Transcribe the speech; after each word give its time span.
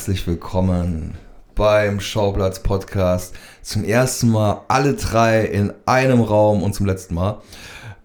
Herzlich 0.00 0.26
willkommen 0.26 1.12
beim 1.54 2.00
Schauplatz 2.00 2.60
Podcast. 2.60 3.34
Zum 3.60 3.84
ersten 3.84 4.30
Mal 4.30 4.62
alle 4.66 4.94
drei 4.94 5.44
in 5.44 5.74
einem 5.84 6.22
Raum 6.22 6.62
und 6.62 6.74
zum 6.74 6.86
letzten 6.86 7.14
Mal. 7.14 7.42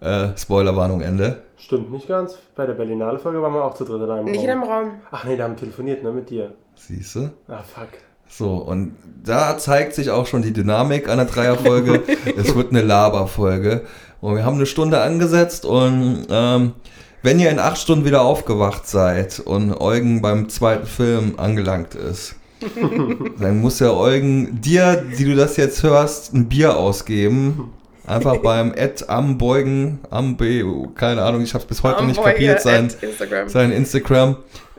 Äh, 0.00 0.28
Spoilerwarnung 0.36 1.00
Ende. 1.00 1.44
Stimmt 1.56 1.90
nicht 1.90 2.06
ganz. 2.06 2.36
Bei 2.54 2.66
der 2.66 2.74
Berlinale 2.74 3.18
Folge 3.18 3.40
waren 3.40 3.54
wir 3.54 3.64
auch 3.64 3.72
zu 3.72 3.86
dritt 3.86 4.02
in 4.02 4.10
einem 4.10 4.26
Nicht 4.26 4.44
in 4.44 4.50
Raum. 4.50 4.62
einem 4.62 4.70
Raum. 4.70 4.90
Ach 5.10 5.24
nee, 5.24 5.38
da 5.38 5.44
haben 5.44 5.52
wir 5.52 5.60
telefoniert, 5.60 6.02
ne, 6.02 6.12
mit 6.12 6.28
dir. 6.28 6.52
Siehst 6.74 7.14
du? 7.14 7.30
Ah, 7.48 7.62
fuck. 7.62 7.88
So, 8.28 8.56
und 8.56 8.94
da 9.24 9.56
zeigt 9.56 9.94
sich 9.94 10.10
auch 10.10 10.26
schon 10.26 10.42
die 10.42 10.52
Dynamik 10.52 11.08
einer 11.08 11.24
Dreierfolge. 11.24 12.02
es 12.36 12.54
wird 12.54 12.72
eine 12.72 12.82
Laberfolge. 12.82 13.86
Und 14.20 14.36
wir 14.36 14.44
haben 14.44 14.56
eine 14.56 14.66
Stunde 14.66 15.00
angesetzt 15.00 15.64
und 15.64 16.26
ähm, 16.28 16.74
wenn 17.26 17.40
ihr 17.40 17.50
in 17.50 17.58
acht 17.58 17.78
Stunden 17.78 18.04
wieder 18.04 18.22
aufgewacht 18.22 18.86
seid 18.86 19.40
und 19.40 19.80
Eugen 19.80 20.22
beim 20.22 20.48
zweiten 20.48 20.86
Film 20.86 21.34
angelangt 21.38 21.96
ist, 21.96 22.36
dann 23.40 23.60
muss 23.60 23.80
ja 23.80 23.90
Eugen 23.90 24.60
dir, 24.60 25.04
die 25.18 25.24
du 25.24 25.34
das 25.34 25.56
jetzt 25.56 25.82
hörst, 25.82 26.32
ein 26.34 26.48
Bier 26.48 26.76
ausgeben. 26.76 27.72
Einfach 28.06 28.36
beim 28.36 28.72
Ed 28.72 29.10
am 29.10 29.38
Beugen, 29.38 29.98
am 30.08 30.36
B, 30.36 30.62
keine 30.94 31.22
Ahnung, 31.22 31.42
ich 31.42 31.52
habe 31.52 31.62
es 31.62 31.66
bis 31.66 31.82
heute 31.82 32.04
nicht 32.04 32.18
Amboy, 32.18 32.32
kapiert, 32.32 32.62
sein, 32.62 32.92
Instagram. 33.00 33.48
sein 33.48 33.72
Instagram. 33.72 34.36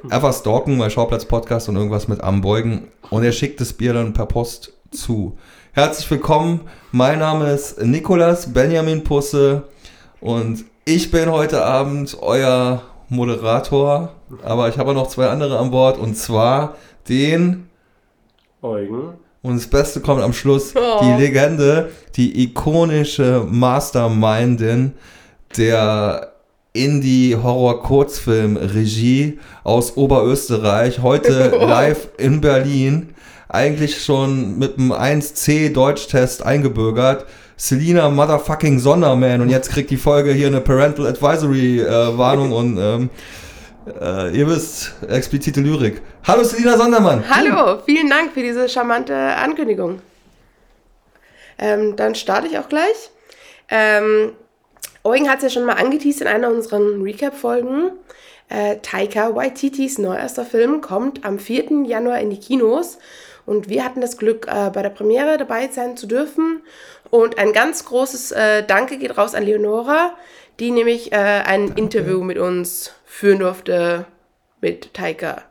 Einfach 0.10 0.34
stalken 0.34 0.78
bei 0.78 0.90
Schauplatz 0.90 1.26
Podcast 1.26 1.68
und 1.68 1.76
irgendwas 1.76 2.08
mit 2.08 2.24
Ambeugen. 2.24 2.88
Und 3.10 3.26
er 3.26 3.34
schickt 3.34 3.60
das 3.60 3.74
Bier 3.74 3.92
dann 3.92 4.14
per 4.14 4.26
Post 4.26 4.72
zu. 4.92 5.38
Herzlich 5.74 6.10
willkommen. 6.10 6.62
Mein 6.94 7.20
Name 7.20 7.52
ist 7.52 7.84
Nikolas 7.84 8.54
Benjamin 8.54 9.04
Pusse 9.04 9.64
und 10.22 10.64
ich 10.88 11.12
bin 11.12 11.30
heute 11.30 11.64
Abend 11.66 12.18
euer 12.22 12.82
Moderator. 13.10 14.14
Aber 14.42 14.70
ich 14.70 14.78
habe 14.78 14.94
noch 14.94 15.08
zwei 15.08 15.28
andere 15.28 15.60
an 15.60 15.70
Bord 15.70 15.98
und 15.98 16.16
zwar 16.16 16.78
den 17.10 17.68
Eugen. 18.62 19.16
und 19.42 19.58
das 19.58 19.68
Beste 19.68 20.00
kommt 20.00 20.22
am 20.22 20.32
Schluss. 20.32 20.74
Oh. 20.76 21.02
Die 21.04 21.12
Legende, 21.22 21.92
die 22.16 22.42
ikonische 22.44 23.46
Mastermindin 23.50 24.94
der 25.58 26.32
Indie-Horror-Kurzfilm-Regie 26.72 29.40
aus 29.66 29.98
Oberösterreich. 29.98 31.02
Heute 31.02 31.50
live 31.60 32.08
in 32.18 32.40
Berlin. 32.40 33.14
Eigentlich 33.50 34.02
schon 34.02 34.58
mit 34.58 34.78
einem 34.78 34.94
1C 34.94 35.74
Deutschtest 35.74 36.46
eingebürgert. 36.46 37.26
Selina 37.60 38.08
Motherfucking 38.10 38.78
Sonderman. 38.78 39.42
Und 39.42 39.50
jetzt 39.50 39.72
kriegt 39.72 39.90
die 39.90 39.98
Folge 39.98 40.32
hier 40.32 40.46
eine 40.46 40.62
Parental 40.62 41.08
Advisory 41.08 41.82
äh, 41.82 42.16
Warnung 42.16 42.52
und 42.52 42.78
ähm, 42.78 43.10
äh, 44.00 44.38
ihr 44.38 44.48
wisst, 44.48 44.94
explizite 45.10 45.60
Lyrik. 45.60 46.04
Hallo 46.28 46.44
Selina 46.44 46.78
Sondermann. 46.78 47.24
Hallo, 47.28 47.82
vielen 47.84 48.12
Dank 48.12 48.34
für 48.34 48.44
diese 48.44 48.70
charmante 48.70 49.16
Ankündigung. 49.16 50.02
Ähm, 51.58 51.96
dann 51.96 52.14
starte 52.14 52.46
ich 52.46 52.60
auch 52.60 52.70
gleich. 52.70 53.10
Ähm, 53.70 54.34
Eugen 55.04 55.28
hat 55.28 55.38
es 55.38 55.44
ja 55.44 55.50
schon 55.50 55.66
mal 55.66 55.78
angeteased 55.78 56.22
in 56.22 56.28
einer 56.28 56.52
unserer 56.52 56.80
Recap-Folgen. 56.80 57.90
Äh, 58.50 58.78
Taika 58.84 59.36
Waititis 59.36 59.98
neuester 59.98 60.46
Film 60.46 60.82
kommt 60.82 61.26
am 61.26 61.40
4. 61.40 61.86
Januar 61.88 62.20
in 62.20 62.30
die 62.30 62.40
Kinos. 62.40 63.00
Und 63.48 63.70
wir 63.70 63.86
hatten 63.86 64.02
das 64.02 64.18
Glück, 64.18 64.46
äh, 64.48 64.70
bei 64.70 64.84
der 64.84 64.90
Premiere 64.90 65.38
dabei 65.38 65.70
sein 65.70 65.96
zu 65.96 66.06
dürfen. 66.06 66.62
Und 67.10 67.38
ein 67.38 67.54
ganz 67.54 67.86
großes 67.86 68.32
äh, 68.32 68.64
Danke 68.66 68.98
geht 68.98 69.18
raus 69.18 69.34
an 69.36 69.44
Leonora, 69.44 70.16
die 70.60 70.72
nämlich 70.72 71.12
äh, 71.12 71.16
ein 71.16 71.70
Interview 71.76 72.24
mit 72.24 72.38
uns 72.38 72.92
führen 73.06 73.40
durfte 73.40 74.06
mit 74.62 74.94
Taika. 74.94 75.44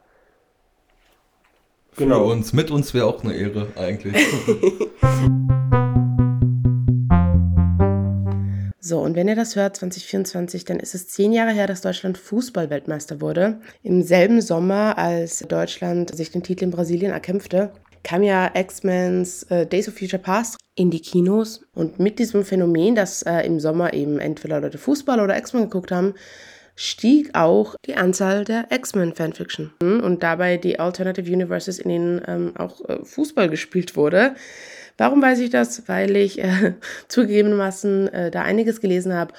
Für 1.92 2.02
Genau. 2.04 2.30
uns. 2.30 2.52
Mit 2.52 2.70
uns 2.70 2.92
wäre 2.92 3.06
auch 3.06 3.24
eine 3.24 3.34
Ehre 3.34 3.68
eigentlich. 3.76 4.16
So, 8.88 9.00
und 9.00 9.16
wenn 9.16 9.26
ihr 9.26 9.34
das 9.34 9.56
hört, 9.56 9.74
2024, 9.74 10.64
dann 10.64 10.78
ist 10.78 10.94
es 10.94 11.08
zehn 11.08 11.32
Jahre 11.32 11.50
her, 11.50 11.66
dass 11.66 11.80
Deutschland 11.80 12.18
Fußballweltmeister 12.18 13.20
wurde. 13.20 13.58
Im 13.82 14.00
selben 14.04 14.40
Sommer, 14.40 14.96
als 14.96 15.40
Deutschland 15.40 16.14
sich 16.14 16.30
den 16.30 16.44
Titel 16.44 16.62
in 16.62 16.70
Brasilien 16.70 17.10
erkämpfte, 17.10 17.72
kam 18.06 18.22
ja 18.22 18.52
X-Men's 18.54 19.42
äh, 19.50 19.66
Days 19.66 19.88
of 19.88 19.98
Future 19.98 20.22
Past 20.22 20.56
in 20.76 20.92
die 20.92 21.00
Kinos. 21.00 21.66
Und 21.74 21.98
mit 21.98 22.20
diesem 22.20 22.44
Phänomen, 22.44 22.94
dass 22.94 23.22
äh, 23.22 23.40
im 23.40 23.58
Sommer 23.58 23.94
eben 23.94 24.20
entweder 24.20 24.60
Leute 24.60 24.78
Fußball 24.78 25.18
oder 25.18 25.36
X-Men 25.36 25.64
geguckt 25.64 25.90
haben, 25.90 26.14
stieg 26.76 27.30
auch 27.34 27.74
die 27.84 27.96
Anzahl 27.96 28.44
der 28.44 28.68
X-Men-Fanfiction. 28.70 29.72
Und 29.80 30.22
dabei 30.22 30.56
die 30.56 30.78
Alternative 30.78 31.32
Universes, 31.32 31.80
in 31.80 31.88
denen 31.88 32.22
ähm, 32.28 32.52
auch 32.56 32.88
äh, 32.88 33.04
Fußball 33.04 33.48
gespielt 33.48 33.96
wurde. 33.96 34.36
Warum 34.98 35.20
weiß 35.20 35.40
ich 35.40 35.50
das? 35.50 35.88
Weil 35.88 36.14
ich 36.14 36.40
äh, 36.40 36.74
zugegebenermaßen 37.08 38.08
äh, 38.08 38.30
da 38.30 38.42
einiges 38.42 38.80
gelesen 38.80 39.14
habe. 39.14 39.34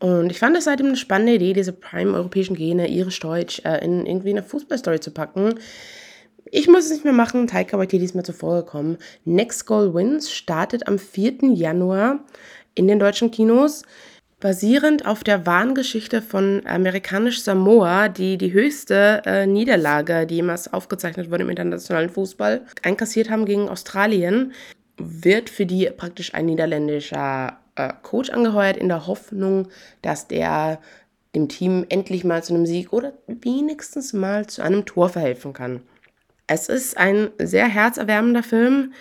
Und 0.00 0.30
ich 0.30 0.38
fand 0.38 0.54
es 0.54 0.64
seitdem 0.64 0.88
eine 0.88 0.96
spannende 0.96 1.32
Idee, 1.32 1.54
diese 1.54 1.72
prime-europäischen 1.72 2.56
Gene, 2.56 2.88
irisch-deutsch, 2.90 3.62
äh, 3.64 3.82
in 3.82 4.04
irgendwie 4.04 4.30
eine 4.30 4.42
Fußballstory 4.42 5.00
zu 5.00 5.12
packen. 5.12 5.54
Ich 6.54 6.68
muss 6.68 6.84
es 6.84 6.90
nicht 6.90 7.04
mehr 7.04 7.14
machen, 7.14 7.46
Taika 7.46 7.78
Waititi 7.78 8.04
ist 8.04 8.14
mir 8.14 8.24
zuvor 8.24 8.56
gekommen. 8.56 8.98
Next 9.24 9.64
Goal 9.64 9.94
Wins 9.94 10.30
startet 10.30 10.86
am 10.86 10.98
4. 10.98 11.54
Januar 11.54 12.20
in 12.74 12.86
den 12.86 12.98
deutschen 12.98 13.30
Kinos. 13.30 13.84
Basierend 14.38 15.06
auf 15.06 15.24
der 15.24 15.46
wahren 15.46 15.74
Geschichte 15.74 16.20
von 16.20 16.60
amerikanisch 16.66 17.40
Samoa, 17.40 18.10
die 18.10 18.36
die 18.36 18.52
höchste 18.52 19.22
äh, 19.24 19.46
Niederlage, 19.46 20.26
die 20.26 20.34
jemals 20.34 20.70
aufgezeichnet 20.70 21.30
wurde 21.30 21.44
im 21.44 21.48
internationalen 21.48 22.10
Fußball, 22.10 22.66
einkassiert 22.82 23.30
haben 23.30 23.46
gegen 23.46 23.70
Australien, 23.70 24.52
wird 24.98 25.48
für 25.48 25.64
die 25.64 25.88
praktisch 25.96 26.34
ein 26.34 26.44
niederländischer 26.44 27.60
äh, 27.76 27.94
Coach 28.02 28.28
angeheuert, 28.28 28.76
in 28.76 28.88
der 28.88 29.06
Hoffnung, 29.06 29.68
dass 30.02 30.28
der 30.28 30.80
dem 31.34 31.48
Team 31.48 31.86
endlich 31.88 32.24
mal 32.24 32.44
zu 32.44 32.52
einem 32.52 32.66
Sieg 32.66 32.92
oder 32.92 33.14
wenigstens 33.26 34.12
mal 34.12 34.46
zu 34.48 34.60
einem 34.60 34.84
Tor 34.84 35.08
verhelfen 35.08 35.54
kann. 35.54 35.80
Es 36.54 36.68
ist 36.68 36.98
ein 36.98 37.30
sehr 37.38 37.66
herzerwärmender 37.66 38.42
Film. 38.42 38.92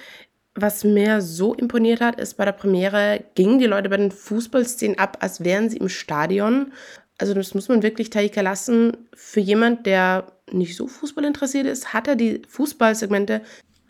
Was 0.55 0.85
mir 0.85 1.19
so 1.19 1.53
imponiert 1.53 1.99
hat, 1.99 2.17
ist 2.17 2.35
bei 2.35 2.45
der 2.45 2.53
Premiere 2.53 3.25
gingen 3.35 3.59
die 3.59 3.65
Leute 3.65 3.89
bei 3.89 3.97
den 3.97 4.11
Fußballszenen 4.11 4.97
ab, 4.97 5.17
als 5.19 5.43
wären 5.43 5.69
sie 5.69 5.75
im 5.75 5.89
Stadion. 5.89 6.71
Also 7.17 7.33
das 7.33 7.53
muss 7.53 7.67
man 7.67 7.83
wirklich 7.83 8.09
Taika 8.09 8.39
lassen. 8.39 8.95
Für 9.13 9.41
jemand, 9.41 9.85
der 9.85 10.31
nicht 10.49 10.77
so 10.77 10.87
Fußball 10.87 11.25
interessiert 11.25 11.65
ist, 11.67 11.93
hat 11.93 12.07
er 12.07 12.15
die 12.15 12.41
Fußballsegmente 12.47 13.41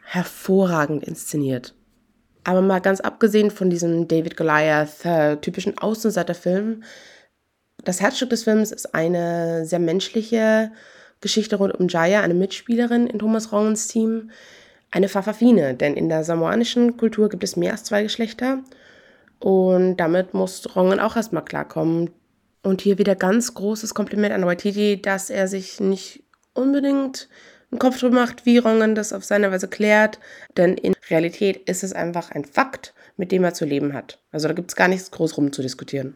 hervorragend 0.06 1.04
inszeniert. 1.04 1.76
Aber 2.44 2.62
mal 2.62 2.82
ganz 2.82 3.00
abgesehen 3.00 3.52
von 3.52 3.70
diesem 3.70 4.08
David 4.08 4.38
Goliath 4.38 5.06
äh, 5.06 5.38
typischen 5.38 5.78
Außenseiterfilm, 5.78 6.82
das 7.84 8.02
Herzstück 8.02 8.32
des 8.32 8.44
Films 8.44 8.72
ist 8.72 8.96
eine 8.96 9.66
sehr 9.66 9.80
menschliche 9.80 10.72
Geschichte 11.22 11.56
rund 11.56 11.74
um 11.80 11.88
Jaya, 11.88 12.22
eine 12.22 12.34
Mitspielerin 12.34 13.08
in 13.08 13.20
Thomas 13.20 13.52
Rongens 13.52 13.88
Team, 13.88 14.32
eine 14.92 15.08
Fafafine, 15.08 15.74
denn 15.76 15.96
in 15.96 16.10
der 16.10 16.24
samoanischen 16.24 16.98
Kultur 16.98 17.30
gibt 17.30 17.44
es 17.44 17.56
mehr 17.56 17.72
als 17.72 17.84
zwei 17.84 18.04
Geschlechter 18.04 18.60
und 19.40 19.98
damit 19.98 20.34
muss 20.34 20.76
Rongen 20.76 21.00
auch 21.00 21.16
erstmal 21.16 21.46
klarkommen. 21.46 22.12
Und 22.64 22.82
hier 22.82 23.00
wieder 23.00 23.16
ganz 23.16 23.56
großes 23.56 23.96
Kompliment 23.96 24.34
an 24.34 24.46
Waititi, 24.46 25.02
dass 25.02 25.32
er 25.32 25.48
sich 25.48 25.80
nicht 25.80 26.24
unbedingt 26.54 27.28
einen 27.72 27.80
Kopf 27.80 28.00
drüber 28.00 28.16
macht, 28.16 28.46
wie 28.46 28.60
Rongen 28.60 28.94
das 28.94 29.14
auf 29.14 29.24
seine 29.24 29.52
Weise 29.52 29.68
klärt, 29.68 30.20
denn 30.58 30.76
in 30.76 30.94
Realität 31.10 31.58
ist 31.68 31.84
es 31.84 31.94
einfach 31.94 32.30
ein 32.32 32.46
Fakt, 32.46 32.94
mit 33.18 33.32
dem 33.32 33.44
er 33.44 33.56
zu 33.56 33.66
leben 33.66 33.94
hat. 33.94 34.20
Also 34.32 34.48
da 34.48 34.54
gibt 34.54 34.70
es 34.70 34.76
gar 34.76 34.88
nichts 34.88 35.10
groß 35.10 35.38
rumzudiskutieren. 35.38 36.16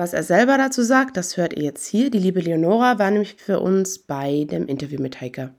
Was 0.00 0.12
er 0.12 0.22
selber 0.22 0.56
dazu 0.58 0.82
sagt, 0.82 1.16
das 1.16 1.36
hört 1.36 1.54
ihr 1.54 1.64
jetzt 1.64 1.84
hier. 1.84 2.08
Die 2.08 2.20
liebe 2.20 2.38
Leonora 2.38 3.00
war 3.00 3.10
nämlich 3.10 3.34
für 3.34 3.58
uns 3.58 3.98
bei 3.98 4.46
dem 4.48 4.68
Interview 4.68 5.02
mit 5.02 5.14
Taika. 5.14 5.50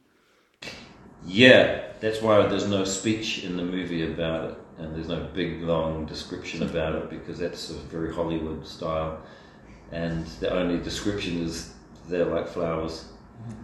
Yeah, 1.28 1.82
that's 2.00 2.22
why 2.22 2.48
there's 2.48 2.66
no 2.66 2.86
speech 2.86 3.44
in 3.44 3.58
the 3.58 3.64
movie 3.64 4.02
about 4.02 4.52
it, 4.52 4.58
and 4.80 4.96
there's 4.96 5.10
no 5.10 5.28
big 5.36 5.62
long 5.62 6.08
description 6.08 6.64
about 6.64 6.96
it 6.96 7.10
because 7.10 7.38
that's 7.38 7.70
very 7.92 8.16
Hollywood 8.16 8.66
style, 8.66 9.18
and 9.92 10.26
the 10.40 10.50
only 10.50 10.82
description 10.82 11.44
is 11.44 11.74
they're 12.10 12.24
like 12.24 12.48
flowers. 12.48 13.10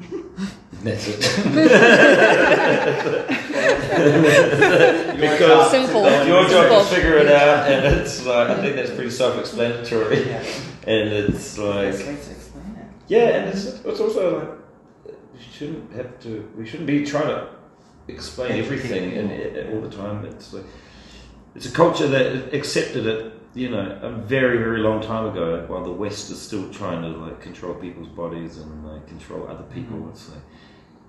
That's 0.83 1.07
it. 1.07 1.19
because 5.19 5.71
Simple. 5.71 6.03
your 6.03 6.43
job 6.47 6.49
Simple. 6.49 6.79
is 6.81 6.89
figure 6.89 7.17
it 7.17 7.31
out, 7.31 7.71
and 7.71 7.85
it's 7.95 8.25
like 8.25 8.49
I 8.49 8.61
think 8.61 8.75
that's 8.75 8.91
pretty 8.91 9.09
self-explanatory, 9.09 10.31
and 10.31 11.09
it's 11.09 11.57
like 11.57 11.91
Best 11.91 12.05
way 12.05 12.15
to 12.15 12.31
explain 12.31 12.75
it. 12.77 12.85
yeah, 13.07 13.27
and 13.37 13.49
it's, 13.49 13.65
it's 13.65 13.99
also 13.99 14.39
like 14.39 14.49
we 15.33 15.39
shouldn't 15.51 15.91
have 15.93 16.19
to. 16.21 16.51
We 16.57 16.65
shouldn't 16.67 16.87
be 16.87 17.05
trying 17.05 17.27
to 17.27 17.47
explain 18.07 18.51
everything 18.63 19.13
and, 19.17 19.31
and 19.31 19.73
all 19.73 19.81
the 19.89 19.95
time. 19.95 20.25
It's 20.25 20.53
like 20.53 20.65
it's 21.55 21.65
a 21.65 21.71
culture 21.71 22.07
that 22.07 22.53
accepted 22.53 23.07
it, 23.07 23.33
you 23.55 23.69
know, 23.69 23.97
a 24.01 24.11
very 24.11 24.57
very 24.57 24.79
long 24.79 25.01
time 25.01 25.25
ago. 25.27 25.63
While 25.67 25.83
the 25.83 25.91
West 25.91 26.29
is 26.29 26.41
still 26.41 26.69
trying 26.71 27.01
to 27.01 27.09
like 27.25 27.41
control 27.41 27.73
people's 27.73 28.09
bodies 28.09 28.57
and 28.57 28.85
like 28.85 29.07
control 29.07 29.47
other 29.47 29.63
people, 29.73 30.09
it's 30.09 30.29
like 30.29 30.43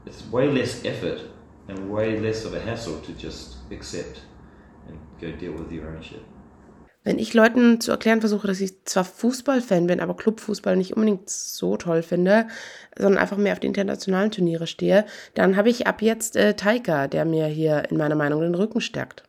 it's 0.06 0.24
way 0.30 0.50
less 0.50 0.84
effort 0.84 1.20
and 1.68 1.90
way 1.90 2.18
less 2.20 2.44
of 2.44 2.54
a 2.54 2.60
hassle 2.60 3.00
to 3.00 3.12
just 3.12 3.56
accept 3.70 4.20
and 4.88 4.96
go 5.20 5.32
deal 5.32 5.52
with 5.52 5.72
your 5.72 5.88
own 5.88 6.02
shit. 6.02 6.22
Wenn 7.02 7.20
ich 7.20 7.34
Leuten 7.34 7.80
zu 7.80 7.92
erklären 7.92 8.18
versuche, 8.18 8.48
dass 8.48 8.60
ich 8.60 8.84
zwar 8.84 9.04
Fußballfan 9.04 9.86
bin, 9.86 10.00
aber 10.00 10.16
Clubfußball 10.16 10.76
nicht 10.76 10.96
unbedingt 10.96 11.30
so 11.30 11.76
toll 11.76 12.02
finde, 12.02 12.48
sondern 12.98 13.18
einfach 13.18 13.36
mehr 13.36 13.52
auf 13.52 13.60
die 13.60 13.68
internationalen 13.68 14.32
Turniere 14.32 14.66
stehe, 14.66 15.06
dann 15.34 15.56
habe 15.56 15.68
ich 15.68 15.86
ab 15.86 16.02
jetzt 16.02 16.34
äh, 16.34 16.54
Taika, 16.54 17.06
der 17.06 17.24
mir 17.24 17.46
hier 17.46 17.84
in 17.90 17.96
meiner 17.96 18.16
Meinung 18.16 18.40
den 18.40 18.56
Rücken 18.56 18.80
stärkt. 18.80 19.22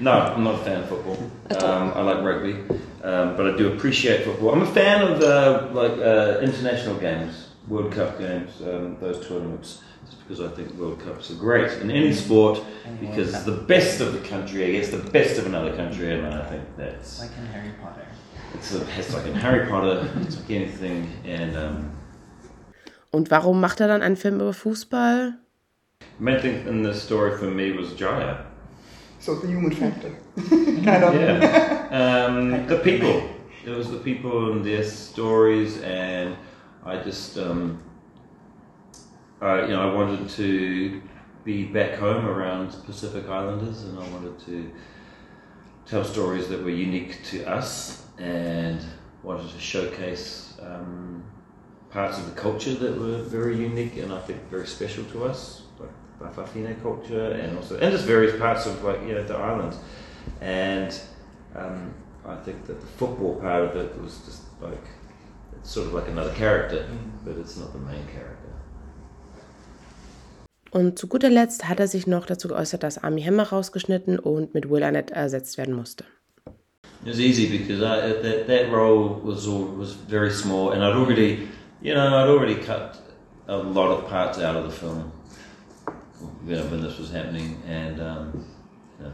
No, 0.00 0.12
I'm 0.12 0.42
not 0.44 0.54
a 0.54 0.64
fan 0.64 0.82
of 0.82 0.88
football. 0.88 1.18
Um, 1.62 1.92
I 1.94 2.00
like 2.00 2.24
rugby, 2.24 2.52
um, 3.04 3.36
but 3.36 3.52
I 3.52 3.56
do 3.56 3.72
appreciate 3.74 4.24
football. 4.24 4.52
I'm 4.54 4.62
a 4.62 4.72
fan 4.72 5.02
of 5.06 5.20
uh, 5.22 5.68
like 5.72 5.92
uh, 5.92 6.40
international 6.40 6.96
games, 6.96 7.48
World 7.68 7.92
Cup 7.92 8.18
games, 8.18 8.50
um, 8.62 8.96
those 9.00 9.26
tournaments, 9.28 9.82
just 10.06 10.18
because 10.26 10.40
I 10.40 10.48
think 10.56 10.72
World 10.74 11.00
Cups 11.00 11.30
are 11.30 11.34
great 11.34 11.70
in 11.82 11.90
any 11.90 12.14
sport 12.14 12.62
because 13.00 13.34
it's 13.34 13.44
the 13.44 13.52
best 13.52 14.00
of 14.00 14.14
the 14.14 14.20
country 14.26 14.64
against 14.70 14.90
the 14.92 15.10
best 15.10 15.38
of 15.38 15.44
another 15.46 15.76
country, 15.76 16.12
and 16.14 16.26
I 16.26 16.44
think 16.46 16.62
that's 16.78 17.20
Like 17.20 17.30
in 17.36 17.46
Harry 17.46 17.72
Potter. 17.82 18.06
it's, 18.54 18.74
a, 18.74 18.86
it's 18.98 19.12
like 19.12 19.26
in 19.26 19.34
Harry 19.34 19.66
Potter, 19.68 20.08
it's 20.22 20.36
like 20.40 20.50
anything, 20.50 21.08
and 21.26 21.56
um, 21.56 21.90
Und 23.12 23.30
warum 23.30 23.60
macht 23.60 23.80
er 23.80 23.88
dann 23.88 24.02
einen 24.02 24.16
Film 24.16 24.36
über 24.40 24.52
Fußball? 24.54 25.34
The 26.18 26.24
main 26.24 26.40
thing 26.40 26.66
in 26.66 26.82
this 26.84 27.02
story 27.02 27.36
for 27.36 27.46
me 27.50 27.72
was 27.76 27.92
Jaya. 27.98 28.46
So 29.20 29.34
the 29.34 29.48
human 29.48 29.70
factor. 29.70 30.16
kind 30.48 31.04
of. 31.04 31.14
Yeah. 31.14 31.76
Um, 31.90 32.68
the 32.68 32.78
people. 32.78 33.28
It 33.66 33.70
was 33.70 33.90
the 33.90 33.98
people 33.98 34.52
and 34.52 34.64
their 34.64 34.84
stories, 34.84 35.82
and 35.82 36.36
I 36.84 37.02
just, 37.02 37.36
um, 37.36 37.82
I, 39.40 39.62
you 39.62 39.68
know, 39.68 39.90
I 39.90 39.92
wanted 39.92 40.28
to 40.30 41.02
be 41.44 41.64
back 41.64 41.98
home 41.98 42.26
around 42.26 42.76
Pacific 42.86 43.28
Islanders, 43.28 43.82
and 43.82 43.98
I 43.98 44.08
wanted 44.10 44.38
to 44.46 44.70
tell 45.84 46.04
stories 46.04 46.48
that 46.48 46.62
were 46.62 46.70
unique 46.70 47.24
to 47.24 47.44
us, 47.44 48.06
and 48.18 48.80
wanted 49.24 49.50
to 49.50 49.60
showcase 49.60 50.54
um, 50.62 51.24
parts 51.90 52.18
of 52.18 52.26
the 52.26 52.40
culture 52.40 52.74
that 52.74 52.98
were 52.98 53.18
very 53.18 53.56
unique 53.56 53.96
and 53.96 54.12
I 54.12 54.20
think 54.20 54.42
very 54.48 54.66
special 54.66 55.04
to 55.06 55.24
us, 55.24 55.62
like 56.20 56.34
Bafafine 56.34 56.80
culture, 56.82 57.32
and 57.32 57.56
also 57.56 57.78
and 57.78 57.92
just 57.92 58.04
various 58.04 58.38
parts 58.38 58.66
of 58.66 58.82
like 58.84 59.00
you 59.06 59.14
know 59.14 59.22
the 59.24 59.36
islands, 59.36 59.76
and 60.40 60.98
um, 61.54 61.94
I 62.26 62.36
think 62.36 62.66
that 62.66 62.80
the 62.80 62.86
football 62.86 63.40
part 63.40 63.64
of 63.64 63.76
it 63.76 64.00
was 64.00 64.18
just 64.24 64.42
like 64.60 64.84
it's 65.56 65.70
sort 65.70 65.86
of 65.86 65.94
like 65.94 66.08
another 66.08 66.34
character, 66.34 66.86
but 67.24 67.36
it's 67.36 67.56
not 67.56 67.72
the 67.72 67.78
main 67.78 68.06
character. 68.06 68.36
Und 70.72 70.98
zu 70.98 71.08
guter 71.08 71.30
Letzt 71.30 71.68
hat 71.68 71.80
er 71.80 71.88
sich 71.88 72.06
noch 72.06 72.26
dazu 72.26 72.46
geäußert, 72.46 72.84
dass 72.84 73.02
Army 73.02 73.22
Hammer 73.22 73.48
rausgeschnitten 73.48 74.20
und 74.20 74.54
mit 74.54 74.70
Will 74.70 74.84
Arnett 74.84 75.10
ersetzt 75.10 75.58
werden 75.58 75.74
musste. 75.74 76.04
It 77.02 77.08
was 77.08 77.18
easy 77.18 77.46
because 77.46 77.82
I, 77.82 78.12
that 78.22 78.46
that 78.46 78.70
role 78.70 79.20
was 79.24 79.48
all, 79.48 79.66
was 79.76 79.94
very 79.94 80.30
small, 80.30 80.72
and 80.72 80.82
I'd 80.84 80.94
already, 80.94 81.48
you 81.80 81.94
know, 81.94 82.06
I'd 82.06 82.28
already 82.28 82.56
cut 82.56 83.00
a 83.48 83.56
lot 83.56 83.90
of 83.90 84.08
parts 84.08 84.38
out 84.38 84.54
of 84.54 84.64
the 84.64 84.70
film, 84.70 85.10
you 86.46 86.56
know, 86.56 86.64
when 86.70 86.82
this 86.82 86.98
was 86.98 87.10
happening, 87.12 87.56
and 87.68 88.00
um, 88.00 88.44
you 88.98 89.04
know, 89.06 89.12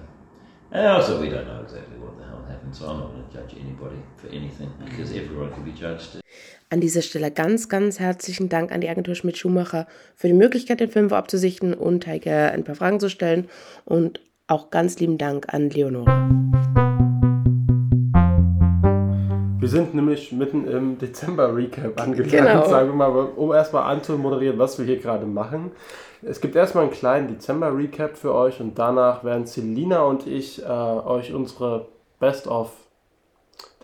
and 0.73 0.87
also 0.87 1.21
we 1.21 1.29
don't 1.31 1.47
know 1.47 1.61
exactly 1.63 1.97
what 1.99 2.17
the 2.19 2.25
hell 2.25 2.45
happened, 2.49 2.75
so 2.75 2.87
I'm 2.89 2.99
not 3.01 3.11
going 3.13 3.25
to 3.29 3.33
judge 3.33 3.55
anybody 3.61 4.01
for 4.17 4.29
anything 4.29 4.71
because 4.85 5.11
everyone 5.13 5.53
can 5.53 5.65
be 5.65 5.73
judged. 5.73 6.21
An 6.69 6.81
dieser 6.81 7.03
Stelle 7.03 7.31
ganz, 7.31 7.69
ganz 7.69 8.01
herzlichen 8.01 8.49
Dank 8.49 8.73
an 8.73 8.81
die 8.81 8.89
Agentur 8.89 9.15
Schmidt-Schumacher 9.15 9.87
für 10.17 10.27
die 10.27 10.35
Möglichkeit, 10.35 10.81
den 10.81 10.91
Film 10.91 11.09
vorab 11.11 11.31
zu 11.31 11.39
sichten 11.39 11.75
und 11.75 12.07
Heike 12.09 12.51
ein 12.53 12.65
paar 12.65 12.75
Fragen 12.75 12.99
zu 12.99 13.09
stellen. 13.09 13.49
Und 13.85 14.21
auch 14.49 14.71
ganz 14.71 14.99
lieben 14.99 15.17
Dank 15.17 15.55
an 15.55 15.71
Leonore. 15.71 16.07
Wir 19.59 19.69
sind 19.69 19.95
nämlich 19.95 20.33
mitten 20.33 20.69
im 20.69 20.99
Dezember-Recap 20.99 22.01
angelangt, 22.01 22.31
Genau. 22.33 22.69
sagen 22.69 22.89
wir 22.89 22.95
mal, 22.95 23.11
um 23.11 23.53
erstmal 23.53 23.93
anzumoderieren, 23.93 24.59
was 24.59 24.79
wir 24.79 24.85
hier 24.87 24.99
gerade 24.99 25.27
machen. 25.27 25.73
Es 26.23 26.41
gibt 26.41 26.57
erstmal 26.57 26.85
einen 26.85 26.93
kleinen 26.93 27.29
Dezember-Recap 27.29 28.17
für 28.17 28.35
euch 28.35 28.61
und 28.61 28.79
danach 28.79 29.25
werden 29.25 29.47
Selina 29.47 30.03
und 30.03 30.27
ich 30.27 30.63
äh, 30.63 30.67
euch 30.67 31.33
unsere 31.33 31.89
Best-of 32.19 32.71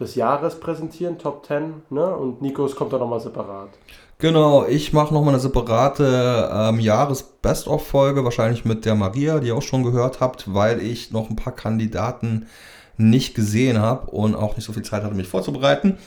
des 0.00 0.14
Jahres 0.14 0.58
präsentieren, 0.58 1.18
Top 1.18 1.46
10, 1.46 1.82
ne? 1.90 2.16
Und 2.16 2.42
Nikos 2.42 2.74
kommt 2.74 2.92
dann 2.92 3.00
nochmal 3.00 3.20
separat. 3.20 3.68
Genau, 4.18 4.64
ich 4.66 4.92
mache 4.92 5.12
nochmal 5.12 5.34
eine 5.34 5.40
separate 5.40 6.48
ähm, 6.52 6.80
Jahres-Best-of-Folge, 6.80 8.24
wahrscheinlich 8.24 8.64
mit 8.64 8.84
der 8.84 8.94
Maria, 8.94 9.40
die 9.40 9.48
ihr 9.48 9.56
auch 9.56 9.62
schon 9.62 9.82
gehört 9.82 10.20
habt, 10.20 10.54
weil 10.54 10.80
ich 10.80 11.10
noch 11.10 11.28
ein 11.28 11.36
paar 11.36 11.54
Kandidaten 11.54 12.46
nicht 12.96 13.34
gesehen 13.34 13.80
habe 13.80 14.10
und 14.10 14.34
auch 14.34 14.56
nicht 14.56 14.64
so 14.64 14.72
viel 14.72 14.82
Zeit 14.82 15.02
hatte, 15.02 15.14
mich 15.14 15.28
vorzubereiten. 15.28 15.98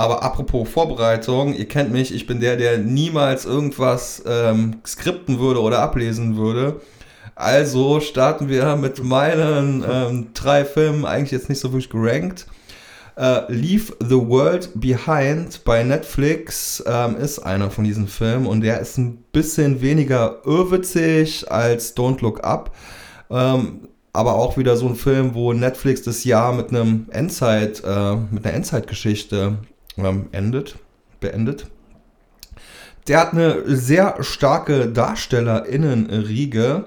Aber 0.00 0.22
apropos 0.22 0.66
Vorbereitung, 0.66 1.52
ihr 1.52 1.68
kennt 1.68 1.92
mich, 1.92 2.14
ich 2.14 2.26
bin 2.26 2.40
der, 2.40 2.56
der 2.56 2.78
niemals 2.78 3.44
irgendwas 3.44 4.22
ähm, 4.26 4.80
skripten 4.86 5.38
würde 5.40 5.60
oder 5.60 5.80
ablesen 5.80 6.38
würde. 6.38 6.80
Also 7.34 8.00
starten 8.00 8.48
wir 8.48 8.76
mit 8.76 9.04
meinen 9.04 9.84
ähm, 9.86 10.28
drei 10.32 10.64
Filmen, 10.64 11.04
eigentlich 11.04 11.32
jetzt 11.32 11.50
nicht 11.50 11.60
so 11.60 11.70
wirklich 11.70 11.90
gerankt. 11.90 12.46
Äh, 13.18 13.52
Leave 13.52 13.92
the 14.00 14.16
World 14.16 14.70
Behind 14.74 15.62
bei 15.66 15.82
Netflix 15.82 16.82
ähm, 16.86 17.18
ist 17.18 17.40
einer 17.40 17.70
von 17.70 17.84
diesen 17.84 18.08
Filmen 18.08 18.46
und 18.46 18.62
der 18.62 18.80
ist 18.80 18.96
ein 18.96 19.18
bisschen 19.32 19.82
weniger 19.82 20.38
irrwitzig 20.46 21.52
als 21.52 21.94
Don't 21.94 22.22
Look 22.22 22.42
Up. 22.42 22.74
Ähm, 23.28 23.80
aber 24.14 24.36
auch 24.36 24.56
wieder 24.56 24.78
so 24.78 24.88
ein 24.88 24.96
Film, 24.96 25.34
wo 25.34 25.52
Netflix 25.52 26.00
das 26.00 26.24
Jahr 26.24 26.54
mit 26.54 26.70
einem 26.70 27.04
Endzeit, 27.10 27.82
äh, 27.84 28.16
mit 28.30 28.46
einer 28.46 28.54
Endzeitgeschichte 28.54 29.58
ähm, 29.96 30.26
endet, 30.32 30.76
beendet. 31.20 31.66
Der 33.08 33.20
hat 33.20 33.32
eine 33.32 33.62
sehr 33.66 34.22
starke 34.22 34.88
DarstellerInnen-Riege 34.88 36.84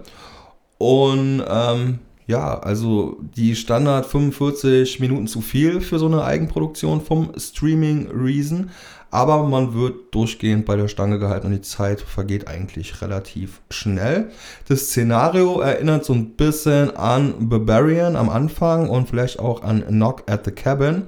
und 0.78 1.44
ähm, 1.48 2.00
ja, 2.28 2.60
also 2.60 3.18
die 3.36 3.56
Standard 3.56 4.06
45 4.06 5.00
Minuten 5.00 5.28
zu 5.28 5.42
viel 5.42 5.82
für 5.82 6.00
so 6.00 6.06
eine 6.06 6.24
Eigenproduktion 6.24 7.01
vom 7.01 7.32
Streaming 7.38 8.10
Reason. 8.12 8.70
Aber 9.12 9.44
man 9.44 9.75
wird 9.75 10.16
durchgehend 10.16 10.66
bei 10.66 10.75
der 10.75 10.88
Stange 10.88 11.20
gehalten 11.20 11.48
und 11.48 11.54
die 11.54 11.62
Zeit 11.62 12.01
vergeht 12.01 12.48
eigentlich 12.48 13.00
relativ 13.01 13.62
schnell. 13.70 14.32
Das 14.68 14.88
Szenario 14.88 15.60
erinnert 15.60 16.04
so 16.04 16.13
ein 16.13 16.32
bisschen 16.32 16.96
an 16.98 17.48
Barbarian 17.48 18.16
am 18.16 18.30
Anfang 18.30 18.89
und 18.89 19.10
vielleicht 19.10 19.38
auch 19.38 19.62
an 19.62 19.84
Knock 19.86 20.24
at 20.32 20.46
the 20.46 20.51
Cabin. 20.51 21.04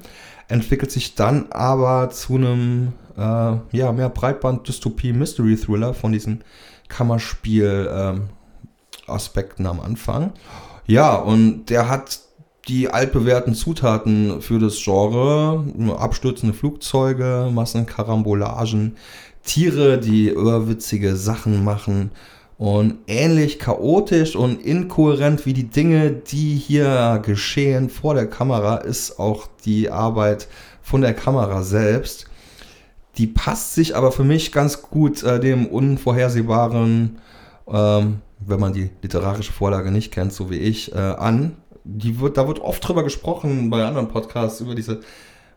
Entwickelt 0.47 0.91
sich 0.91 1.15
dann 1.15 1.47
aber 1.51 2.09
zu 2.11 2.35
einem 2.35 2.93
äh, 3.17 3.57
ja, 3.71 3.91
mehr 3.91 4.09
Breitband-Dystopie-Mystery-Thriller 4.09 5.93
von 5.93 6.11
diesen 6.11 6.43
Kammerspiel-Aspekten 6.87 9.65
am 9.65 9.79
Anfang. 9.79 10.33
Ja, 10.85 11.15
und 11.15 11.71
der 11.71 11.89
hat 11.89 12.19
die 12.67 12.89
altbewährten 12.89 13.55
Zutaten 13.55 14.41
für 14.41 14.59
das 14.59 14.83
Genre, 14.83 15.63
abstürzende 15.97 16.53
Flugzeuge, 16.53 17.49
Massenkarambolagen, 17.51 18.97
Tiere, 19.43 19.99
die 19.99 20.29
irrwitzige 20.29 21.15
Sachen 21.15 21.63
machen 21.63 22.11
und 22.57 22.99
ähnlich 23.07 23.59
chaotisch 23.59 24.35
und 24.35 24.61
inkohärent 24.61 25.45
wie 25.45 25.53
die 25.53 25.69
Dinge, 25.69 26.11
die 26.11 26.55
hier 26.55 27.21
geschehen 27.23 27.89
vor 27.89 28.13
der 28.13 28.29
Kamera, 28.29 28.77
ist 28.77 29.19
auch 29.19 29.47
die 29.65 29.89
Arbeit 29.89 30.47
von 30.81 31.01
der 31.01 31.13
Kamera 31.13 31.63
selbst. 31.63 32.27
Die 33.17 33.27
passt 33.27 33.75
sich 33.75 33.95
aber 33.95 34.11
für 34.11 34.23
mich 34.23 34.51
ganz 34.51 34.81
gut 34.81 35.23
äh, 35.23 35.39
dem 35.39 35.67
unvorhersehbaren, 35.67 37.19
ähm, 37.67 38.21
wenn 38.39 38.59
man 38.59 38.73
die 38.73 38.89
literarische 39.01 39.53
Vorlage 39.53 39.91
nicht 39.91 40.13
kennt, 40.13 40.33
so 40.33 40.49
wie 40.49 40.57
ich, 40.57 40.93
äh, 40.93 40.97
an. 40.97 41.57
Die 41.83 42.19
wird, 42.19 42.37
da 42.37 42.47
wird 42.47 42.59
oft 42.59 42.85
drüber 42.87 43.03
gesprochen 43.03 43.69
bei 43.69 43.85
anderen 43.85 44.07
Podcasts 44.07 44.61
über 44.61 44.75
diese 44.75 45.01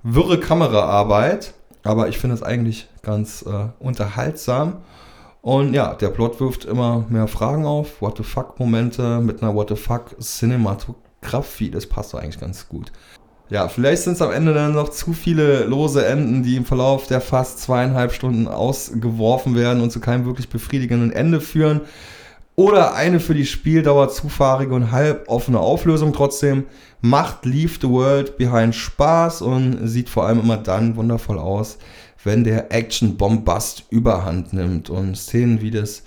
wirre 0.03 0.39
Kameraarbeit, 0.39 1.55
aber 1.83 2.09
ich 2.09 2.19
finde 2.19 2.35
es 2.35 2.43
eigentlich 2.43 2.89
ganz 3.03 3.43
äh, 3.43 3.69
unterhaltsam. 3.79 4.79
Und 5.49 5.73
ja, 5.73 5.95
der 5.95 6.11
Plot 6.11 6.41
wirft 6.41 6.67
immer 6.67 7.07
mehr 7.09 7.27
Fragen 7.27 7.65
auf, 7.65 8.03
What 8.03 8.19
the 8.19 8.23
fuck-Momente 8.23 9.21
mit 9.23 9.43
einer 9.43 9.55
What 9.55 9.71
the 9.71 9.77
fuck 9.77 10.15
Cinematografie, 10.21 11.71
das 11.71 11.87
passt 11.87 12.13
doch 12.13 12.21
eigentlich 12.21 12.39
ganz 12.39 12.69
gut. 12.69 12.93
Ja, 13.49 13.69
vielleicht 13.69 14.03
sind 14.03 14.13
es 14.13 14.21
am 14.21 14.31
Ende 14.31 14.53
dann 14.53 14.75
noch 14.75 14.91
zu 14.91 15.15
viele 15.15 15.65
lose 15.65 16.05
Enden, 16.05 16.43
die 16.43 16.57
im 16.57 16.67
Verlauf 16.67 17.07
der 17.07 17.23
fast 17.23 17.61
zweieinhalb 17.61 18.13
Stunden 18.13 18.47
ausgeworfen 18.47 19.55
werden 19.55 19.83
und 19.83 19.91
zu 19.91 20.01
keinem 20.01 20.27
wirklich 20.27 20.51
befriedigenden 20.51 21.13
Ende 21.13 21.41
führen. 21.41 21.81
Oder 22.55 22.95
eine 22.95 23.19
für 23.19 23.35
die 23.35 23.47
Spieldauer 23.47 24.11
zufahrige 24.11 24.75
und 24.75 24.93
halboffene 24.93 25.61
Auflösung. 25.61 26.13
Trotzdem 26.13 26.65
macht 27.01 27.47
Leave 27.47 27.79
the 27.81 27.89
World 27.89 28.37
Behind 28.37 28.75
Spaß 28.75 29.41
und 29.41 29.89
sieht 29.89 30.11
vor 30.11 30.27
allem 30.27 30.41
immer 30.41 30.59
dann 30.59 30.97
wundervoll 30.97 31.39
aus, 31.39 31.79
wenn 32.25 32.45
der 32.45 32.73
Action-Bombast 32.73 33.85
überhand 33.91 34.53
nimmt 34.53 34.91
und 34.91 35.17
Szenen 35.17 35.61
wie 35.61 35.71
das 35.71 36.03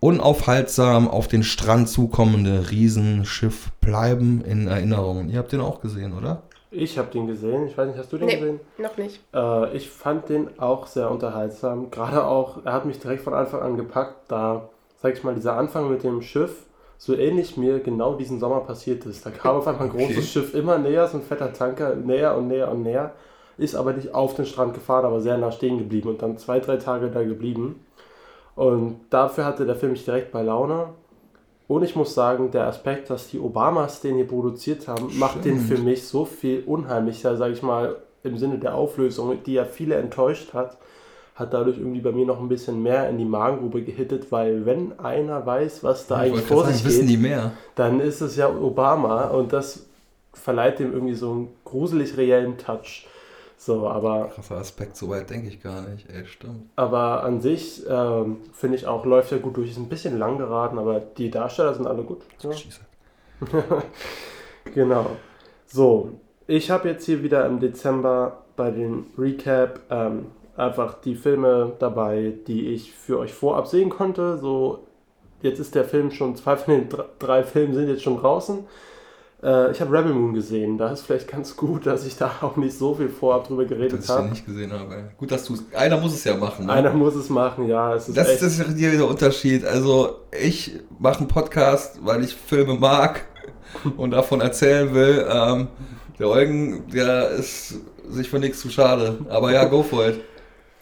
unaufhaltsam 0.00 1.08
auf 1.08 1.28
den 1.28 1.42
Strand 1.42 1.88
zukommende 1.88 2.70
Riesenschiff 2.70 3.70
bleiben 3.80 4.42
in 4.44 4.68
Erinnerung. 4.68 5.30
Ihr 5.30 5.38
habt 5.38 5.52
den 5.52 5.60
auch 5.60 5.80
gesehen, 5.80 6.12
oder? 6.16 6.42
Ich 6.70 6.98
habe 6.98 7.10
den 7.10 7.26
gesehen. 7.26 7.66
Ich 7.68 7.78
weiß 7.78 7.88
nicht, 7.88 7.98
hast 7.98 8.12
du 8.12 8.18
den 8.18 8.26
Nee. 8.26 8.36
gesehen? 8.36 8.60
Noch 8.78 8.96
nicht. 8.98 9.20
Äh, 9.32 9.76
ich 9.76 9.88
fand 9.88 10.28
den 10.28 10.58
auch 10.58 10.86
sehr 10.86 11.10
unterhaltsam. 11.10 11.90
Gerade 11.90 12.24
auch, 12.24 12.64
er 12.64 12.72
hat 12.74 12.84
mich 12.84 12.98
direkt 12.98 13.22
von 13.22 13.32
Anfang 13.32 13.62
an 13.62 13.76
gepackt, 13.76 14.30
da, 14.30 14.68
sag 15.00 15.14
ich 15.14 15.24
mal, 15.24 15.34
dieser 15.34 15.56
Anfang 15.56 15.88
mit 15.90 16.02
dem 16.02 16.20
Schiff, 16.20 16.66
so 16.98 17.14
ähnlich 17.16 17.56
mir 17.56 17.78
genau 17.80 18.14
diesen 18.14 18.40
Sommer 18.40 18.60
passiert 18.60 19.06
ist. 19.06 19.24
Da 19.24 19.30
kam 19.30 19.56
auf 19.56 19.66
einmal 19.66 19.84
ein 19.86 19.90
großes 19.90 20.16
Okay. 20.18 20.22
Schiff 20.26 20.54
immer 20.54 20.78
näher, 20.78 21.06
so 21.08 21.18
ein 21.18 21.22
fetter 21.22 21.52
Tanker, 21.52 21.94
näher 21.94 22.36
und 22.36 22.48
näher 22.48 22.70
und 22.70 22.82
näher. 22.82 23.12
Ist 23.56 23.74
aber 23.74 23.92
nicht 23.92 24.14
auf 24.14 24.34
den 24.34 24.46
Strand 24.46 24.74
gefahren, 24.74 25.04
aber 25.04 25.20
sehr 25.20 25.38
nah 25.38 25.52
stehen 25.52 25.78
geblieben 25.78 26.08
und 26.08 26.22
dann 26.22 26.38
zwei, 26.38 26.60
drei 26.60 26.76
Tage 26.76 27.08
da 27.08 27.22
geblieben. 27.22 27.84
Und 28.56 29.00
dafür 29.10 29.44
hatte 29.44 29.66
der 29.66 29.76
Film 29.76 29.92
mich 29.92 30.04
direkt 30.04 30.32
bei 30.32 30.42
Laune. 30.42 30.88
Und 31.66 31.82
ich 31.82 31.96
muss 31.96 32.14
sagen, 32.14 32.50
der 32.50 32.66
Aspekt, 32.66 33.10
dass 33.10 33.28
die 33.28 33.38
Obamas 33.38 34.00
den 34.00 34.16
hier 34.16 34.28
produziert 34.28 34.86
haben, 34.86 35.18
macht 35.18 35.44
den 35.44 35.58
für 35.58 35.78
mich 35.78 36.06
so 36.06 36.24
viel 36.24 36.62
unheimlicher, 36.64 37.36
sage 37.36 37.54
ich 37.54 37.62
mal, 37.62 37.96
im 38.22 38.36
Sinne 38.36 38.58
der 38.58 38.74
Auflösung, 38.74 39.42
die 39.44 39.54
ja 39.54 39.64
viele 39.64 39.96
enttäuscht 39.96 40.52
hat, 40.52 40.76
hat 41.34 41.52
dadurch 41.52 41.78
irgendwie 41.78 42.00
bei 42.00 42.12
mir 42.12 42.26
noch 42.26 42.38
ein 42.38 42.48
bisschen 42.48 42.82
mehr 42.82 43.08
in 43.08 43.18
die 43.18 43.24
Magengrube 43.24 43.82
gehittet, 43.82 44.30
weil 44.30 44.66
wenn 44.66 44.98
einer 44.98 45.44
weiß, 45.44 45.82
was 45.82 46.06
da 46.06 46.24
Ich 46.24 46.32
eigentlich 46.32 46.46
vor 46.46 46.64
sich 46.66 46.82
sagen, 46.82 47.00
geht, 47.00 47.08
die 47.08 47.16
mehr? 47.16 47.52
dann 47.74 48.00
ist 48.00 48.20
es 48.20 48.36
ja 48.36 48.48
Obama 48.48 49.28
und 49.28 49.52
das 49.52 49.86
verleiht 50.32 50.78
dem 50.78 50.92
irgendwie 50.92 51.14
so 51.14 51.30
einen 51.30 51.48
gruselig 51.64 52.16
reellen 52.16 52.56
Touch. 52.58 53.06
So, 53.64 53.88
aber 53.88 54.28
Krasser 54.34 54.56
Aspekt, 54.56 54.94
so 54.96 55.08
weit 55.08 55.30
denke 55.30 55.48
ich 55.48 55.62
gar 55.62 55.80
nicht. 55.88 56.06
Ey, 56.10 56.26
stimmt. 56.26 56.68
aber 56.76 57.22
an 57.22 57.40
sich 57.40 57.82
ähm, 57.88 58.36
finde 58.52 58.76
ich 58.76 58.86
auch, 58.86 59.06
läuft 59.06 59.32
ja 59.32 59.38
gut 59.38 59.56
durch. 59.56 59.70
Ist 59.70 59.78
ein 59.78 59.88
bisschen 59.88 60.18
lang 60.18 60.36
geraten, 60.36 60.78
aber 60.78 61.00
die 61.00 61.30
Darsteller 61.30 61.72
sind 61.72 61.86
alle 61.86 62.02
gut. 62.02 62.22
Ja. 62.42 62.52
Schieße. 62.52 62.80
Genau. 64.74 65.06
So, 65.66 66.12
ich 66.46 66.70
habe 66.70 66.88
jetzt 66.88 67.04
hier 67.04 67.22
wieder 67.22 67.46
im 67.46 67.60
Dezember 67.60 68.44
bei 68.56 68.70
den 68.70 69.06
Recap 69.18 69.80
ähm, 69.90 70.26
einfach 70.56 70.94
die 71.00 71.14
Filme 71.14 71.72
dabei, 71.78 72.34
die 72.46 72.68
ich 72.68 72.92
für 72.92 73.18
euch 73.18 73.32
vorab 73.32 73.66
sehen 73.66 73.90
konnte. 73.90 74.38
So, 74.38 74.86
jetzt 75.42 75.58
ist 75.58 75.74
der 75.74 75.84
Film 75.84 76.10
schon, 76.10 76.36
zwei 76.36 76.56
von 76.56 76.74
den 76.74 76.88
dr- 76.88 77.08
drei 77.18 77.42
Filmen 77.44 77.74
sind 77.74 77.88
jetzt 77.88 78.02
schon 78.02 78.16
draußen. 78.18 78.64
Äh, 79.44 79.72
ich 79.72 79.80
habe 79.80 79.92
Rebel 79.96 80.14
Moon 80.14 80.32
gesehen. 80.32 80.78
Da 80.78 80.90
ist 80.90 81.02
vielleicht 81.02 81.28
ganz 81.30 81.54
gut, 81.54 81.84
dass 81.86 82.06
ich 82.06 82.16
da 82.16 82.30
auch 82.40 82.56
nicht 82.56 82.76
so 82.78 82.94
viel 82.94 83.10
vorab 83.10 83.46
drüber 83.46 83.66
geredet 83.66 83.98
Dass 83.98 84.04
ich 84.06 84.10
habe. 84.10 84.28
nicht 84.28 84.46
gesehen 84.46 84.72
habe. 84.72 85.10
Gut, 85.18 85.30
dass 85.30 85.44
du 85.44 85.54
Einer 85.76 85.98
muss 86.00 86.14
es 86.14 86.24
ja 86.24 86.34
machen. 86.36 86.66
Ne? 86.66 86.72
Einer 86.72 86.92
muss 86.94 87.14
es 87.14 87.28
machen, 87.28 87.68
ja. 87.68 87.94
Es 87.94 88.08
ist 88.08 88.16
Das, 88.16 88.28
echt, 88.30 88.42
das 88.42 88.58
ist 88.58 88.76
hier 88.78 88.92
der 88.92 89.06
Unterschied. 89.06 89.64
Also, 89.66 90.20
ich 90.32 90.80
mache 90.98 91.18
einen 91.18 91.28
Podcast, 91.28 91.98
weil 92.02 92.24
ich 92.24 92.34
Filme 92.34 92.74
mag 92.74 93.26
und 93.98 94.12
davon 94.12 94.40
erzählen 94.40 94.94
will. 94.94 95.26
Ähm, 95.30 95.68
der 96.18 96.28
Eugen, 96.28 96.88
der 96.88 97.30
ist 97.30 97.80
sich 98.08 98.30
für 98.30 98.38
nichts 98.38 98.60
zu 98.60 98.70
schade. 98.70 99.18
Aber 99.28 99.52
ja, 99.52 99.64
go 99.66 99.82
for 99.82 100.08
it. 100.08 100.20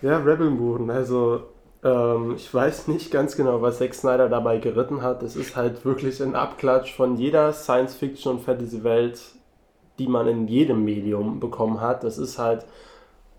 Ja, 0.02 0.18
Rebel 0.18 0.50
Moon. 0.50 0.88
Also, 0.90 1.42
ähm, 1.84 2.34
ich 2.36 2.52
weiß 2.52 2.88
nicht 2.88 3.10
ganz 3.10 3.36
genau, 3.36 3.62
was 3.62 3.78
Zack 3.78 3.94
Snyder 3.94 4.28
dabei 4.28 4.58
geritten 4.58 5.02
hat. 5.02 5.22
Es 5.22 5.36
ist 5.36 5.56
halt 5.56 5.84
wirklich 5.84 6.22
ein 6.22 6.34
Abklatsch 6.34 6.94
von 6.94 7.16
jeder 7.16 7.52
Science-Fiction- 7.52 8.36
und 8.36 8.40
Fantasy-Welt, 8.40 9.20
die 9.98 10.08
man 10.08 10.28
in 10.28 10.46
jedem 10.48 10.84
Medium 10.84 11.40
bekommen 11.40 11.80
hat. 11.80 12.04
Das 12.04 12.18
ist 12.18 12.38
halt, 12.38 12.64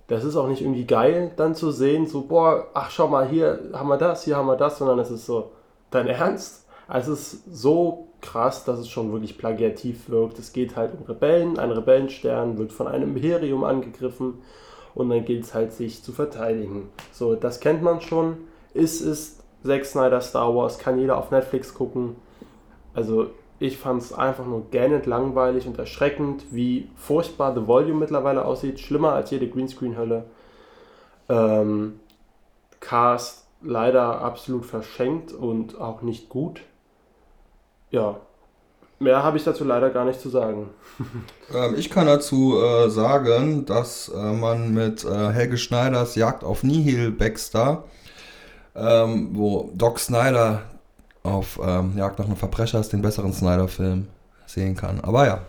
das 0.07 0.23
ist 0.23 0.35
auch 0.35 0.47
nicht 0.47 0.62
irgendwie 0.62 0.85
geil, 0.85 1.31
dann 1.38 1.55
zu 1.55 1.71
sehen, 1.71 2.07
so, 2.07 2.23
boah, 2.23 2.67
ach, 2.73 2.91
schau 2.91 3.07
mal, 3.07 3.27
hier 3.27 3.71
haben 3.73 3.89
wir 3.89 3.97
das, 3.97 4.23
hier 4.23 4.38
haben 4.38 4.47
wir 4.47 4.57
das, 4.57 4.77
sondern 4.77 5.00
es 5.00 5.09
ist 5.12 5.25
so, 5.25 5.51
dein 5.91 6.07
Ernst? 6.07 6.65
Also, 6.88 7.13
es 7.13 7.33
ist 7.33 7.55
so 7.55 8.09
krass, 8.21 8.65
dass 8.65 8.79
es 8.79 8.89
schon 8.89 9.12
wirklich 9.12 9.38
plagiativ 9.38 10.09
wirkt. 10.09 10.38
Es 10.39 10.53
geht 10.53 10.75
halt 10.75 10.93
um 10.93 11.05
Rebellen. 11.05 11.57
Ein 11.57 11.71
Rebellenstern 11.71 12.57
wird 12.57 12.73
von 12.73 12.88
einem 12.88 13.15
Imperium 13.15 13.63
angegriffen 13.63 14.41
und 14.95 15.09
dann 15.09 15.25
gilt 15.25 15.43
es 15.43 15.53
halt, 15.53 15.73
sich 15.73 16.03
zu 16.03 16.12
verteidigen. 16.12 16.89
So, 17.12 17.35
das 17.35 17.59
kennt 17.59 17.81
man 17.81 18.01
schon. 18.01 18.38
Ist 18.73 19.01
es 19.01 19.39
Zack 19.65 19.85
Snyder 19.85 20.21
Star 20.21 20.55
Wars, 20.55 20.77
kann 20.77 21.00
jeder 21.00 21.17
auf 21.17 21.31
Netflix 21.31 21.73
gucken. 21.73 22.15
Also, 22.93 23.27
ich 23.59 23.77
fand 23.77 24.01
es 24.01 24.13
einfach 24.13 24.45
nur 24.45 24.69
gähnend 24.71 25.05
langweilig 25.05 25.67
und 25.67 25.79
erschreckend, 25.79 26.45
wie 26.51 26.89
furchtbar 26.95 27.53
The 27.55 27.65
Volume 27.65 28.00
mittlerweile 28.00 28.45
aussieht. 28.45 28.79
Schlimmer 28.79 29.13
als 29.13 29.31
jede 29.31 29.47
Greenscreen-Hölle. 29.47 30.25
Ähm, 31.29 32.00
Cast 32.79 33.47
leider 33.62 34.21
absolut 34.21 34.65
verschenkt 34.65 35.31
und 35.31 35.79
auch 35.79 36.01
nicht 36.01 36.27
gut. 36.27 36.62
Ja, 37.91 38.17
mehr 39.00 39.23
habe 39.23 39.38
ich 39.38 39.43
dazu 39.43 39.63
leider 39.63 39.89
gar 39.89 40.05
nicht 40.05 40.19
zu 40.19 40.29
sagen. 40.29 40.69
Ähm, 41.53 41.75
ich 41.77 41.91
kann 41.91 42.07
dazu 42.07 42.57
äh, 42.57 42.89
sagen, 42.89 43.65
dass 43.65 44.09
äh, 44.09 44.17
man 44.17 44.73
mit 44.73 45.03
äh, 45.03 45.29
Helge 45.29 45.57
Schneiders 45.57 46.15
Jagd 46.15 46.43
auf 46.43 46.63
Nihil 46.63 47.12
Baxter, 47.12 47.83
ähm, 48.75 49.29
wo 49.33 49.69
Doc 49.75 50.00
Snyder 50.00 50.63
auf 51.21 51.59
ähm, 51.63 51.93
Jagd 51.95 52.17
nach 52.17 52.25
einem 52.25 52.38
Verbrecher 52.38 52.79
ist, 52.79 52.91
den 52.91 53.03
besseren 53.03 53.33
Snyder-Film 53.33 54.07
sehen 54.47 54.75
kann. 54.75 55.01
Aber 55.01 55.27
ja, 55.27 55.41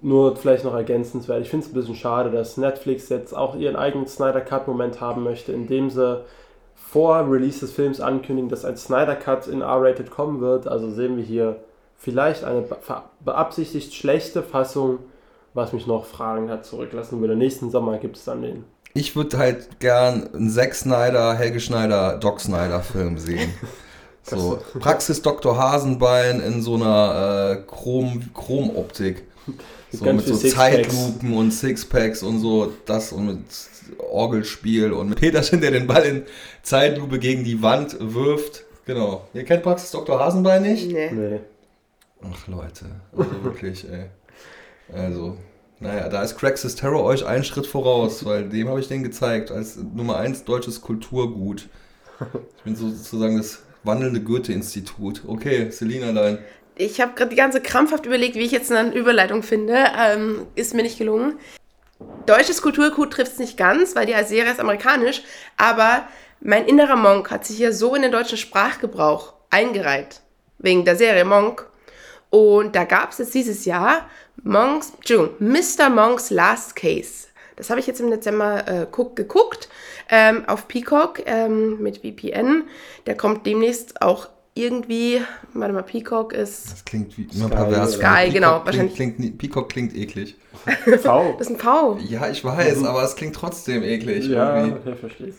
Nur 0.00 0.34
vielleicht 0.34 0.64
noch 0.64 0.74
ergänzenswert, 0.74 1.42
ich 1.42 1.50
finde 1.50 1.66
es 1.66 1.72
ein 1.72 1.74
bisschen 1.74 1.94
schade, 1.94 2.30
dass 2.30 2.56
Netflix 2.56 3.08
jetzt 3.10 3.32
auch 3.32 3.54
ihren 3.54 3.76
eigenen 3.76 4.08
Snyder 4.08 4.40
Cut-Moment 4.40 5.00
haben 5.00 5.22
möchte, 5.22 5.52
indem 5.52 5.90
sie 5.90 6.24
vor 6.74 7.30
Release 7.30 7.60
des 7.60 7.72
Films 7.72 8.00
ankündigen, 8.00 8.48
dass 8.48 8.64
ein 8.64 8.76
Snyder 8.76 9.14
Cut 9.14 9.46
in 9.46 9.60
R-Rated 9.60 10.10
kommen 10.10 10.40
wird. 10.40 10.66
Also 10.66 10.90
sehen 10.90 11.16
wir 11.16 11.24
hier 11.24 11.60
vielleicht 11.98 12.44
eine 12.44 12.62
be 12.62 12.76
beabsichtigt 13.24 13.94
schlechte 13.94 14.42
Fassung, 14.42 15.00
was 15.52 15.72
mich 15.72 15.86
noch 15.86 16.06
Fragen 16.06 16.48
hat 16.48 16.64
zurücklassen 16.64 17.20
würde. 17.20 17.36
Nächsten 17.36 17.70
Sommer 17.70 17.98
gibt 17.98 18.16
es 18.16 18.24
dann 18.24 18.42
den. 18.42 18.64
ich 18.94 19.16
würde 19.16 19.36
halt 19.36 19.80
gern 19.80 20.32
einen 20.32 20.50
Zack 20.50 20.74
Snyder, 20.74 21.34
Helge 21.34 21.60
Schneider, 21.60 22.16
Doc 22.18 22.40
Snyder 22.40 22.80
Film 22.80 23.18
sehen. 23.18 23.52
So, 24.30 24.58
Praxis 24.78 25.22
Dr. 25.22 25.56
Hasenbein 25.56 26.40
in 26.40 26.60
so 26.60 26.74
einer 26.74 27.52
äh, 27.52 27.62
Chrom, 27.66 28.22
Chromoptik. 28.34 29.24
So 29.90 30.04
mit 30.04 30.26
so. 30.26 30.36
Zeitlupen 30.36 31.32
und 31.32 31.50
Sixpacks 31.50 32.22
und 32.22 32.40
so, 32.40 32.70
das 32.84 33.10
und 33.10 33.24
mit 33.24 33.38
Orgelspiel 34.10 34.92
und 34.92 35.08
mit 35.08 35.18
Peterchen, 35.18 35.62
der 35.62 35.70
den 35.70 35.86
Ball 35.86 36.02
in 36.02 36.22
Zeitlupe 36.62 37.18
gegen 37.18 37.42
die 37.42 37.62
Wand 37.62 37.96
wirft. 37.98 38.64
Genau. 38.84 39.26
Ihr 39.32 39.44
kennt 39.44 39.62
Praxis 39.62 39.90
Dr. 39.92 40.20
Hasenbein 40.20 40.60
nicht? 40.60 40.92
Nee. 40.92 41.10
Nee. 41.10 41.40
Ach 42.22 42.48
Leute, 42.48 42.86
also 43.16 43.44
wirklich, 43.44 43.88
ey. 43.88 44.06
Also, 44.92 45.36
naja, 45.80 46.08
da 46.08 46.22
ist 46.22 46.36
Craxis 46.36 46.74
Terror 46.74 47.04
euch 47.04 47.24
einen 47.24 47.44
Schritt 47.44 47.66
voraus, 47.66 48.24
weil 48.24 48.48
dem 48.48 48.68
habe 48.68 48.80
ich 48.80 48.88
den 48.88 49.02
gezeigt, 49.02 49.50
als 49.50 49.76
Nummer 49.76 50.16
1 50.16 50.44
deutsches 50.44 50.80
Kulturgut. 50.80 51.68
Ich 52.56 52.64
bin 52.64 52.74
so 52.74 52.88
sozusagen 52.88 53.36
das 53.36 53.62
wandelnde 53.84 54.20
Goethe-Institut. 54.20 55.22
Okay, 55.26 55.70
Selina, 55.70 56.12
dein. 56.12 56.38
Ich 56.74 57.00
habe 57.00 57.14
gerade 57.14 57.30
die 57.30 57.36
ganze 57.36 57.60
krampfhaft 57.60 58.06
überlegt, 58.06 58.34
wie 58.34 58.44
ich 58.44 58.52
jetzt 58.52 58.72
eine 58.72 58.92
Überleitung 58.94 59.42
finde. 59.42 59.76
Ähm, 59.96 60.46
ist 60.56 60.74
mir 60.74 60.82
nicht 60.82 60.98
gelungen. 60.98 61.38
Deutsches 62.26 62.62
Kulturgut 62.62 63.12
trifft 63.12 63.32
es 63.32 63.38
nicht 63.38 63.56
ganz, 63.56 63.96
weil 63.96 64.06
die 64.06 64.14
Serie 64.24 64.50
ist 64.50 64.60
amerikanisch. 64.60 65.22
Aber 65.56 66.06
mein 66.40 66.66
innerer 66.66 66.96
Monk 66.96 67.30
hat 67.30 67.44
sich 67.44 67.56
hier 67.56 67.72
so 67.72 67.94
in 67.94 68.02
den 68.02 68.12
deutschen 68.12 68.38
Sprachgebrauch 68.38 69.34
eingereiht. 69.50 70.20
Wegen 70.58 70.84
der 70.84 70.96
Serie 70.96 71.24
Monk. 71.24 71.67
Und 72.30 72.76
da 72.76 72.84
gab 72.84 73.12
es 73.12 73.18
jetzt 73.18 73.34
dieses 73.34 73.64
Jahr 73.64 74.08
Monks, 74.42 74.92
Mr. 75.38 75.88
Monks 75.88 76.30
Last 76.30 76.76
Case. 76.76 77.28
Das 77.56 77.70
habe 77.70 77.80
ich 77.80 77.86
jetzt 77.86 78.00
im 78.00 78.10
Dezember 78.10 78.68
äh, 78.68 78.86
guck, 78.90 79.16
geguckt 79.16 79.68
ähm, 80.10 80.44
auf 80.46 80.68
Peacock 80.68 81.22
ähm, 81.26 81.82
mit 81.82 81.98
VPN. 81.98 82.64
Der 83.06 83.16
kommt 83.16 83.46
demnächst 83.46 84.00
auch 84.00 84.28
irgendwie, 84.54 85.20
warte 85.54 85.72
mal, 85.72 85.82
Peacock 85.82 86.32
ist, 86.32 86.72
Das 86.72 86.84
klingt 86.84 87.16
wie 87.16 87.28
immer 87.34 87.46
Sky, 87.46 87.56
pervers. 87.56 87.92
Sky, 87.94 88.04
weil 88.04 88.32
genau, 88.32 88.48
Peacock 88.50 88.66
wahrscheinlich. 88.66 88.94
Klingt, 88.94 89.16
klingt, 89.16 89.38
Peacock 89.38 89.68
klingt 89.68 89.96
eklig. 89.96 90.36
V. 91.00 91.34
das 91.38 91.48
ist 91.48 91.54
ein 91.54 91.58
V. 91.58 91.98
Ja, 92.08 92.28
ich 92.28 92.44
weiß, 92.44 92.84
aber 92.84 93.04
es 93.04 93.14
klingt 93.14 93.36
trotzdem 93.36 93.82
eklig. 93.84 94.26
Ja, 94.26 94.64
irgendwie. 94.64 94.78
okay, 94.80 94.96
verstehe. 94.96 95.34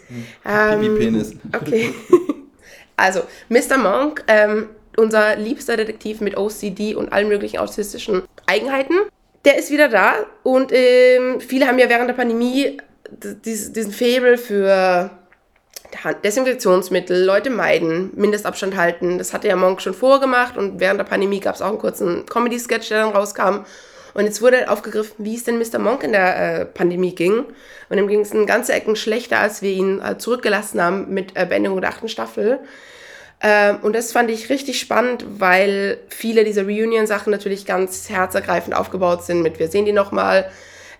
Ähm, 0.45 0.81
Pipi-Penis. 0.81 1.35
Okay. 1.53 1.93
also, 2.95 3.21
Mr. 3.49 3.77
Monk, 3.77 4.23
ähm, 4.27 4.67
unser 4.97 5.35
liebster 5.35 5.77
Detektiv 5.77 6.21
mit 6.21 6.37
OCD 6.37 6.95
und 6.95 7.11
allen 7.11 7.27
möglichen 7.27 7.59
autistischen 7.59 8.23
Eigenheiten, 8.45 8.95
der 9.45 9.57
ist 9.57 9.71
wieder 9.71 9.87
da 9.87 10.13
und 10.43 10.71
ähm, 10.73 11.39
viele 11.39 11.67
haben 11.67 11.79
ja 11.79 11.89
während 11.89 12.09
der 12.09 12.15
Pandemie 12.15 12.77
diesen 13.11 13.91
Faible 13.91 14.37
für 14.37 15.11
Desinfektionsmittel, 16.23 17.23
Leute 17.23 17.49
meiden, 17.49 18.11
Mindestabstand 18.15 18.75
halten. 18.75 19.17
Das 19.17 19.33
hatte 19.33 19.47
ja 19.47 19.55
Monk 19.55 19.81
schon 19.81 19.93
vorgemacht 19.93 20.57
und 20.57 20.79
während 20.79 20.99
der 20.99 21.05
Pandemie 21.05 21.39
gab 21.39 21.55
es 21.55 21.61
auch 21.61 21.69
einen 21.69 21.79
kurzen 21.79 22.25
Comedy-Sketch, 22.27 22.89
der 22.89 23.03
dann 23.03 23.15
rauskam. 23.15 23.65
Und 24.13 24.25
jetzt 24.25 24.41
wurde 24.41 24.69
aufgegriffen, 24.69 25.25
wie 25.25 25.35
es 25.35 25.43
denn 25.43 25.57
Mr. 25.57 25.79
Monk 25.79 26.03
in 26.03 26.11
der 26.11 26.61
äh, 26.61 26.65
Pandemie 26.65 27.13
ging. 27.13 27.45
Und 27.89 27.97
ihm 27.97 28.07
ging 28.07 28.21
es 28.21 28.31
in 28.31 28.45
ganze 28.45 28.73
Ecken 28.73 28.95
schlechter, 28.95 29.39
als 29.39 29.61
wir 29.61 29.71
ihn 29.71 30.01
äh, 30.01 30.17
zurückgelassen 30.17 30.81
haben 30.81 31.13
mit 31.13 31.35
äh, 31.35 31.45
Beendigung 31.45 31.81
der 31.81 31.91
achten 31.91 32.09
Staffel. 32.09 32.59
Ähm, 33.41 33.77
und 33.81 33.95
das 33.95 34.11
fand 34.11 34.29
ich 34.29 34.49
richtig 34.49 34.79
spannend, 34.79 35.25
weil 35.39 35.97
viele 36.09 36.43
dieser 36.43 36.63
Reunion-Sachen 36.63 37.31
natürlich 37.31 37.65
ganz 37.65 38.09
herzergreifend 38.09 38.75
aufgebaut 38.75 39.23
sind 39.23 39.41
mit 39.41 39.59
wir 39.59 39.69
sehen 39.69 39.85
die 39.85 39.93
nochmal, 39.93 40.49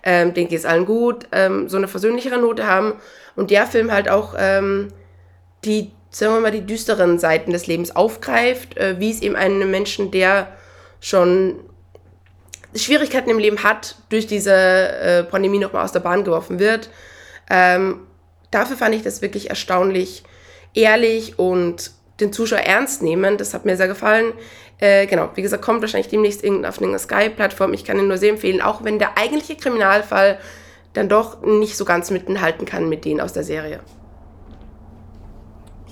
ähm, 0.02 0.32
denen 0.32 0.48
geht 0.48 0.60
es 0.60 0.64
allen 0.64 0.86
gut, 0.86 1.26
ähm, 1.32 1.68
so 1.68 1.76
eine 1.76 1.88
versöhnlichere 1.88 2.38
Note 2.38 2.66
haben. 2.66 2.94
Und 3.36 3.50
der 3.50 3.66
Film 3.66 3.92
halt 3.92 4.08
auch 4.08 4.34
ähm, 4.38 4.88
die, 5.64 5.90
sagen 6.10 6.34
wir 6.34 6.40
mal, 6.40 6.50
die 6.50 6.64
düsteren 6.64 7.18
Seiten 7.18 7.52
des 7.52 7.66
Lebens 7.66 7.94
aufgreift, 7.94 8.76
äh, 8.78 8.98
wie 8.98 9.10
es 9.10 9.20
eben 9.20 9.36
einem 9.36 9.70
Menschen, 9.70 10.10
der 10.10 10.48
schon 11.00 11.60
Schwierigkeiten 12.74 13.30
im 13.30 13.38
Leben 13.38 13.62
hat, 13.62 13.96
durch 14.08 14.26
diese 14.26 14.54
äh, 14.54 15.24
Pandemie 15.24 15.58
nochmal 15.58 15.84
aus 15.84 15.92
der 15.92 16.00
Bahn 16.00 16.24
geworfen 16.24 16.58
wird. 16.58 16.88
Ähm, 17.50 18.06
dafür 18.50 18.76
fand 18.76 18.94
ich 18.94 19.02
das 19.02 19.22
wirklich 19.22 19.50
erstaunlich 19.50 20.22
ehrlich 20.72 21.38
und 21.38 21.90
den 22.20 22.32
Zuschauer 22.32 22.60
ernst 22.60 23.02
nehmen. 23.02 23.36
Das 23.38 23.54
hat 23.54 23.64
mir 23.64 23.76
sehr 23.76 23.88
gefallen. 23.88 24.32
Äh, 24.78 25.06
genau, 25.06 25.30
wie 25.34 25.42
gesagt, 25.42 25.62
kommt 25.62 25.82
wahrscheinlich 25.82 26.08
demnächst 26.08 26.40
auf 26.40 26.44
irgendeiner 26.44 26.98
Sky-Plattform. 26.98 27.74
Ich 27.74 27.84
kann 27.84 27.98
ihn 27.98 28.08
nur 28.08 28.18
sehr 28.18 28.30
empfehlen, 28.30 28.62
auch 28.62 28.84
wenn 28.84 28.98
der 28.98 29.18
eigentliche 29.18 29.56
Kriminalfall 29.56 30.38
dann 30.92 31.08
doch 31.08 31.42
nicht 31.42 31.76
so 31.76 31.84
ganz 31.84 32.10
mithalten 32.10 32.66
kann 32.66 32.88
mit 32.88 33.04
denen 33.04 33.20
aus 33.20 33.32
der 33.32 33.44
Serie. 33.44 33.80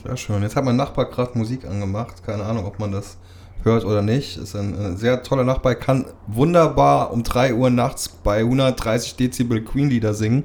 Sehr 0.05 0.17
schön. 0.17 0.43
Jetzt 0.43 0.57
hat 0.57 0.65
mein 0.65 0.77
Nachbar 0.77 1.07
gerade 1.07 1.37
Musik 1.37 1.65
angemacht. 1.65 2.25
Keine 2.25 2.45
Ahnung, 2.45 2.67
ob 2.67 2.79
man 2.79 2.93
das 2.93 3.19
hört 3.63 3.85
oder 3.85 4.03
nicht. 4.03 4.37
Ist 4.37 4.55
ein, 4.55 4.75
ein 4.79 4.97
sehr 4.97 5.23
toller 5.23 5.45
Nachbar. 5.45 5.75
Kann 5.75 6.07
wunderbar 6.27 7.13
um 7.13 7.23
3 7.23 7.55
Uhr 7.55 7.71
nachts 7.71 8.09
bei 8.09 8.39
130 8.39 9.17
Dezibel 9.17 9.63
Queen-Lieder 9.63 10.15
singen. 10.15 10.45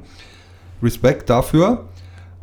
Respekt 0.81 1.29
dafür. 1.29 1.85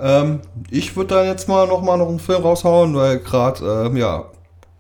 Ähm, 0.01 0.41
ich 0.71 0.97
würde 0.97 1.15
da 1.15 1.25
jetzt 1.25 1.49
mal 1.49 1.67
noch 1.67 1.83
mal 1.83 1.97
noch 1.97 2.09
einen 2.09 2.19
Film 2.19 2.43
raushauen, 2.43 2.95
weil 2.95 3.19
gerade, 3.19 3.87
ähm, 3.87 3.97
ja, 3.97 4.25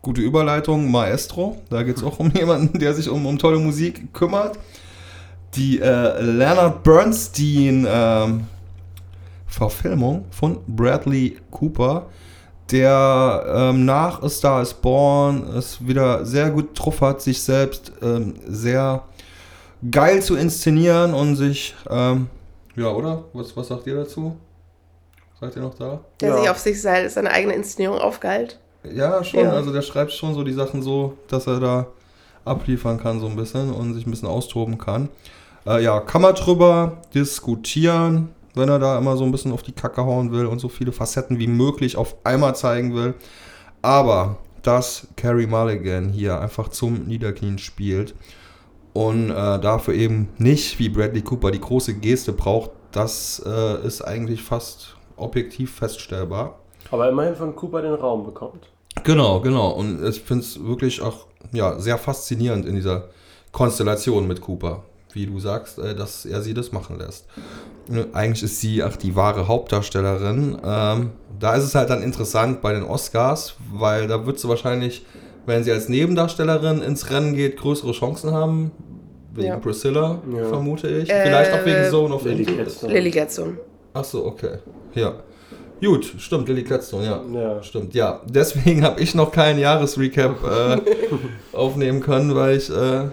gute 0.03 0.21
Überleitung, 0.21 0.91
Maestro. 0.91 1.59
Da 1.69 1.83
geht 1.83 1.99
es 1.99 2.03
auch 2.05 2.19
um 2.19 2.31
jemanden, 2.35 2.79
der 2.79 2.95
sich 2.95 3.09
um, 3.09 3.27
um 3.27 3.39
tolle 3.39 3.59
Musik 3.59 4.13
kümmert. 4.13 4.59
Die 5.55 5.81
äh, 5.81 6.21
Leonard 6.23 6.83
Bernstein 6.83 7.87
ähm, 7.89 8.45
Verfilmung 9.47 10.27
von 10.31 10.59
Bradley 10.67 11.37
Cooper, 11.51 12.07
der 12.71 13.45
ähm, 13.53 13.85
nach 13.85 14.23
A 14.23 14.29
Star 14.29 14.63
is 14.63 14.73
Born 14.73 15.43
es 15.57 15.85
wieder 15.85 16.25
sehr 16.25 16.51
gut 16.51 16.69
drauf 16.75 17.01
hat, 17.01 17.21
sich 17.21 17.43
selbst 17.43 17.93
ähm, 18.01 18.35
sehr 18.47 19.03
geil 19.91 20.23
zu 20.23 20.37
inszenieren 20.37 21.15
und 21.15 21.35
sich, 21.35 21.75
ähm, 21.91 22.29
ja, 22.77 22.89
oder? 22.91 23.25
Was, 23.33 23.57
was 23.57 23.69
sagt 23.69 23.89
ihr 23.89 23.97
dazu? 23.97 24.37
Seid 25.41 25.57
ihr 25.57 25.63
noch 25.63 25.75
da? 25.75 26.01
Der 26.21 26.29
Ja. 26.31 26.39
sich 26.41 26.51
auf 26.51 26.59
sich 26.59 26.81
se- 26.83 27.09
seine 27.09 27.31
eigene 27.31 27.55
Inszenierung 27.55 27.99
aufgeilt. 27.99 28.59
Ja, 28.85 29.23
schon. 29.25 29.41
Ja. 29.41 29.53
Also 29.53 29.73
der 29.73 29.83
schreibt 29.83 30.13
schon 30.13 30.35
so 30.35 30.43
die 30.45 30.53
Sachen 30.53 30.83
so, 30.83 31.17
dass 31.29 31.47
er 31.47 31.61
da 31.61 31.87
abliefern 32.45 32.99
kann 32.99 33.21
so 33.21 33.27
ein 33.27 33.37
bisschen 33.37 33.73
und 33.73 33.95
sich 33.95 34.07
ein 34.07 34.11
bisschen 34.11 34.29
austoben 34.29 34.79
kann. 34.79 35.09
Äh, 35.67 35.83
ja, 35.83 36.01
kann 36.01 36.23
man 36.23 36.35
drüber 36.35 36.99
diskutieren, 37.15 38.31
wenn 38.55 38.69
er 38.69 38.79
da 38.79 38.99
immer 38.99 39.17
so 39.17 39.25
ein 39.25 39.33
bisschen 39.33 39.53
auf 39.53 39.63
die 39.63 39.73
Kacke 39.73 40.03
hauen 40.05 40.33
will 40.33 40.47
und 40.47 40.59
so 40.59 40.69
viele 40.69 40.93
Facetten 40.93 41.39
wie 41.39 41.47
möglich 41.47 41.97
auf 41.97 42.17
einmal 42.25 42.55
zeigen 42.57 42.95
will. 42.95 43.15
Aber 43.83 44.37
dass 44.63 45.07
Carrie 45.17 45.47
Mulligan 45.47 46.09
hier 46.11 46.41
einfach 46.41 46.69
zum 46.69 47.05
Niederknien 47.07 47.59
spielt 47.59 48.15
und 48.93 49.31
äh, 49.31 49.35
dafür 49.35 49.95
eben 49.95 50.29
nicht 50.39 50.79
wie 50.79 50.89
Bradley 50.89 51.23
Cooper 51.23 51.51
die 51.51 51.61
große 51.61 51.95
Geste 51.95 52.33
braucht, 52.33 52.71
das 52.93 53.43
äh, 53.47 53.87
ist 53.87 54.03
eigentlich 54.03 54.43
fast 54.43 54.97
objektiv 55.21 55.75
feststellbar. 55.75 56.59
Aber 56.91 57.09
immerhin 57.09 57.37
von 57.37 57.55
Cooper 57.55 57.83
den 57.83 57.95
Raum 57.95 58.25
bekommt. 58.25 58.67
Genau, 59.05 59.41
genau. 59.41 59.71
Und 59.71 60.05
ich 60.07 60.21
finde 60.21 60.43
es 60.45 60.63
wirklich 60.65 61.01
auch 61.01 61.27
ja, 61.53 61.79
sehr 61.79 61.99
faszinierend 61.99 62.67
in 62.67 62.75
dieser 62.75 63.05
Konstellation 63.53 64.27
mit 64.27 64.41
Cooper. 64.41 64.83
Wie 65.13 65.27
du 65.27 65.41
sagst, 65.41 65.79
äh, 65.79 65.95
dass 65.95 66.25
er 66.25 66.41
sie 66.43 66.55
das 66.55 66.71
machen 66.73 66.99
lässt. 66.99 67.27
Ne, 67.89 68.07
Eigentlich 68.13 68.45
ist 68.45 68.61
sie 68.61 68.83
auch 68.85 68.95
die 68.97 69.17
wahre 69.17 69.49
Hauptdarstellerin. 69.49 70.59
Ähm, 70.65 71.11
da 71.39 71.55
ist 71.55 71.65
es 71.65 71.75
halt 71.75 71.91
dann 71.91 72.03
interessant 72.03 72.61
bei 72.63 72.73
den 72.73 72.85
Oscars, 72.85 73.57
weil 73.73 74.07
da 74.07 74.25
wird 74.27 74.39
sie 74.39 74.49
wahrscheinlich, 74.49 75.05
wenn 75.47 75.65
sie 75.65 75.73
als 75.73 75.89
Nebendarstellerin 75.89 76.81
ins 76.83 77.11
Rennen 77.11 77.35
geht, 77.35 77.57
größere 77.57 77.93
Chancen 77.93 78.33
haben. 78.33 78.71
Wegen 79.33 79.49
Ja. 79.49 79.57
Priscilla, 79.59 80.21
Ja. 80.33 80.45
vermute 80.49 80.89
ich. 80.89 81.09
Äh, 81.11 81.23
Vielleicht 81.25 81.53
auch 81.55 81.65
wegen 81.65 81.89
Zone 81.91 82.15
of 82.15 82.25
Lily. 82.25 82.45
Gladstone. 82.45 82.93
Lily 82.93 83.11
Gladstone. 83.11 83.59
Ach 83.95 84.05
so, 84.05 84.27
okay. 84.27 84.59
Ja. 84.95 85.15
Gut, 85.83 86.15
stimmt, 86.19 86.49
Lily 86.49 86.63
Gladstone, 86.63 87.05
ja. 87.07 87.23
Ja. 87.33 87.63
Stimmt, 87.63 87.95
ja. 87.95 88.21
Deswegen 88.27 88.85
habe 88.85 89.01
ich 89.01 89.15
noch 89.15 89.33
keinen 89.33 89.59
Jahresrecap 89.59 90.45
äh, 90.45 90.81
aufnehmen 91.57 92.01
können, 92.01 92.35
weil 92.35 92.59
ich 92.59 92.69
äh, 92.69 93.09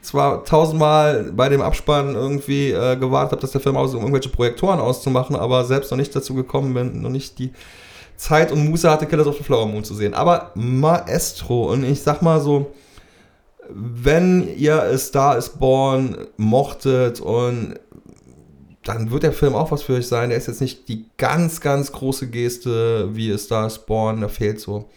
zwar 0.00 0.44
tausendmal 0.44 1.30
bei 1.34 1.50
dem 1.50 1.60
Abspann 1.60 2.14
irgendwie 2.14 2.70
äh, 2.70 2.96
gewartet 2.96 3.32
habe, 3.32 3.42
dass 3.42 3.52
der 3.52 3.60
Film 3.60 3.76
aus 3.76 3.94
um 3.94 4.00
irgendwelche 4.00 4.30
Projektoren 4.30 4.80
auszumachen, 4.80 5.36
aber 5.36 5.64
selbst 5.64 5.90
noch 5.90 5.98
nicht 5.98 6.16
dazu 6.16 6.34
gekommen 6.34 6.72
bin, 6.72 7.02
noch 7.02 7.10
nicht 7.10 7.38
die 7.38 7.52
Zeit 8.16 8.50
und 8.50 8.68
Muße 8.68 8.90
hatte, 8.90 9.06
Killers 9.06 9.26
of 9.26 9.36
the 9.36 9.44
Flower 9.44 9.66
Moon 9.66 9.84
zu 9.84 9.94
sehen. 9.94 10.14
Aber 10.14 10.52
Maestro, 10.54 11.70
und 11.70 11.84
ich 11.84 12.02
sag 12.02 12.22
mal 12.22 12.40
so, 12.40 12.72
wenn 13.68 14.56
ihr 14.56 14.82
A 14.82 14.96
Star 14.96 15.36
is 15.36 15.50
Born 15.50 16.16
mochtet 16.38 17.20
und 17.20 17.74
dann 18.88 19.10
wird 19.10 19.22
der 19.22 19.32
Film 19.32 19.54
auch 19.54 19.70
was 19.70 19.82
für 19.82 19.94
euch 19.94 20.08
sein. 20.08 20.30
Der 20.30 20.38
ist 20.38 20.48
jetzt 20.48 20.62
nicht 20.62 20.88
die 20.88 21.10
ganz, 21.18 21.60
ganz 21.60 21.92
große 21.92 22.28
Geste 22.28 23.14
wie 23.14 23.32
A 23.32 23.38
Star 23.38 23.66
is 23.66 23.78
Born. 23.78 24.22
Da 24.22 24.28
fehlt 24.28 24.60
so 24.60 24.88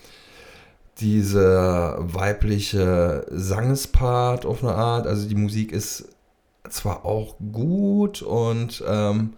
diese 0.99 1.97
weibliche 1.99 3.25
Sangespart 3.29 4.45
auf 4.45 4.63
eine 4.63 4.75
Art. 4.75 5.07
Also 5.07 5.27
die 5.27 5.35
Musik 5.35 5.73
ist 5.73 6.05
zwar 6.69 7.05
auch 7.05 7.35
gut 7.51 8.21
und 8.21 8.81
ähm, 8.87 9.33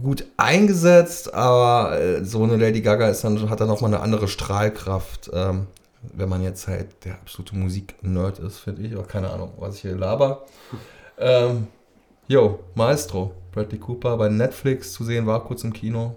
gut 0.00 0.24
eingesetzt, 0.36 1.34
aber 1.34 1.98
äh, 2.00 2.24
so 2.24 2.44
eine 2.44 2.56
Lady 2.56 2.80
Gaga 2.80 3.08
ist 3.08 3.24
dann, 3.24 3.50
hat 3.50 3.60
dann 3.60 3.70
auch 3.70 3.80
mal 3.80 3.88
eine 3.88 4.00
andere 4.00 4.28
Strahlkraft. 4.28 5.30
Ähm, 5.32 5.66
wenn 6.14 6.28
man 6.28 6.42
jetzt 6.42 6.68
halt 6.68 7.04
der 7.04 7.14
absolute 7.14 7.56
Musik-Nerd 7.56 8.38
ist, 8.38 8.58
finde 8.58 8.82
ich. 8.82 8.96
Auch 8.96 9.08
keine 9.08 9.30
Ahnung, 9.30 9.52
was 9.58 9.76
ich 9.76 9.82
hier 9.82 9.96
laber. 9.96 10.44
Ähm, 11.18 11.68
Jo, 12.28 12.60
Maestro, 12.74 13.32
Bradley 13.52 13.78
Cooper 13.78 14.16
bei 14.16 14.28
Netflix 14.28 14.92
zu 14.92 15.04
sehen, 15.04 15.26
war 15.26 15.44
kurz 15.44 15.64
im 15.64 15.72
Kino. 15.72 16.14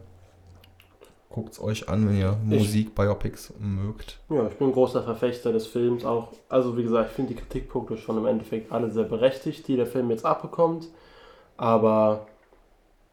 Guckt's 1.30 1.60
euch 1.60 1.90
an, 1.90 2.08
wenn 2.08 2.18
ihr 2.18 2.38
Musik, 2.44 2.96
Biopics 2.96 3.54
mögt. 3.60 4.20
Ja, 4.30 4.48
ich 4.48 4.54
bin 4.54 4.68
ein 4.68 4.74
großer 4.74 5.04
Verfechter 5.04 5.52
des 5.52 5.68
Films 5.68 6.06
auch. 6.06 6.30
Also 6.48 6.78
wie 6.78 6.84
gesagt, 6.84 7.10
ich 7.10 7.16
finde 7.16 7.34
die 7.34 7.40
Kritikpunkte 7.42 7.98
schon 7.98 8.18
im 8.18 8.26
Endeffekt 8.26 8.72
alle 8.72 8.90
sehr 8.90 9.04
berechtigt, 9.04 9.68
die 9.68 9.76
der 9.76 9.88
Film 9.88 10.10
jetzt 10.12 10.26
abbekommt. 10.26 10.88
Aber 11.58 12.28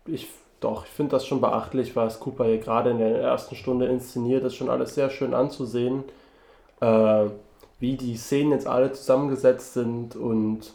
ich 0.07 0.29
doch, 0.63 0.85
ich 0.85 0.91
finde 0.93 1.11
das 1.11 1.27
schon 1.27 1.41
beachtlich, 1.41 1.97
was 1.97 2.21
Cooper 2.21 2.45
hier 2.45 2.59
gerade 2.59 2.91
in 2.91 2.99
der 2.99 3.19
ersten 3.19 3.57
Stunde 3.57 3.87
inszeniert. 3.87 4.45
Das 4.45 4.53
ist 4.53 4.59
schon 4.59 4.71
alles 4.71 4.95
sehr 4.95 5.11
schön 5.11 5.35
anzusehen. 5.35 6.05
Äh, 6.81 7.27
wie 7.81 7.97
die 7.97 8.17
Szenen 8.17 8.53
jetzt 8.53 8.69
alle 8.69 8.93
zusammengesetzt 8.93 9.75
sind 9.75 10.15
und 10.15 10.73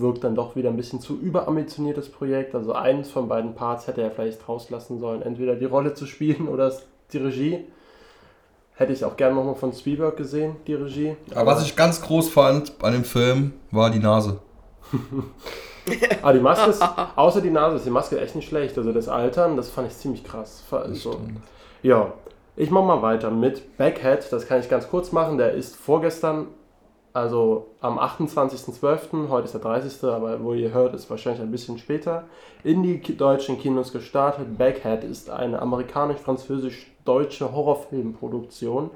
wirkt 0.00 0.24
dann 0.24 0.34
doch 0.34 0.56
wieder 0.56 0.70
ein 0.70 0.76
bisschen 0.76 1.00
zu 1.00 1.18
überambitioniertes 1.18 2.10
Projekt. 2.10 2.54
Also 2.54 2.72
eins 2.72 3.10
von 3.10 3.28
beiden 3.28 3.54
Parts 3.54 3.86
hätte 3.86 4.02
er 4.02 4.10
vielleicht 4.10 4.48
rauslassen 4.48 4.98
sollen, 4.98 5.22
entweder 5.22 5.56
die 5.56 5.64
Rolle 5.64 5.94
zu 5.94 6.06
spielen 6.06 6.48
oder 6.48 6.72
die 7.12 7.18
Regie. 7.18 7.64
Hätte 8.74 8.92
ich 8.92 9.04
auch 9.04 9.16
gerne 9.16 9.34
nochmal 9.34 9.56
von 9.56 9.72
Spielberg 9.72 10.16
gesehen, 10.16 10.56
die 10.66 10.74
Regie. 10.74 11.16
Aber 11.34 11.52
was 11.52 11.64
ich 11.64 11.76
ganz 11.76 12.00
groß 12.00 12.30
fand 12.30 12.72
an 12.82 12.92
dem 12.94 13.04
Film, 13.04 13.52
war 13.70 13.90
die 13.90 13.98
Nase. 13.98 14.38
Ah, 16.22 16.32
die 16.32 16.40
Maske 16.40 16.70
ist, 16.70 16.82
außer 17.16 17.40
die 17.40 17.50
Nase 17.50 17.76
ist 17.76 17.86
die 17.86 17.90
Maske 17.90 18.20
echt 18.20 18.36
nicht 18.36 18.48
schlecht. 18.48 18.76
Also 18.76 18.92
das 18.92 19.08
Altern, 19.08 19.56
das 19.56 19.70
fand 19.70 19.88
ich 19.88 19.96
ziemlich 19.96 20.22
krass. 20.22 20.62
Also, 20.70 21.18
ja, 21.82 22.12
ich 22.54 22.70
mach 22.70 22.84
mal 22.84 23.02
weiter 23.02 23.30
mit 23.30 23.76
Backhead. 23.76 24.30
Das 24.30 24.46
kann 24.46 24.60
ich 24.60 24.68
ganz 24.68 24.88
kurz 24.88 25.12
machen. 25.12 25.38
Der 25.38 25.52
ist 25.52 25.76
vorgestern, 25.76 26.48
also 27.12 27.68
am 27.80 27.98
28.12., 27.98 29.28
heute 29.28 29.46
ist 29.46 29.54
der 29.54 29.60
30., 29.60 30.04
aber 30.04 30.42
wo 30.42 30.54
ihr 30.54 30.72
hört, 30.72 30.94
ist 30.94 31.10
wahrscheinlich 31.10 31.42
ein 31.42 31.50
bisschen 31.50 31.78
später, 31.78 32.24
in 32.62 32.82
die 32.82 33.00
deutschen 33.16 33.58
Kinos 33.58 33.92
gestartet. 33.92 34.56
Backhead 34.56 35.02
ist 35.04 35.30
eine 35.30 35.60
amerikanisch-französisch-deutsche 35.60 37.52
Horrorfilmproduktion 37.52 38.90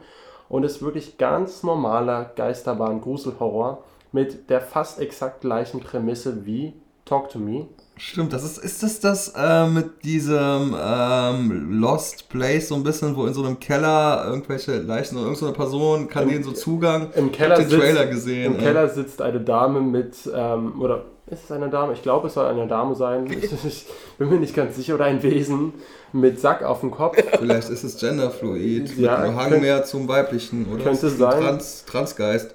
und 0.49 0.63
ist 0.63 0.83
wirklich 0.83 1.19
ganz 1.19 1.63
normaler 1.63 2.31
Geisterbahn-Gruselhorror 2.37 3.83
mit 4.13 4.49
der 4.49 4.61
fast 4.61 5.01
exakt 5.01 5.41
gleichen 5.41 5.81
Prämisse 5.81 6.47
wie 6.47 6.75
Talk 7.05 7.31
to 7.31 7.39
Me. 7.39 7.67
Stimmt, 7.97 8.33
das 8.33 8.43
ist, 8.43 8.59
ist 8.59 8.83
das 8.83 8.99
das 8.99 9.33
äh, 9.37 9.67
mit 9.69 10.03
diesem 10.05 10.75
ähm, 10.77 11.81
Lost 11.81 12.29
Place 12.29 12.69
so 12.69 12.75
ein 12.75 12.83
bisschen, 12.83 13.15
wo 13.17 13.27
in 13.27 13.35
so 13.35 13.45
einem 13.45 13.61
Keller 13.61 14.25
irgendwelche 14.27 14.79
Leichen 14.79 15.17
oder 15.17 15.27
irgendeine 15.27 15.53
Person 15.53 16.09
kann 16.09 16.25
Im- 16.25 16.29
denen 16.31 16.43
so 16.45 16.51
Zugang. 16.53 17.11
Im 17.15 17.27
ich 17.27 17.33
Keller, 17.33 17.55
hab 17.55 17.61
den 17.63 17.69
sitzt, 17.71 17.81
Trailer 17.83 18.07
gesehen. 18.07 18.47
im 18.55 18.59
ey. 18.59 18.65
Keller 18.65 18.89
sitzt 18.89 19.23
eine 19.23 19.41
Dame 19.41 19.81
mit, 19.81 20.15
ähm, 20.35 20.81
oder 20.81 21.05
ist 21.29 21.45
es 21.45 21.53
eine 21.53 21.71
Dame? 21.71 21.93
Ich 21.93 22.03
glaube, 22.03 22.27
es 22.27 22.35
soll 22.35 22.47
eine 22.47 22.67
Dame 22.67 22.97
sein. 22.97 23.27
Ich, 23.31 23.53
ich 23.65 23.87
bin 24.19 24.29
mir 24.29 24.41
nicht 24.41 24.57
ganz 24.57 24.75
sicher. 24.75 24.97
Oder 24.97 25.05
ein 25.05 25.23
Wesen 25.23 25.73
mit 26.13 26.41
Sack 26.41 26.65
auf 26.65 26.81
dem 26.81 26.91
Kopf. 26.91 27.17
Vielleicht 27.39 27.69
ist 27.71 27.85
es 27.85 27.97
genderfluid, 27.99 28.97
Ja, 28.99 29.13
mit 29.19 29.21
einem 29.21 29.37
Hang 29.37 29.61
mehr 29.61 29.85
zum 29.85 30.09
Weiblichen, 30.09 30.67
oder? 30.73 30.83
könnte 30.83 31.07
Es 31.07 31.17
sein. 31.19 31.41
Trans, 31.41 31.85
Transgeist. 31.87 32.55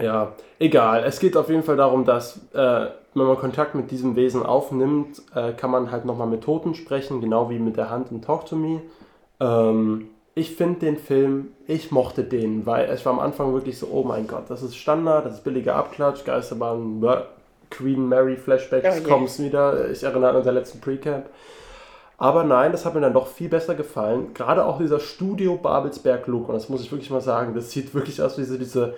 Ja, 0.00 0.32
egal. 0.58 1.04
Es 1.04 1.18
geht 1.20 1.36
auf 1.36 1.48
jeden 1.48 1.62
Fall 1.62 1.76
darum, 1.76 2.04
dass 2.04 2.40
äh, 2.54 2.86
wenn 3.14 3.26
man 3.26 3.38
Kontakt 3.38 3.74
mit 3.74 3.90
diesem 3.90 4.16
Wesen 4.16 4.44
aufnimmt, 4.44 5.22
äh, 5.34 5.52
kann 5.52 5.70
man 5.70 5.90
halt 5.90 6.04
nochmal 6.04 6.26
mit 6.28 6.42
Toten 6.44 6.74
sprechen, 6.74 7.20
genau 7.20 7.50
wie 7.50 7.58
mit 7.58 7.76
der 7.76 7.90
Hand 7.90 8.10
in 8.10 8.22
Talk 8.22 8.46
to 8.46 8.56
Me. 8.56 8.82
Ähm, 9.40 10.08
ich 10.34 10.54
finde 10.54 10.80
den 10.80 10.96
Film, 10.98 11.48
ich 11.66 11.90
mochte 11.90 12.22
den, 12.22 12.64
weil 12.64 12.88
es 12.90 13.04
war 13.04 13.12
am 13.12 13.18
Anfang 13.18 13.52
wirklich 13.54 13.76
so, 13.78 13.88
oh 13.90 14.04
mein 14.04 14.26
Gott, 14.28 14.44
das 14.48 14.62
ist 14.62 14.76
Standard, 14.76 15.26
das 15.26 15.34
ist 15.34 15.44
billiger 15.44 15.74
Abklatsch, 15.74 16.24
Geisterbahn, 16.24 17.02
Queen 17.70 18.08
Mary 18.08 18.36
Flashbacks, 18.36 18.88
Oh 18.88 18.98
je. 19.00 19.04
kommt's 19.04 19.38
wieder. 19.38 19.90
Ich 19.90 20.02
erinnere 20.02 20.30
an 20.30 20.36
unser 20.36 20.52
letzten 20.52 20.80
Precap. 20.80 21.28
Aber 22.16 22.42
nein, 22.42 22.72
das 22.72 22.84
hat 22.84 22.94
mir 22.94 23.00
dann 23.00 23.12
doch 23.12 23.28
viel 23.28 23.48
besser 23.48 23.74
gefallen. 23.74 24.34
Gerade 24.34 24.64
auch 24.64 24.78
dieser 24.78 24.98
Studio 25.00 25.56
Babelsberg-Look, 25.56 26.48
und 26.48 26.54
das 26.54 26.68
muss 26.68 26.82
ich 26.82 26.90
wirklich 26.90 27.10
mal 27.10 27.20
sagen, 27.20 27.54
das 27.54 27.70
sieht 27.70 27.94
wirklich 27.94 28.20
aus 28.22 28.38
wie 28.38 28.44
so 28.44 28.58
diese 28.58 28.94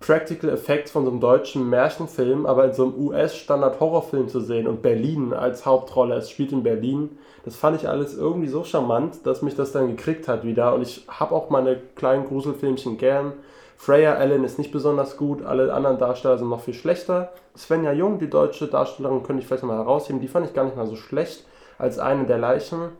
Practical 0.00 0.50
Effects 0.50 0.90
von 0.90 1.04
so 1.04 1.10
einem 1.10 1.20
deutschen 1.20 1.68
Märchenfilm, 1.70 2.44
aber 2.44 2.66
in 2.66 2.74
so 2.74 2.84
einem 2.84 3.06
US-Standard-Horrorfilm 3.06 4.28
zu 4.28 4.40
sehen 4.40 4.66
und 4.66 4.82
Berlin 4.82 5.32
als 5.32 5.64
Hauptrolle, 5.64 6.16
es 6.16 6.30
spielt 6.30 6.52
in 6.52 6.62
Berlin, 6.62 7.18
das 7.44 7.56
fand 7.56 7.80
ich 7.80 7.88
alles 7.88 8.16
irgendwie 8.16 8.48
so 8.48 8.62
charmant, 8.62 9.26
dass 9.26 9.40
mich 9.40 9.54
das 9.54 9.72
dann 9.72 9.88
gekriegt 9.88 10.28
hat 10.28 10.44
wieder 10.44 10.74
und 10.74 10.82
ich 10.82 11.06
habe 11.08 11.34
auch 11.34 11.48
meine 11.48 11.76
kleinen 11.94 12.26
Gruselfilmchen 12.26 12.98
gern. 12.98 13.32
Freya 13.78 14.14
Allen 14.14 14.44
ist 14.44 14.58
nicht 14.58 14.72
besonders 14.72 15.16
gut, 15.16 15.44
alle 15.44 15.72
anderen 15.72 15.98
Darsteller 15.98 16.38
sind 16.38 16.48
noch 16.48 16.62
viel 16.62 16.74
schlechter. 16.74 17.32
Svenja 17.56 17.92
Jung, 17.92 18.18
die 18.18 18.30
deutsche 18.30 18.68
Darstellerin, 18.68 19.22
könnte 19.22 19.42
ich 19.42 19.48
vielleicht 19.48 19.64
mal 19.64 19.76
herausheben, 19.78 20.20
die 20.20 20.28
fand 20.28 20.46
ich 20.46 20.54
gar 20.54 20.64
nicht 20.64 20.76
mal 20.76 20.86
so 20.86 20.96
schlecht 20.96 21.44
als 21.78 21.98
eine 21.98 22.24
der 22.24 22.38
Leichen. 22.38 22.90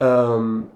Ähm, 0.00 0.68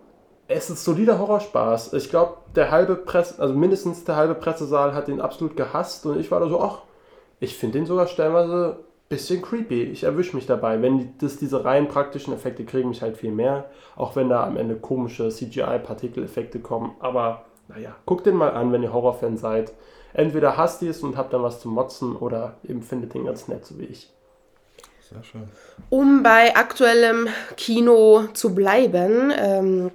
es 0.48 0.70
ist 0.70 0.84
solider 0.84 1.18
Horrorspaß. 1.18 1.92
Ich 1.92 2.08
glaube, 2.08 2.38
der 2.56 2.70
halbe 2.70 2.96
Presse, 2.96 3.40
also 3.40 3.54
mindestens 3.54 4.04
der 4.04 4.16
halbe 4.16 4.34
Pressesaal 4.34 4.94
hat 4.94 5.08
ihn 5.08 5.20
absolut 5.20 5.56
gehasst 5.56 6.06
und 6.06 6.18
ich 6.18 6.30
war 6.30 6.40
da 6.40 6.48
so, 6.48 6.60
ach, 6.60 6.82
ich 7.38 7.56
finde 7.56 7.78
den 7.78 7.86
sogar 7.86 8.06
stellenweise 8.06 8.78
ein 8.78 8.84
bisschen 9.10 9.42
creepy. 9.42 9.82
Ich 9.84 10.04
erwische 10.04 10.34
mich 10.34 10.46
dabei. 10.46 10.80
Wenn 10.80 11.14
das, 11.18 11.36
diese 11.36 11.64
rein 11.64 11.86
praktischen 11.86 12.32
Effekte 12.32 12.64
kriegen 12.64 12.88
mich 12.88 13.02
halt 13.02 13.18
viel 13.18 13.30
mehr, 13.30 13.66
auch 13.94 14.16
wenn 14.16 14.30
da 14.30 14.44
am 14.44 14.56
Ende 14.56 14.76
komische 14.76 15.28
CGI-Partikeleffekte 15.28 16.60
kommen. 16.60 16.96
Aber 16.98 17.44
naja, 17.68 17.94
guckt 18.06 18.24
den 18.24 18.34
mal 18.34 18.52
an, 18.52 18.72
wenn 18.72 18.82
ihr 18.82 18.92
Horrorfan 18.92 19.36
seid. 19.36 19.74
Entweder 20.14 20.56
hasst 20.56 20.80
ihr 20.80 20.90
es 20.90 21.02
und 21.02 21.18
habt 21.18 21.34
dann 21.34 21.42
was 21.42 21.60
zu 21.60 21.68
motzen 21.68 22.16
oder 22.16 22.54
eben 22.66 22.82
findet 22.82 23.12
den 23.12 23.26
ganz 23.26 23.48
nett, 23.48 23.66
so 23.66 23.78
wie 23.78 23.84
ich. 23.84 24.10
Sehr 25.10 25.22
schön. 25.22 25.48
Um 25.90 26.22
bei 26.22 26.56
aktuellem 26.56 27.28
Kino 27.56 28.24
zu 28.32 28.54
bleiben, 28.54 29.32
ähm, 29.36 29.90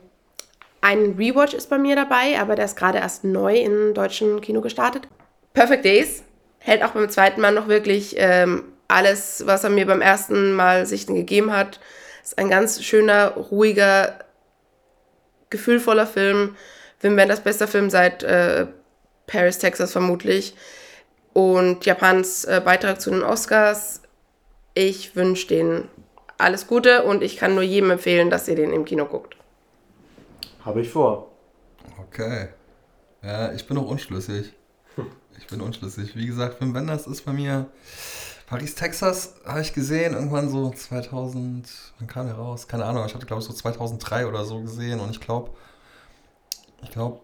ein 0.83 1.15
Rewatch 1.17 1.53
ist 1.53 1.69
bei 1.69 1.77
mir 1.77 1.95
dabei, 1.95 2.37
aber 2.39 2.55
der 2.55 2.65
ist 2.65 2.75
gerade 2.75 2.97
erst 2.97 3.23
neu 3.23 3.55
im 3.55 3.93
deutschen 3.93 4.41
Kino 4.41 4.59
gestartet. 4.59 5.07
Perfect 5.53 5.85
Days 5.85 6.23
hält 6.59 6.83
auch 6.83 6.91
beim 6.91 7.09
zweiten 7.09 7.39
Mal 7.39 7.53
noch 7.53 7.69
wirklich 7.69 8.15
ähm, 8.17 8.65
alles, 8.89 9.43
was 9.45 9.63
er 9.63 9.69
mir 9.69 9.85
beim 9.85 10.01
ersten 10.01 10.53
Mal 10.53 10.85
sichten 10.85 11.15
gegeben 11.15 11.53
hat. 11.53 11.79
Ist 12.21 12.37
ein 12.37 12.49
ganz 12.49 12.83
schöner, 12.83 13.29
ruhiger, 13.31 14.19
gefühlvoller 15.49 16.05
Film. 16.05 16.57
Wim 16.99 17.15
Wenders 17.15 17.39
bester 17.39 17.67
Film 17.67 17.89
seit 17.89 18.23
äh, 18.23 18.67
Paris, 19.25 19.59
Texas 19.59 19.93
vermutlich. 19.93 20.53
Und 21.31 21.85
Japans 21.85 22.43
äh, 22.43 22.61
Beitrag 22.63 22.99
zu 22.99 23.09
den 23.09 23.23
Oscars. 23.23 24.01
Ich 24.73 25.15
wünsche 25.15 25.47
denen 25.47 25.87
alles 26.37 26.67
Gute 26.67 27.03
und 27.03 27.23
ich 27.23 27.37
kann 27.37 27.55
nur 27.55 27.63
jedem 27.63 27.91
empfehlen, 27.91 28.29
dass 28.29 28.49
ihr 28.49 28.55
den 28.55 28.73
im 28.73 28.83
Kino 28.83 29.05
guckt. 29.05 29.37
Habe 30.65 30.81
ich 30.81 30.89
vor. 30.89 31.27
Okay. 31.99 32.49
Ja, 33.21 33.51
ich 33.51 33.67
bin 33.67 33.77
noch 33.77 33.87
unschlüssig. 33.87 34.53
Ich 35.39 35.47
bin 35.47 35.61
unschlüssig. 35.61 36.15
Wie 36.15 36.27
gesagt, 36.27 36.61
Wim 36.61 36.75
Wenders 36.75 37.07
ist 37.07 37.25
bei 37.25 37.33
mir. 37.33 37.65
Paris, 38.45 38.75
Texas 38.75 39.33
habe 39.45 39.61
ich 39.61 39.73
gesehen, 39.73 40.13
irgendwann 40.13 40.47
so 40.47 40.69
2000, 40.69 41.67
wann 41.97 42.07
kam 42.07 42.27
der 42.27 42.35
raus? 42.35 42.67
Keine 42.67 42.85
Ahnung, 42.85 43.03
ich 43.07 43.15
hatte 43.15 43.25
glaube 43.25 43.41
ich 43.41 43.47
so 43.47 43.51
2003 43.51 44.27
oder 44.27 44.45
so 44.45 44.61
gesehen 44.61 44.99
und 44.99 45.09
ich 45.09 45.19
glaube, 45.19 45.49
ich 46.83 46.91
glaube, 46.91 47.19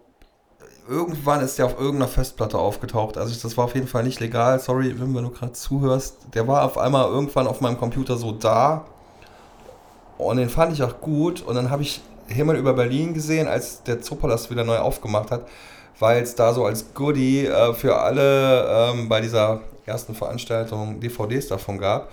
irgendwann 0.88 1.40
ist 1.40 1.56
der 1.56 1.66
auf 1.66 1.78
irgendeiner 1.78 2.08
Festplatte 2.08 2.58
aufgetaucht. 2.58 3.16
Also 3.16 3.32
ich, 3.32 3.40
das 3.40 3.56
war 3.56 3.66
auf 3.66 3.76
jeden 3.76 3.86
Fall 3.86 4.02
nicht 4.02 4.18
legal. 4.18 4.58
Sorry, 4.58 4.98
Wim, 4.98 5.14
wenn 5.14 5.22
du 5.22 5.30
gerade 5.30 5.52
zuhörst. 5.52 6.16
Der 6.34 6.48
war 6.48 6.64
auf 6.64 6.76
einmal 6.76 7.08
irgendwann 7.08 7.46
auf 7.46 7.60
meinem 7.60 7.78
Computer 7.78 8.16
so 8.16 8.32
da 8.32 8.86
und 10.18 10.36
den 10.36 10.50
fand 10.50 10.72
ich 10.72 10.82
auch 10.82 11.00
gut 11.00 11.42
und 11.42 11.54
dann 11.54 11.70
habe 11.70 11.82
ich 11.82 12.02
Himmel 12.30 12.56
über 12.56 12.72
Berlin 12.74 13.14
gesehen, 13.14 13.48
als 13.48 13.82
der 13.82 14.00
Zoopalast 14.00 14.50
wieder 14.50 14.64
neu 14.64 14.78
aufgemacht 14.78 15.30
hat, 15.30 15.46
weil 15.98 16.22
es 16.22 16.34
da 16.34 16.54
so 16.54 16.64
als 16.64 16.94
Goodie 16.94 17.46
äh, 17.46 17.74
für 17.74 17.98
alle 17.98 18.92
ähm, 18.92 19.08
bei 19.08 19.20
dieser 19.20 19.60
ersten 19.86 20.14
Veranstaltung 20.14 21.00
DVDs 21.00 21.48
davon 21.48 21.78
gab. 21.78 22.10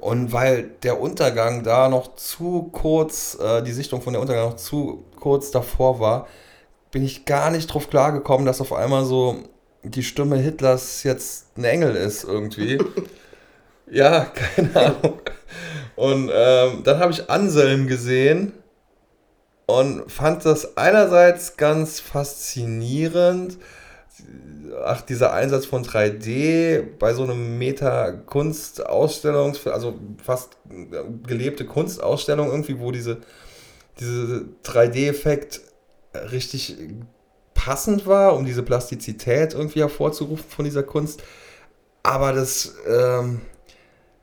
Und 0.00 0.32
weil 0.32 0.70
der 0.82 1.00
Untergang 1.00 1.62
da 1.62 1.88
noch 1.88 2.16
zu 2.16 2.68
kurz, 2.72 3.38
äh, 3.40 3.62
die 3.62 3.72
Sichtung 3.72 4.02
von 4.02 4.12
der 4.12 4.20
Untergang 4.20 4.50
noch 4.50 4.56
zu 4.56 5.04
kurz 5.18 5.50
davor 5.50 6.00
war, 6.00 6.26
bin 6.90 7.04
ich 7.04 7.24
gar 7.24 7.50
nicht 7.50 7.66
drauf 7.66 7.90
klargekommen, 7.90 8.46
dass 8.46 8.60
auf 8.60 8.72
einmal 8.72 9.04
so 9.04 9.36
die 9.82 10.02
Stimme 10.02 10.36
Hitlers 10.36 11.02
jetzt 11.02 11.56
ein 11.56 11.64
Engel 11.64 11.94
ist 11.96 12.24
irgendwie. 12.24 12.78
ja, 13.90 14.26
keine 14.26 14.76
Ahnung. 14.76 15.20
Und 15.96 16.30
ähm, 16.32 16.82
dann 16.84 16.98
habe 16.98 17.12
ich 17.12 17.30
Anselm 17.30 17.86
gesehen 17.86 18.52
und 19.66 20.10
fand 20.10 20.44
das 20.44 20.76
einerseits 20.76 21.56
ganz 21.56 22.00
faszinierend. 22.00 23.58
Ach, 24.84 25.02
dieser 25.02 25.32
Einsatz 25.32 25.66
von 25.66 25.84
3D 25.84 26.82
bei 26.98 27.14
so 27.14 27.24
einem 27.24 27.58
Meta-Kunstausstellung, 27.58 29.56
also 29.66 29.98
fast 30.22 30.56
gelebte 31.26 31.66
Kunstausstellung 31.66 32.48
irgendwie, 32.48 32.78
wo 32.78 32.92
diese, 32.92 33.18
diese 33.98 34.46
3D-Effekt 34.64 35.60
richtig 36.30 36.76
passend 37.54 38.06
war, 38.06 38.36
um 38.36 38.44
diese 38.44 38.62
Plastizität 38.62 39.54
irgendwie 39.54 39.80
hervorzurufen 39.80 40.48
von 40.48 40.64
dieser 40.64 40.82
Kunst. 40.84 41.22
Aber 42.02 42.32
das, 42.32 42.74
ähm, 42.86 43.40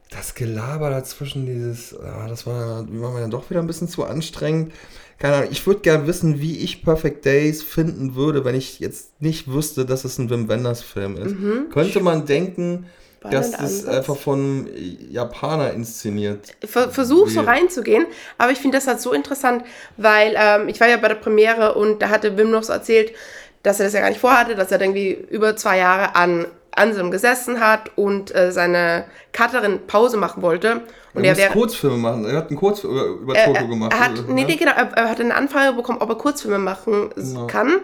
das 0.10 0.36
Gelaber 0.36 0.89
dazwischen, 0.89 1.45
dieses, 1.45 1.97
ah, 1.99 2.27
das 2.27 2.47
war, 2.47 2.88
war 2.88 3.12
mir 3.12 3.21
dann 3.21 3.32
doch 3.32 3.49
wieder 3.49 3.60
ein 3.60 3.67
bisschen 3.67 3.89
zu 3.89 4.06
anstrengend. 4.06 4.71
Keine 5.19 5.36
Ahnung, 5.36 5.49
ich 5.52 5.65
würde 5.65 5.82
gerne 5.82 6.08
wissen, 6.08 6.41
wie 6.41 6.60
ich 6.60 6.84
Perfect 6.84 7.26
Days 7.26 7.63
finden 7.63 8.15
würde, 8.15 8.43
wenn 8.45 8.56
ich 8.56 8.80
jetzt 8.80 9.21
nicht 9.21 9.52
wüsste, 9.52 9.86
dass 9.86 10.04
es 10.04 10.17
ein 10.17 10.30
Wim 10.30 10.49
Wenders 10.49 10.82
Film 10.82 11.17
ist. 11.17 11.36
Könnte 11.71 12.02
man 12.02 12.26
denken, 12.26 12.86
dass 13.30 13.52
das 13.52 13.60
Ansatz. 13.60 13.95
einfach 13.95 14.17
von 14.17 14.67
Japaner 15.10 15.71
inszeniert 15.71 16.56
Ver 16.65 16.89
Versuch 16.89 17.30
so 17.30 17.41
reinzugehen, 17.41 18.06
aber 18.38 18.52
ich 18.52 18.58
finde 18.58 18.78
das 18.78 18.88
halt 18.88 18.99
so 18.99 19.13
interessant, 19.13 19.63
weil 19.97 20.36
ähm, 20.38 20.67
ich 20.67 20.80
war 20.80 20.89
ja 20.89 20.97
bei 20.97 21.08
der 21.08 21.15
Premiere 21.15 21.76
und 21.76 22.02
da 22.02 22.10
hatte 22.10 22.38
Wim 22.38 22.52
noch 22.52 22.63
so 22.63 22.73
erzählt, 22.73 23.13
dass 23.62 23.80
er 23.80 23.86
das 23.86 23.93
ja 23.93 24.02
gar 24.02 24.10
nicht 24.10 24.19
vorhatte, 24.19 24.56
dass 24.56 24.71
er 24.71 24.82
irgendwie 24.82 25.12
über 25.12 25.56
zwei 25.56 25.78
Jahre 25.78 26.15
an 26.15 26.47
Anselm 26.75 27.12
gesessen 27.12 27.59
hat 27.59 27.91
und 27.95 28.33
äh, 28.36 28.51
seine 28.51 29.05
Cutterin 29.36 29.86
Pause 29.88 30.17
machen 30.17 30.41
wollte. 30.41 30.81
Und 31.13 31.23
er 31.23 31.31
er 31.31 31.38
wäre 31.38 31.53
Kurzfilme 31.53 31.97
machen. 31.97 32.25
Er 32.25 32.38
hat 32.38 32.49
einen 32.49 32.57
Kurzfilm 32.57 32.93
über, 32.93 33.05
über 33.05 33.36
er, 33.36 33.45
Toto 33.53 33.67
gemacht. 33.67 33.93
er 33.93 33.99
hat, 33.99 34.12
oder? 34.13 34.21
nee, 34.33 34.41
ne? 34.41 34.47
nee, 34.47 34.55
genau, 34.55 34.71
er, 34.71 34.91
er 34.93 35.09
hat 35.09 35.19
eine 35.19 35.36
Anfrage 35.36 35.73
bekommen, 35.73 35.99
ob 36.01 36.09
er 36.09 36.15
Kurzfilme 36.15 36.57
machen 36.59 37.09
Ja. 37.15 37.45
kann. 37.47 37.79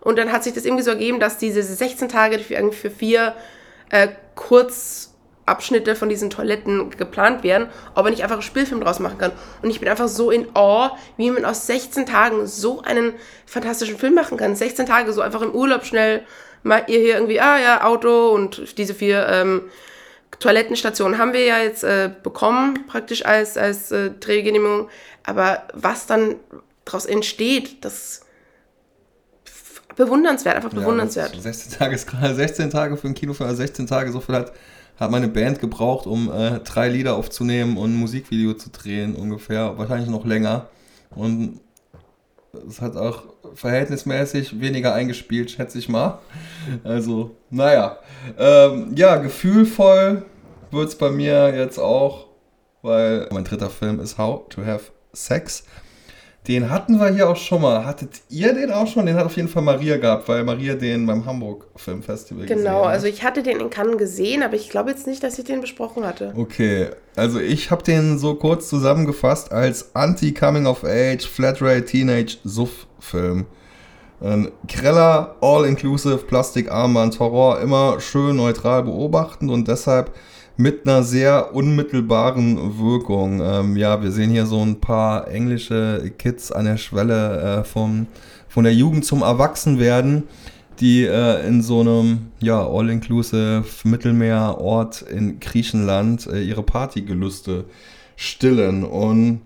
Und 0.00 0.18
dann 0.18 0.32
hat 0.32 0.44
sich 0.44 0.54
das 0.54 0.64
irgendwie 0.64 0.82
so 0.82 0.90
ergeben, 0.90 1.20
dass 1.20 1.36
diese 1.36 1.62
16 1.62 2.08
Tage 2.08 2.38
für, 2.38 2.72
für 2.72 2.90
vier 2.90 3.34
äh, 3.90 4.08
Kurzabschnitte 4.34 5.94
von 5.94 6.08
diesen 6.08 6.30
Toiletten 6.30 6.90
geplant 6.90 7.42
werden, 7.42 7.68
ob 7.94 8.06
er 8.06 8.10
nicht 8.10 8.22
einfach 8.22 8.36
einen 8.36 8.42
Spielfilm 8.42 8.80
draus 8.80 8.98
machen 8.98 9.18
kann. 9.18 9.32
Und 9.62 9.68
ich 9.70 9.80
bin 9.80 9.88
einfach 9.88 10.08
so 10.08 10.30
in 10.30 10.48
Awe, 10.54 10.92
wie 11.18 11.30
man 11.30 11.44
aus 11.44 11.66
16 11.66 12.06
Tagen 12.06 12.46
so 12.46 12.80
einen 12.82 13.12
fantastischen 13.46 13.98
Film 13.98 14.14
machen 14.14 14.38
kann. 14.38 14.54
16 14.56 14.86
Tage 14.86 15.12
so 15.12 15.20
einfach 15.20 15.42
im 15.42 15.52
Urlaub 15.52 15.84
schnell 15.84 16.22
ihr 16.64 17.00
hier 17.00 17.14
irgendwie, 17.14 17.40
ah 17.40 17.58
ja, 17.58 17.84
Auto 17.84 18.30
und 18.30 18.78
diese 18.78 18.94
vier 18.94 19.26
ähm, 19.28 19.62
Toilettenstationen 20.38 21.18
haben 21.18 21.32
wir 21.32 21.44
ja 21.44 21.58
jetzt 21.58 21.84
äh, 21.84 22.10
bekommen, 22.22 22.86
praktisch 22.86 23.24
als, 23.24 23.56
als 23.56 23.90
äh, 23.92 24.10
Drehgenehmigung. 24.10 24.88
Aber 25.24 25.64
was 25.74 26.06
dann 26.06 26.36
daraus 26.84 27.06
entsteht, 27.06 27.84
das 27.84 28.22
bewundernswert, 29.96 30.56
einfach 30.56 30.72
Ja, 30.72 30.80
bewundernswert. 30.80 31.36
16 31.40 31.78
Tage 31.78 31.94
ist 31.94 32.06
gerade 32.06 32.34
16 32.34 32.70
Tage 32.70 32.96
für 32.96 33.06
einen 33.06 33.14
Kinofilm, 33.14 33.48
also 33.48 33.58
16 33.58 33.86
Tage, 33.86 34.12
so 34.12 34.20
viel 34.20 34.34
hat, 34.34 34.52
hat 34.98 35.10
meine 35.10 35.28
Band 35.28 35.60
gebraucht, 35.60 36.06
um 36.06 36.30
äh, 36.32 36.60
drei 36.60 36.88
Lieder 36.88 37.16
aufzunehmen 37.16 37.76
und 37.76 37.92
ein 37.92 37.96
Musikvideo 37.96 38.54
zu 38.54 38.70
drehen, 38.70 39.14
ungefähr, 39.14 39.76
wahrscheinlich 39.76 40.08
noch 40.08 40.24
länger. 40.24 40.68
Und 41.10 41.60
es 42.68 42.80
hat 42.80 42.96
auch 42.96 43.24
verhältnismäßig 43.54 44.60
weniger 44.60 44.94
eingespielt, 44.94 45.50
schätze 45.50 45.78
ich 45.78 45.88
mal. 45.88 46.18
Also, 46.84 47.36
naja. 47.50 47.98
Ähm, 48.38 48.92
ja, 48.96 49.16
gefühlvoll 49.16 50.24
wird 50.70 50.88
es 50.88 50.96
bei 50.96 51.10
mir 51.10 51.54
jetzt 51.54 51.78
auch, 51.78 52.26
weil 52.82 53.28
mein 53.30 53.44
dritter 53.44 53.70
Film 53.70 54.00
ist 54.00 54.18
How 54.18 54.48
to 54.48 54.64
Have 54.64 54.92
Sex. 55.12 55.64
Den 56.50 56.68
hatten 56.68 56.98
wir 56.98 57.10
hier 57.10 57.30
auch 57.30 57.36
schon 57.36 57.62
mal. 57.62 57.84
Hattet 57.86 58.22
ihr 58.28 58.52
den 58.52 58.72
auch 58.72 58.88
schon? 58.88 59.06
Den 59.06 59.14
hat 59.14 59.24
auf 59.24 59.36
jeden 59.36 59.46
Fall 59.46 59.62
Maria 59.62 59.98
gehabt, 59.98 60.28
weil 60.28 60.42
Maria 60.42 60.74
den 60.74 61.06
beim 61.06 61.24
Hamburg 61.24 61.66
Filmfestival 61.76 62.42
gesehen 62.44 62.58
Genau, 62.64 62.86
hat. 62.86 62.90
also 62.90 63.06
ich 63.06 63.22
hatte 63.22 63.44
den 63.44 63.60
in 63.60 63.70
Cannes 63.70 63.96
gesehen, 63.98 64.42
aber 64.42 64.54
ich 64.56 64.68
glaube 64.68 64.90
jetzt 64.90 65.06
nicht, 65.06 65.22
dass 65.22 65.38
ich 65.38 65.44
den 65.44 65.60
besprochen 65.60 66.04
hatte. 66.04 66.32
Okay, 66.36 66.88
also 67.14 67.38
ich 67.38 67.70
habe 67.70 67.84
den 67.84 68.18
so 68.18 68.34
kurz 68.34 68.68
zusammengefasst 68.68 69.52
als 69.52 69.94
Anti-Coming-of-Age 69.94 71.24
Flatrate 71.24 71.84
Teenage 71.84 72.38
Suff-Film. 72.42 73.46
Ein 74.20 74.50
greller, 74.66 75.36
all-inclusive 75.40 76.18
Plastikarmband-Horror, 76.18 77.60
immer 77.60 78.00
schön 78.00 78.34
neutral 78.34 78.82
beobachtend 78.82 79.52
und 79.52 79.68
deshalb 79.68 80.10
mit 80.56 80.86
einer 80.86 81.02
sehr 81.02 81.54
unmittelbaren 81.54 82.78
Wirkung. 82.78 83.40
Ähm, 83.42 83.76
ja, 83.76 84.02
wir 84.02 84.10
sehen 84.10 84.30
hier 84.30 84.46
so 84.46 84.60
ein 84.60 84.80
paar 84.80 85.28
englische 85.28 86.12
Kids 86.18 86.52
an 86.52 86.66
der 86.66 86.76
Schwelle 86.76 87.60
äh, 87.60 87.64
vom, 87.64 88.06
von 88.48 88.64
der 88.64 88.74
Jugend 88.74 89.04
zum 89.04 89.22
Erwachsenwerden, 89.22 90.24
die 90.80 91.04
äh, 91.04 91.46
in 91.46 91.62
so 91.62 91.80
einem 91.80 92.30
ja, 92.40 92.66
all-inclusive 92.66 93.64
Mittelmeerort 93.84 95.02
in 95.02 95.40
Griechenland 95.40 96.26
äh, 96.26 96.42
ihre 96.42 96.62
Partygelüste 96.62 97.64
stillen. 98.16 98.84
Und 98.84 99.40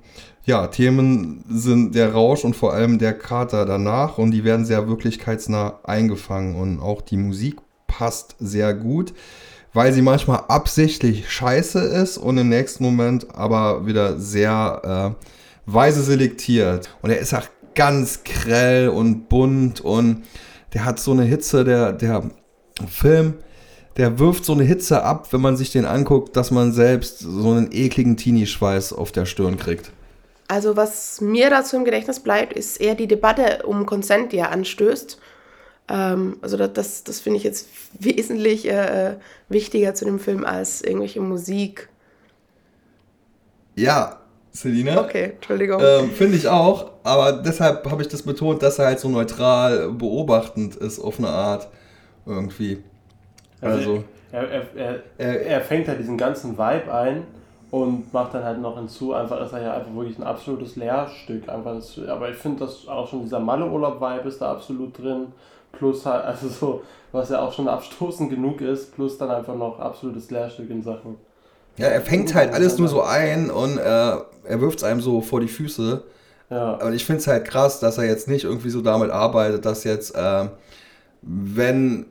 ja, 0.47 0.67
Themen 0.67 1.45
sind 1.49 1.95
der 1.95 2.13
Rausch 2.13 2.45
und 2.45 2.55
vor 2.55 2.75
allem 2.75 2.99
der 2.99 3.15
Kater 3.15 3.65
danach 3.65 4.19
und 4.19 4.31
die 4.31 4.45
werden 4.45 4.67
sehr 4.67 4.89
wirklichkeitsnah 4.89 5.81
eingefangen 5.85 6.55
und 6.55 6.81
auch 6.81 7.01
die 7.01 7.17
Musik 7.17 7.57
passt 7.87 8.37
sehr 8.41 8.75
gut, 8.75 9.15
weil 9.75 9.93
sie 9.93 10.03
manchmal 10.03 10.45
absichtlich 10.49 11.31
scheiße 11.31 11.81
ist 11.81 12.17
und 12.17 12.39
im 12.39 12.49
nächsten 12.49 12.85
Moment 12.85 13.27
aber 13.35 13.87
wieder 13.87 14.19
sehr 14.19 15.17
äh, 15.19 15.27
weise 15.67 16.03
selektiert. 16.03 16.89
Und 17.03 17.11
er 17.11 17.19
ist 17.19 17.35
auch 17.35 17.49
ganz 17.75 18.23
grell 18.23 18.89
und 18.89 19.29
bunt 19.29 19.81
und 19.81 20.23
der 20.73 20.85
hat 20.85 21.01
so 21.01 21.11
eine 21.11 21.25
Hitze, 21.25 21.65
der, 21.65 21.93
der 21.93 22.23
Film, 22.89 23.35
der 23.97 24.19
wirft 24.19 24.45
so 24.45 24.53
eine 24.53 24.65
Hitze 24.65 25.03
ab, 25.03 25.33
wenn 25.33 25.41
man 25.41 25.57
sich 25.57 25.73
den 25.73 25.85
anguckt, 25.85 26.37
dass 26.37 26.51
man 26.51 26.73
selbst 26.73 27.19
so 27.19 27.51
einen 27.51 27.71
ekligen 27.73 28.17
Teenie-Schweiß 28.17 28.93
auf 28.93 29.13
der 29.13 29.27
Stirn 29.27 29.57
kriegt. 29.57 29.91
Also 30.47 30.77
was 30.77 31.21
mir 31.21 31.51
dazu 31.51 31.77
im 31.77 31.85
Gedächtnis 31.85 32.21
bleibt, 32.21 32.53
ist 32.53 32.81
eher 32.81 32.95
die 32.95 33.07
Debatte 33.07 33.65
um 33.65 33.87
Consent, 33.87 34.33
die 34.33 34.39
er 34.39 34.53
anstößt. 34.53 35.19
Ähm, 35.89 36.39
also 36.43 36.57
das, 36.57 36.73
das, 36.73 37.05
das 37.05 37.21
finde 37.21 37.39
ich 37.39 37.45
jetzt 37.45 37.69
wesentlich 37.99 38.69
äh, 38.71 39.17
wichtiger 39.49 39.95
zu 39.95 40.05
dem 40.07 40.19
Film 40.19 40.45
als 40.45 40.83
irgendwelche 40.83 41.21
Musik. 41.21 41.89
Ja, 43.77 44.21
Selina. 44.53 45.01
Okay, 45.01 45.33
Entschuldigung. 45.35 45.81
Ähm, 45.81 46.11
Finde 46.13 46.37
ich 46.37 46.47
auch, 46.49 46.93
aber 47.03 47.33
deshalb 47.33 47.91
habe 47.91 48.03
ich 48.03 48.09
das 48.09 48.23
betont, 48.23 48.63
dass 48.63 48.79
er 48.79 48.87
halt 48.87 49.01
so 49.01 49.09
neutral 49.09 49.91
beobachtend 49.93 50.77
ist 50.77 51.01
auf 51.01 51.19
eine 51.19 51.29
Art 51.29 51.69
irgendwie. 52.27 52.83
Also, 53.61 54.05
er, 54.33 54.49
er, 54.51 54.77
er, 54.77 55.03
Er- 55.19 55.47
er 55.47 55.61
fängt 55.61 55.89
halt 55.89 56.01
diesen 56.01 56.19
ganzen 56.19 56.53
Vibe 56.59 56.93
ein 56.93 57.25
und 57.71 58.13
macht 58.13 58.35
dann 58.35 58.45
halt 58.45 58.61
noch 58.61 58.77
hinzu, 58.77 59.13
einfach 59.15 59.41
ist 59.45 59.53
er 59.53 59.63
ja 59.63 59.75
einfach 59.75 59.95
wirklich 59.95 60.19
ein 60.19 60.23
absolutes 60.25 60.77
Lehrstück. 60.77 61.49
Einfach 61.49 61.75
das, 61.75 61.99
aber 62.09 62.31
ich 62.31 62.37
finde, 62.37 62.61
dass 62.61 62.87
auch 62.89 63.09
schon 63.09 63.23
dieser 63.23 63.41
Malle-Urlaub-Vibe 63.41 64.29
ist 64.29 64.41
da 64.41 64.53
absolut 64.53 64.97
drin. 64.99 65.29
Plus 65.79 66.05
halt, 66.07 66.25
also 66.27 66.49
so, 66.49 66.83
was 67.13 67.31
ja 67.31 67.41
auch 67.41 67.53
schon 67.53 67.69
abstoßend 67.69 68.31
genug 68.31 68.61
ist, 68.61 68.95
plus 68.95 69.19
dann 69.19 69.31
einfach 69.31 69.57
noch 69.57 69.79
absolutes 69.79 70.31
Lehrstück 70.31 70.71
in 70.71 70.83
Sachen. 70.83 71.17
ja, 71.77 71.87
er 71.87 72.01
fängt 72.01 72.35
halt 72.35 72.53
alles 72.53 72.79
nur 72.79 72.89
so 72.89 73.03
ein 73.03 73.51
und 73.51 73.79
äh, 73.79 73.83
er 73.83 74.61
wirft 74.61 74.79
es 74.79 74.85
einem 74.85 75.01
so 75.01 75.21
vor 75.21 75.41
die 75.41 75.49
Füße. 75.49 76.03
Ja. 76.51 76.75
Und 76.75 76.93
ich 76.93 77.05
finde 77.05 77.21
es 77.21 77.27
halt 77.27 77.45
krass, 77.47 77.81
dass 77.81 77.99
er 77.99 78.05
jetzt 78.05 78.29
nicht 78.29 78.45
irgendwie 78.45 78.71
so 78.71 78.81
damit 78.81 79.11
arbeitet, 79.11 79.65
dass 79.65 79.85
jetzt, 79.85 80.15
ähm, 80.17 80.51
wenn, 81.23 82.07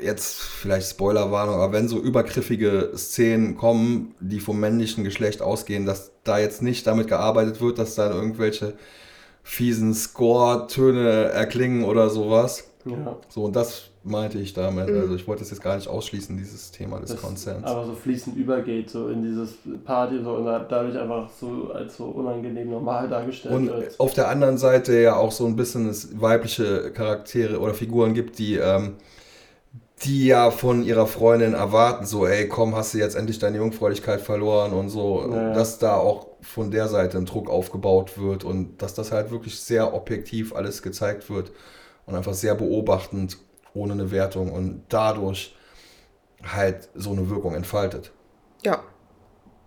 jetzt 0.00 0.40
vielleicht 0.40 0.90
Spoilerwarnung, 0.90 1.56
aber 1.56 1.72
wenn 1.72 1.88
so 1.88 1.98
übergriffige 1.98 2.92
Szenen 2.96 3.56
kommen, 3.56 4.14
die 4.20 4.40
vom 4.40 4.60
männlichen 4.60 5.04
Geschlecht 5.04 5.42
ausgehen, 5.42 5.86
dass 5.86 6.12
da 6.24 6.38
jetzt 6.38 6.62
nicht 6.62 6.86
damit 6.86 7.08
gearbeitet 7.08 7.60
wird, 7.60 7.78
dass 7.78 7.94
dann 7.94 8.12
irgendwelche 8.12 8.74
fiesen 9.42 9.94
Score-Töne 9.94 11.30
erklingen 11.30 11.84
oder 11.84 12.10
sowas. 12.10 12.64
Ja. 12.84 13.16
So, 13.28 13.44
und 13.44 13.54
das 13.56 13.90
meinte 14.04 14.38
ich 14.38 14.52
damit. 14.52 14.88
Also 14.88 15.14
ich 15.14 15.28
wollte 15.28 15.42
es 15.44 15.50
jetzt 15.50 15.62
gar 15.62 15.76
nicht 15.76 15.88
ausschließen, 15.88 16.36
dieses 16.36 16.70
Thema 16.72 16.98
des 17.00 17.10
das 17.12 17.20
Konsens. 17.20 17.64
aber 17.64 17.84
so 17.86 17.94
fließend 17.94 18.36
übergeht, 18.36 18.90
so 18.90 19.08
in 19.08 19.22
dieses 19.22 19.54
Party 19.84 20.20
so 20.22 20.32
und 20.34 20.44
dadurch 20.46 20.98
einfach 20.98 21.30
so 21.30 21.70
als 21.72 21.96
so 21.96 22.06
unangenehm 22.06 22.70
normal 22.70 23.08
dargestellt 23.08 23.54
Und 23.54 23.68
wird. 23.68 24.00
auf 24.00 24.14
der 24.14 24.28
anderen 24.28 24.58
Seite 24.58 24.98
ja 25.00 25.16
auch 25.16 25.30
so 25.32 25.46
ein 25.46 25.54
bisschen 25.56 25.88
es 25.88 26.20
weibliche 26.20 26.90
Charaktere 26.92 27.60
oder 27.60 27.74
Figuren 27.74 28.14
gibt, 28.14 28.38
die, 28.40 28.56
ähm, 28.56 28.94
die 30.04 30.26
ja 30.26 30.50
von 30.50 30.82
ihrer 30.82 31.06
Freundin 31.06 31.54
erwarten, 31.54 32.06
so, 32.06 32.26
ey, 32.26 32.48
komm, 32.48 32.74
hast 32.74 32.94
du 32.94 32.98
jetzt 32.98 33.14
endlich 33.14 33.38
deine 33.38 33.58
Jungfräulichkeit 33.58 34.20
verloren 34.20 34.72
und 34.72 34.88
so, 34.88 35.24
Ja, 35.30 35.36
ja. 35.50 35.52
dass 35.54 35.78
da 35.78 35.94
auch 35.96 36.26
von 36.40 36.72
der 36.72 36.88
Seite 36.88 37.18
ein 37.18 37.26
Druck 37.26 37.48
aufgebaut 37.48 38.18
wird 38.18 38.42
und 38.42 38.82
dass 38.82 38.94
das 38.94 39.12
halt 39.12 39.30
wirklich 39.30 39.60
sehr 39.60 39.94
objektiv 39.94 40.56
alles 40.56 40.82
gezeigt 40.82 41.30
wird 41.30 41.52
und 42.06 42.14
einfach 42.14 42.34
sehr 42.34 42.54
beobachtend, 42.54 43.38
ohne 43.74 43.92
eine 43.94 44.10
Wertung 44.10 44.52
und 44.52 44.82
dadurch 44.88 45.54
halt 46.44 46.88
so 46.94 47.10
eine 47.10 47.28
Wirkung 47.30 47.54
entfaltet. 47.54 48.10
ja, 48.64 48.80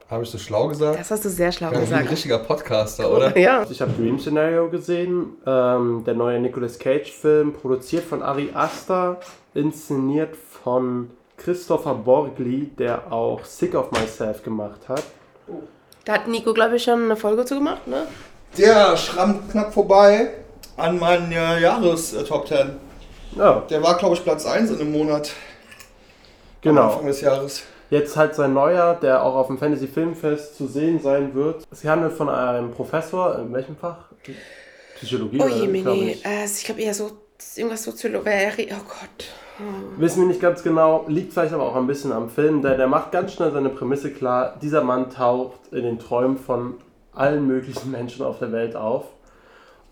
Habe 0.10 0.24
ich 0.24 0.32
das 0.32 0.41
schlau 0.41 0.67
gesagt? 0.67 1.00
das 1.00 1.10
hast 1.10 1.26
du 1.26 1.30
sehr 1.30 1.52
schlau 1.52 1.67
Ja, 1.67 1.74
wie 1.74 1.78
ein 1.78 1.84
gesagt. 1.86 2.12
richtiger 2.12 2.39
Podcaster, 2.39 3.12
oder? 3.12 3.38
Ja. 3.38 3.65
Ich 3.69 3.82
habe 3.82 3.91
Dream 3.93 4.19
Scenario 4.19 4.69
gesehen, 4.69 5.38
ähm, 5.48 6.04
der 6.06 6.13
neue 6.13 6.39
Nicolas 6.39 6.78
Cage-Film, 6.78 7.54
produziert 7.54 8.04
von 8.04 8.21
Ari 8.21 8.52
Aster, 8.54 9.19
inszeniert 9.54 10.36
von 10.36 11.10
Christopher 11.38 11.95
Borgli, 11.95 12.67
der 12.78 13.12
auch 13.12 13.43
Sick 13.45 13.74
of 13.74 13.91
Myself 13.91 14.43
gemacht 14.43 14.88
hat. 14.88 15.04
Da 16.06 16.13
hat 16.13 16.28
Nico, 16.28 16.54
glaube 16.54 16.76
ich, 16.76 16.84
schon 16.84 17.06
eine 17.06 17.15
Folge 17.15 17.45
zu 17.45 17.56
gemacht, 17.56 17.88
ne? 17.88 18.06
Der 18.58 18.95
schrammt 18.95 19.50
knapp 19.52 19.74
vorbei 19.74 20.32
an 20.77 20.99
meinen 20.99 21.31
äh, 21.31 21.59
Jahres-Top 21.61 22.47
10. 22.47 22.71
Ja, 23.35 23.63
Der 23.69 23.83
war, 23.83 23.97
glaube 23.97 24.15
ich, 24.15 24.23
Platz 24.23 24.45
1 24.45 24.71
in 24.71 24.79
einem 24.79 24.91
Monat. 24.91 25.31
Am 26.63 26.71
genau. 26.71 26.89
Anfang 26.89 27.07
des 27.07 27.21
Jahres. 27.21 27.63
Jetzt 27.89 28.17
halt 28.17 28.35
sein 28.35 28.53
neuer, 28.53 28.95
der 28.95 29.23
auch 29.23 29.35
auf 29.35 29.47
dem 29.47 29.57
Fantasy 29.57 29.88
Filmfest 29.88 30.57
zu 30.57 30.67
sehen 30.67 30.99
sein 30.99 31.35
wird. 31.35 31.63
Es 31.71 31.83
handelt 31.83 32.13
von 32.13 32.29
einem 32.29 32.71
Professor, 32.71 33.38
in 33.39 33.53
welchem 33.53 33.75
Fach? 33.75 33.97
Psychologie, 34.95 35.39
Oh 35.39 35.45
oder, 35.45 35.55
je, 35.55 35.81
glaub 35.81 35.95
nee. 35.95 36.11
ich. 36.13 36.25
Äh, 36.25 36.45
ich 36.45 36.63
glaube 36.63 36.81
eher 36.81 36.93
so 36.93 37.11
irgendwas 37.55 37.83
Soziologie. 37.83 38.29
Oh 38.71 38.83
Gott. 38.88 39.29
Wissen 39.97 40.21
wir 40.21 40.27
nicht 40.27 40.41
ganz 40.41 40.63
genau, 40.63 41.05
liegt 41.07 41.31
vielleicht 41.31 41.53
aber 41.53 41.63
auch 41.63 41.75
ein 41.75 41.88
bisschen 41.88 42.11
am 42.11 42.29
Film, 42.29 42.61
denn 42.61 42.77
der 42.77 42.88
macht 42.88 43.11
ganz 43.13 43.33
schnell 43.33 43.51
seine 43.53 43.69
Prämisse 43.69 44.11
klar. 44.11 44.57
Dieser 44.61 44.83
Mann 44.83 45.09
taucht 45.09 45.59
in 45.71 45.83
den 45.83 45.99
Träumen 45.99 46.38
von 46.38 46.75
allen 47.13 47.47
möglichen 47.47 47.91
Menschen 47.91 48.25
auf 48.25 48.39
der 48.39 48.51
Welt 48.51 48.75
auf 48.75 49.05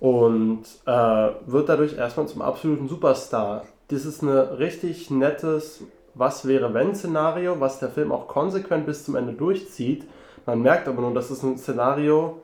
und 0.04 0.64
äh, 0.86 1.30
wird 1.46 1.70
dadurch 1.70 1.98
erstmal 1.98 2.28
zum 2.28 2.42
absoluten 2.42 2.90
Superstar. 2.90 3.64
Das 3.88 4.04
ist 4.04 4.22
ein 4.22 4.28
richtig 4.28 5.10
nettes 5.10 5.82
Was 6.14 6.46
wäre 6.46 6.74
wenn 6.74 6.94
Szenario, 6.94 7.62
was 7.62 7.80
der 7.80 7.88
Film 7.88 8.12
auch 8.12 8.28
konsequent 8.28 8.86
bis 8.86 9.06
zum 9.06 9.16
Ende 9.16 9.32
durchzieht. 9.32 10.06
Man 10.46 10.62
merkt 10.62 10.90
aber 10.90 11.02
nur, 11.02 11.14
dass 11.14 11.30
es 11.30 11.42
ein 11.42 11.58
Szenario, 11.58 12.42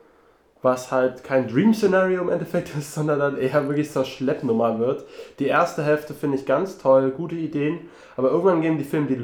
was 0.62 0.90
halt 0.90 1.22
kein 1.22 1.48
Dream-Szenario 1.48 2.22
im 2.22 2.30
Endeffekt 2.30 2.74
ist, 2.78 2.94
sondern 2.94 3.18
dann 3.18 3.36
eher 3.36 3.68
wirklich 3.68 3.90
zur 3.90 4.06
Schleppnummer 4.06 4.78
wird. 4.78 5.04
Die 5.38 5.46
erste 5.46 5.82
Hälfte 5.82 6.14
finde 6.14 6.38
ich 6.38 6.46
ganz 6.46 6.78
toll, 6.78 7.10
gute 7.10 7.34
Ideen, 7.36 7.80
aber 8.16 8.30
irgendwann 8.30 8.62
geben 8.62 8.78
die 8.78 8.84
Film 8.84 9.06
die, 9.06 9.20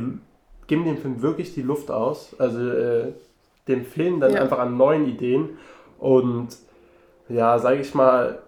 geben 0.67 0.85
dem 0.85 0.99
Film 0.99 1.23
wirklich 1.23 1.55
die 1.55 1.63
Luft 1.63 1.91
aus. 1.91 2.37
Also 2.39 2.61
äh, 2.69 3.13
dem 3.67 3.87
fehlen 3.87 4.21
dann 4.21 4.35
Ja. 4.35 4.43
einfach 4.43 4.59
an 4.59 4.77
neuen 4.77 5.09
Ideen 5.09 5.57
und 5.99 6.49
ja, 7.29 7.59
sage 7.59 7.81
ich 7.81 7.95
mal, 7.95 8.39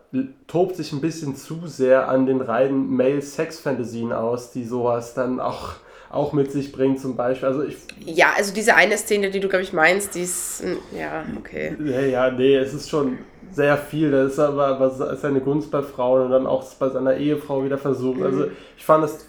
tobt 0.47 0.77
sich 0.77 0.93
ein 0.93 1.01
bisschen 1.01 1.37
zu 1.37 1.67
sehr 1.67 2.09
an 2.09 2.27
den 2.27 2.41
reinen 2.41 2.95
Male-Sex-Fantasien 2.97 4.13
aus, 4.13 4.53
die 4.53 4.65
sowas 4.65 5.15
dann 5.15 5.41
auch 5.41 5.75
auch 6.11 6.33
mit 6.33 6.51
sich 6.51 6.73
bringt 6.73 7.01
zum 7.01 7.17
Beispiel. 7.17 7.49
Also 7.49 7.63
ich, 7.65 7.77
Ja, 8.05 8.33
also 8.37 8.55
diese 8.55 8.75
eine 8.75 8.97
Szene, 8.97 9.31
die 9.31 9.41
du, 9.41 9.49
glaube 9.49 9.63
ich, 9.63 9.73
meinst, 9.73 10.15
die 10.15 10.23
ist, 10.23 10.65
mm, 10.65 10.97
ja, 10.97 11.25
okay. 11.37 11.77
ja, 12.11 12.31
nee, 12.31 12.57
es 12.57 12.73
ist 12.73 12.89
schon 12.89 13.19
sehr 13.53 13.77
viel. 13.77 14.11
Das 14.11 14.33
ist 14.33 14.39
aber 14.39 14.81
was 14.81 15.21
seine 15.21 15.41
Gunst 15.41 15.71
bei 15.71 15.83
Frauen 15.83 16.23
und 16.23 16.31
dann 16.31 16.47
auch 16.47 16.65
bei 16.75 16.89
seiner 16.89 17.17
Ehefrau 17.17 17.65
wieder 17.65 17.79
versucht. 17.79 18.23
Also 18.23 18.47
ich 18.77 18.85
fand, 18.85 19.05
es 19.05 19.27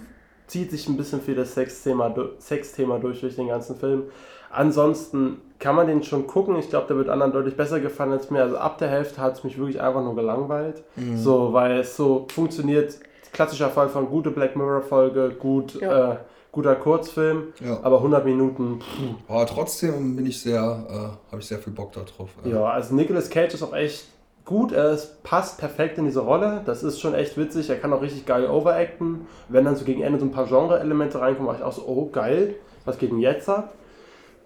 zieht 0.48 0.72
sich 0.72 0.88
ein 0.88 0.98
bisschen 0.98 1.22
viel 1.22 1.36
das 1.36 1.54
Sexthema, 1.54 2.14
Sexthema 2.40 2.98
durch 2.98 3.22
durch 3.22 3.36
den 3.36 3.48
ganzen 3.48 3.76
Film. 3.78 4.04
Ansonsten 4.50 5.42
kann 5.60 5.76
man 5.76 5.88
den 5.88 6.04
schon 6.04 6.26
gucken. 6.26 6.56
Ich 6.58 6.70
glaube, 6.70 6.88
der 6.88 6.96
wird 6.98 7.10
anderen 7.10 7.32
deutlich 7.34 7.56
besser 7.58 7.80
gefallen 7.80 8.12
als 8.14 8.30
mir. 8.32 8.42
Also 8.42 8.58
ab 8.58 8.78
der 8.78 8.88
Hälfte 8.90 9.22
hat 9.22 9.34
es 9.38 9.44
mich 9.44 9.58
wirklich 9.58 9.82
einfach 9.82 10.02
nur 10.04 10.16
gelangweilt. 10.16 10.84
So, 11.16 11.52
weil 11.54 11.80
es 11.80 11.96
so 11.98 12.26
funktioniert. 12.34 12.96
Klassischer 13.34 13.70
Fall 13.70 13.90
von 13.90 14.08
gute 14.10 14.32
Black 14.32 14.56
Mirror 14.56 14.82
Folge, 14.82 15.30
gut, 15.38 15.80
Ja. 15.82 16.14
äh, 16.14 16.16
guter 16.52 16.76
Kurzfilm, 16.76 17.54
Ja. 17.64 17.80
aber 17.84 18.02
100 18.02 18.26
Minuten. 18.26 18.80
Pff, 18.82 19.30
Aber 19.30 19.46
trotzdem 19.46 20.16
bin 20.16 20.26
ich 20.26 20.42
sehr, 20.42 20.60
äh, 20.90 21.32
habe 21.32 21.40
ich 21.42 21.46
sehr 21.46 21.60
viel 21.60 21.74
Bock 21.74 21.92
darauf. 21.92 22.30
Äh, 22.44 22.50
Ja, 22.50 22.64
also 22.66 22.96
Nicolas 22.96 23.30
Cage 23.30 23.54
ist 23.54 23.62
auch 23.62 23.76
echt 23.76 24.08
gut. 24.46 24.72
Es 24.72 25.18
passt 25.22 25.60
perfekt 25.60 26.00
in 26.00 26.06
diese 26.06 26.22
Rolle. 26.22 26.62
Das 26.66 26.82
ist 26.82 27.00
schon 27.00 27.14
echt 27.14 27.38
witzig. 27.38 27.70
Er 27.70 27.76
kann 27.76 27.94
auch 27.94 28.02
richtig 28.02 28.26
geil 28.26 28.50
overacten. 28.50 29.28
Wenn 29.48 29.64
dann 29.66 29.76
so 29.76 29.86
gegen 29.86 30.02
Ende 30.02 30.18
so 30.20 30.26
ein 30.26 30.32
paar 30.32 30.48
Genre-Elemente 30.48 31.22
reinkommen, 31.22 31.48
war 31.50 31.56
ich 31.56 31.62
auch 31.64 31.74
so, 31.74 31.84
oh 31.86 32.10
geil, 32.12 32.56
was 32.86 32.98
geht 32.98 33.12
denn 33.12 33.20
jetzt 33.20 33.48
ab? 33.48 33.74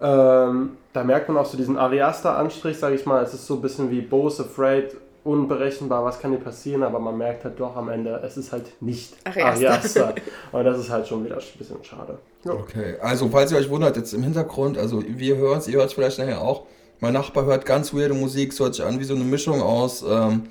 Ähm, 0.00 0.76
da 0.92 1.04
merkt 1.04 1.28
man 1.28 1.38
auch 1.38 1.46
so 1.46 1.56
diesen 1.56 1.78
Ariasta-Anstrich, 1.78 2.78
sage 2.78 2.94
ich 2.94 3.06
mal. 3.06 3.22
Es 3.22 3.34
ist 3.34 3.46
so 3.46 3.54
ein 3.54 3.62
bisschen 3.62 3.90
wie 3.90 4.00
Bose 4.00 4.44
Afraid, 4.44 4.96
unberechenbar, 5.24 6.04
was 6.04 6.20
kann 6.20 6.32
dir 6.32 6.38
passieren, 6.38 6.82
aber 6.82 6.98
man 6.98 7.16
merkt 7.16 7.44
halt 7.44 7.58
doch 7.58 7.76
am 7.76 7.88
Ende, 7.88 8.20
es 8.24 8.36
ist 8.36 8.52
halt 8.52 8.80
nicht 8.82 9.14
Ariasta. 9.24 9.68
Ariasta. 9.68 10.14
Und 10.52 10.64
das 10.64 10.78
ist 10.78 10.90
halt 10.90 11.08
schon 11.08 11.24
wieder 11.24 11.36
ein 11.36 11.58
bisschen 11.58 11.82
schade. 11.82 12.18
Ja. 12.44 12.52
Okay, 12.52 12.96
also 13.00 13.28
falls 13.30 13.50
ihr 13.50 13.58
euch 13.58 13.70
wundert, 13.70 13.96
jetzt 13.96 14.12
im 14.12 14.22
Hintergrund, 14.22 14.76
also 14.76 15.02
wir 15.06 15.36
hören 15.36 15.58
es, 15.58 15.68
ihr 15.68 15.78
hört 15.78 15.88
es 15.88 15.94
vielleicht 15.94 16.18
nachher 16.18 16.42
auch. 16.42 16.64
Mein 17.00 17.14
Nachbar 17.14 17.46
hört 17.46 17.64
ganz 17.64 17.94
weirde 17.94 18.14
Musik, 18.14 18.52
es 18.52 18.60
hört 18.60 18.74
sich 18.74 18.84
an 18.84 19.00
wie 19.00 19.04
so 19.04 19.14
eine 19.14 19.24
Mischung 19.24 19.62
aus 19.62 20.04
ähm, 20.08 20.44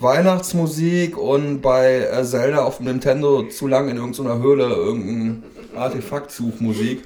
Weihnachtsmusik 0.00 1.16
und 1.16 1.60
bei 1.60 1.98
äh, 1.98 2.24
Zelda 2.24 2.64
auf 2.64 2.78
dem 2.78 2.86
Nintendo 2.86 3.44
zu 3.44 3.68
lang 3.68 3.88
in 3.88 3.96
irgendeiner 3.96 4.38
Höhle 4.40 4.64
irgendein 4.64 5.44
Artefaktsuchmusik. 5.76 7.04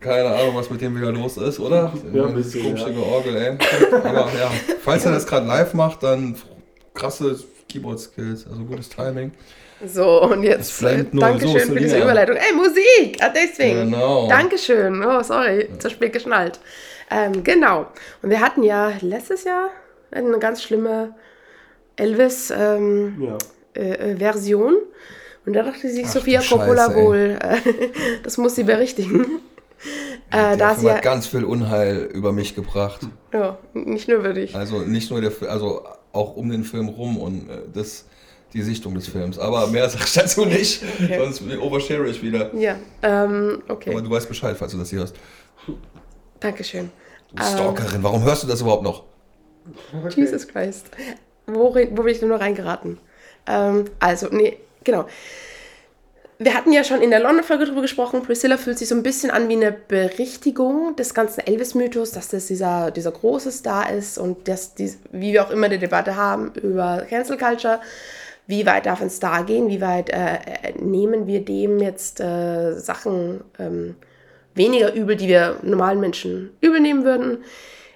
Keine 0.00 0.28
Ahnung, 0.28 0.54
was 0.54 0.70
mit 0.70 0.80
dem 0.80 0.96
wieder 0.96 1.10
los 1.10 1.36
ist, 1.36 1.58
oder? 1.58 1.92
Ja, 2.12 2.26
ein 2.26 2.34
bisschen, 2.34 2.62
Komische 2.62 2.90
ja. 2.90 2.92
Georgel, 2.92 3.36
ey. 3.36 3.58
Aber 3.98 4.28
ja, 4.38 4.50
falls 4.82 5.04
er 5.04 5.12
das 5.12 5.26
gerade 5.26 5.46
live 5.46 5.74
macht, 5.74 6.02
dann 6.04 6.36
krasse 6.94 7.36
Keyboard-Skills, 7.68 8.46
also 8.48 8.64
gutes 8.64 8.88
Timing. 8.88 9.32
So, 9.84 10.22
und 10.22 10.42
jetzt, 10.42 10.82
Dankeschön 10.82 11.60
so, 11.60 11.72
für 11.72 11.80
diese. 11.80 11.98
Überleitung. 12.00 12.36
Ey, 12.36 12.52
Musik! 12.52 13.18
Ah, 13.20 13.32
deswegen. 13.34 13.90
Genau. 13.90 14.28
Dankeschön. 14.28 15.04
Oh, 15.04 15.22
sorry, 15.22 15.68
zu 15.78 15.90
spät 15.90 16.12
geschnallt. 16.12 16.58
Ähm, 17.10 17.44
genau. 17.44 17.86
Und 18.22 18.30
wir 18.30 18.40
hatten 18.40 18.62
ja 18.62 18.92
letztes 19.00 19.44
Jahr 19.44 19.70
eine 20.10 20.38
ganz 20.38 20.62
schlimme 20.62 21.14
Elvis-Version. 21.96 23.22
Ja. 23.22 23.36
äh, 23.82 24.14
äh. 24.14 24.88
Und 25.46 25.52
da 25.54 25.62
dachte 25.62 25.88
sich 25.88 26.04
Ach, 26.06 26.12
Sophia 26.12 26.42
Coppola 26.42 26.94
wohl, 26.94 27.38
äh, 27.40 27.56
das 28.22 28.36
muss 28.36 28.54
sie 28.56 28.64
berichtigen. 28.64 29.40
Äh, 30.30 30.56
Film 30.56 30.80
sie 30.80 30.86
ja, 30.86 30.94
hat 30.94 31.02
ganz 31.02 31.26
viel 31.26 31.44
Unheil 31.44 31.98
über 32.12 32.32
mich 32.32 32.54
gebracht. 32.54 33.00
ja, 33.32 33.58
nicht 33.74 34.08
nur 34.08 34.22
würdig. 34.24 34.54
Also 34.54 34.80
nicht 34.80 35.10
nur 35.10 35.20
der 35.20 35.30
Film, 35.30 35.50
also 35.50 35.84
auch 36.12 36.36
um 36.36 36.50
den 36.50 36.64
Film 36.64 36.88
rum 36.88 37.16
und 37.18 37.48
äh, 37.48 37.58
das, 37.72 38.06
die 38.52 38.62
Sichtung 38.62 38.94
des 38.94 39.08
Films. 39.08 39.38
Aber 39.38 39.66
mehr 39.68 39.88
sag 39.90 40.04
ich 40.04 40.14
dazu 40.14 40.44
nicht, 40.44 40.82
Okay. 41.02 41.18
sonst 41.18 41.42
overshare 41.60 42.08
ich 42.08 42.22
wieder. 42.22 42.54
Ja, 42.54 42.76
ähm, 43.02 43.62
okay. 43.68 43.90
Aber 43.90 44.02
du 44.02 44.10
weißt 44.10 44.28
Bescheid, 44.28 44.56
falls 44.58 44.72
du 44.72 44.78
das 44.78 44.90
hier 44.90 45.00
hörst. 45.00 45.14
Dankeschön. 46.40 46.90
Du 47.34 47.42
Stalkerin, 47.42 48.02
warum 48.02 48.22
hörst 48.24 48.42
du 48.42 48.46
das 48.46 48.60
überhaupt 48.60 48.82
noch? 48.82 49.04
Jesus 50.16 50.48
Christ. 50.48 50.86
Wo, 51.46 51.74
wo 51.74 52.02
bin 52.02 52.08
ich 52.08 52.20
denn 52.20 52.28
nur 52.28 52.40
reingeraten? 52.40 52.98
Ähm, 53.46 53.84
also, 54.00 54.28
nee, 54.30 54.58
genau. 54.84 55.06
Wir 56.40 56.54
hatten 56.54 56.72
ja 56.72 56.84
schon 56.84 57.02
in 57.02 57.10
der 57.10 57.18
London-Folge 57.18 57.64
drüber 57.64 57.82
gesprochen. 57.82 58.22
Priscilla 58.22 58.58
fühlt 58.58 58.78
sich 58.78 58.88
so 58.88 58.94
ein 58.94 59.02
bisschen 59.02 59.32
an 59.32 59.48
wie 59.48 59.56
eine 59.56 59.72
Berichtigung 59.72 60.94
des 60.94 61.12
ganzen 61.12 61.40
Elvis-Mythos, 61.40 62.12
dass 62.12 62.28
das 62.28 62.46
dieser, 62.46 62.92
dieser 62.92 63.10
große 63.10 63.50
Star 63.50 63.90
ist 63.90 64.18
und 64.18 64.46
dass, 64.46 64.74
dies, 64.74 64.98
wie 65.10 65.32
wir 65.32 65.44
auch 65.44 65.50
immer 65.50 65.68
die 65.68 65.78
Debatte 65.78 66.14
haben 66.14 66.52
über 66.54 67.04
Cancel 67.08 67.36
Culture, 67.38 67.80
wie 68.46 68.64
weit 68.66 68.86
darf 68.86 69.02
ein 69.02 69.10
Star 69.10 69.44
gehen, 69.44 69.68
wie 69.68 69.80
weit 69.80 70.10
äh, 70.10 70.36
äh, 70.36 70.80
nehmen 70.80 71.26
wir 71.26 71.44
dem 71.44 71.80
jetzt 71.80 72.20
äh, 72.20 72.78
Sachen 72.78 73.42
ähm, 73.58 73.96
weniger 74.54 74.94
übel, 74.94 75.16
die 75.16 75.26
wir 75.26 75.56
normalen 75.62 75.98
Menschen 75.98 76.50
übel 76.60 76.78
nehmen 76.78 77.04
würden. 77.04 77.44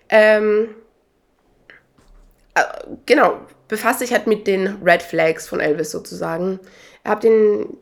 Ähm, 0.08 0.68
genau, 3.06 3.38
befasst 3.68 4.00
sich 4.00 4.12
halt 4.12 4.26
mit 4.26 4.48
den 4.48 4.82
Red 4.84 5.02
Flags 5.02 5.48
von 5.48 5.60
Elvis 5.60 5.92
sozusagen. 5.92 6.58
Ihr 7.04 7.10
habt 7.10 7.24
den, 7.24 7.78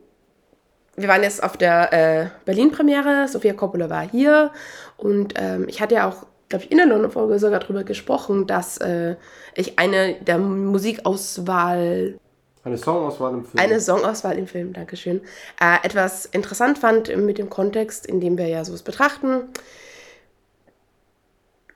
wir 1.01 1.09
waren 1.09 1.23
jetzt 1.23 1.43
auf 1.43 1.57
der 1.57 1.93
äh, 1.93 2.27
Berlin-Premiere, 2.45 3.29
Sofia 3.29 3.53
Coppola 3.53 3.91
war 3.91 4.09
hier 4.09 4.51
und 4.97 5.35
ähm, 5.37 5.67
ich 5.69 5.81
hatte 5.81 5.95
ja 5.95 6.09
auch, 6.09 6.27
glaube 6.49 6.65
ich, 6.65 6.71
in 6.71 6.79
der 6.79 6.87
London-Folge 6.87 7.39
sogar 7.39 7.61
darüber 7.61 7.85
gesprochen, 7.85 8.47
dass 8.47 8.79
äh, 8.79 9.17
ich 9.55 9.79
eine 9.79 10.15
der 10.21 10.39
Musikauswahl 10.39 12.19
Eine 12.65 12.77
Songauswahl 12.77 13.35
im 13.35 13.45
Film. 13.45 13.63
eine 13.63 13.81
Songauswahl 13.81 14.39
im 14.39 14.47
Film, 14.47 14.73
Dankeschön, 14.73 15.21
äh, 15.61 15.85
etwas 15.85 16.27
interessant 16.27 16.79
fand 16.79 17.15
mit 17.17 17.39
dem 17.39 17.51
Kontext, 17.51 18.07
in 18.07 18.21
dem 18.21 18.37
wir 18.39 18.47
ja 18.47 18.65
sowas 18.65 18.83
betrachten. 18.83 19.45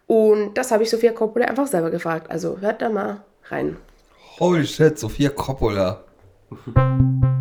Und 0.07 0.55
das 0.55 0.71
habe 0.71 0.83
ich 0.83 0.91
Sophia 0.91 1.13
Coppola 1.13 1.47
einfach 1.47 1.67
selber 1.67 1.91
gefragt. 1.91 2.31
Also 2.31 2.59
hört 2.61 2.83
da 2.83 2.91
mal 2.91 3.23
rein. 3.49 3.77
Holy 4.39 4.67
shit, 4.67 4.99
Sophia 4.99 5.31
Coppola. 5.31 6.05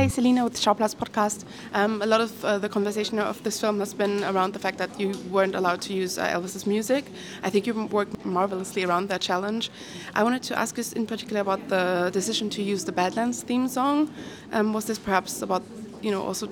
Hi, 0.00 0.08
Selina 0.08 0.44
with 0.44 0.56
Showplus 0.56 0.94
podcast. 0.96 1.44
Um, 1.74 2.00
a 2.00 2.06
lot 2.06 2.22
of 2.22 2.42
uh, 2.42 2.56
the 2.56 2.70
conversation 2.70 3.18
of 3.18 3.42
this 3.42 3.60
film 3.60 3.80
has 3.80 3.92
been 3.92 4.24
around 4.24 4.54
the 4.54 4.58
fact 4.58 4.78
that 4.78 4.98
you 4.98 5.12
weren't 5.30 5.54
allowed 5.54 5.82
to 5.82 5.92
use 5.92 6.16
uh, 6.16 6.26
Elvis's 6.26 6.66
music. 6.66 7.04
I 7.42 7.50
think 7.50 7.66
you 7.66 7.74
worked 7.74 8.24
marvelously 8.24 8.82
around 8.82 9.10
that 9.10 9.20
challenge. 9.20 9.70
I 10.14 10.24
wanted 10.24 10.42
to 10.44 10.58
ask 10.58 10.78
you 10.78 10.84
in 10.96 11.06
particular 11.06 11.42
about 11.42 11.68
the 11.68 12.08
decision 12.14 12.48
to 12.48 12.62
use 12.62 12.86
the 12.86 12.92
Badlands 12.92 13.42
theme 13.42 13.68
song. 13.68 14.10
Um, 14.52 14.72
was 14.72 14.86
this 14.86 14.98
perhaps 14.98 15.42
about, 15.42 15.62
you 16.00 16.10
know, 16.10 16.22
also 16.22 16.48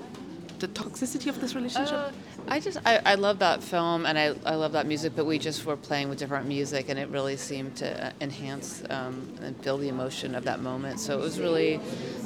the 0.59 0.67
toxicity 0.67 1.27
of 1.27 1.41
this 1.41 1.55
relationship? 1.55 1.97
Uh, 1.97 2.11
I 2.47 2.59
just 2.59 2.77
I, 2.85 3.01
I 3.05 3.15
love 3.15 3.39
that 3.39 3.61
film 3.61 4.05
and 4.05 4.17
I, 4.17 4.35
I 4.45 4.55
love 4.55 4.71
that 4.71 4.85
music, 4.85 5.13
but 5.15 5.25
we 5.25 5.37
just 5.37 5.65
were 5.65 5.75
playing 5.75 6.09
with 6.09 6.19
different 6.19 6.47
music 6.47 6.89
and 6.89 6.97
it 6.97 7.09
really 7.09 7.37
seemed 7.37 7.75
to 7.77 8.07
uh, 8.07 8.11
enhance 8.21 8.83
um, 8.89 9.33
and 9.41 9.59
build 9.61 9.81
the 9.81 9.89
emotion 9.89 10.35
of 10.35 10.43
that 10.45 10.61
moment. 10.61 10.99
So 10.99 11.17
it 11.17 11.21
was 11.21 11.39
really 11.39 11.79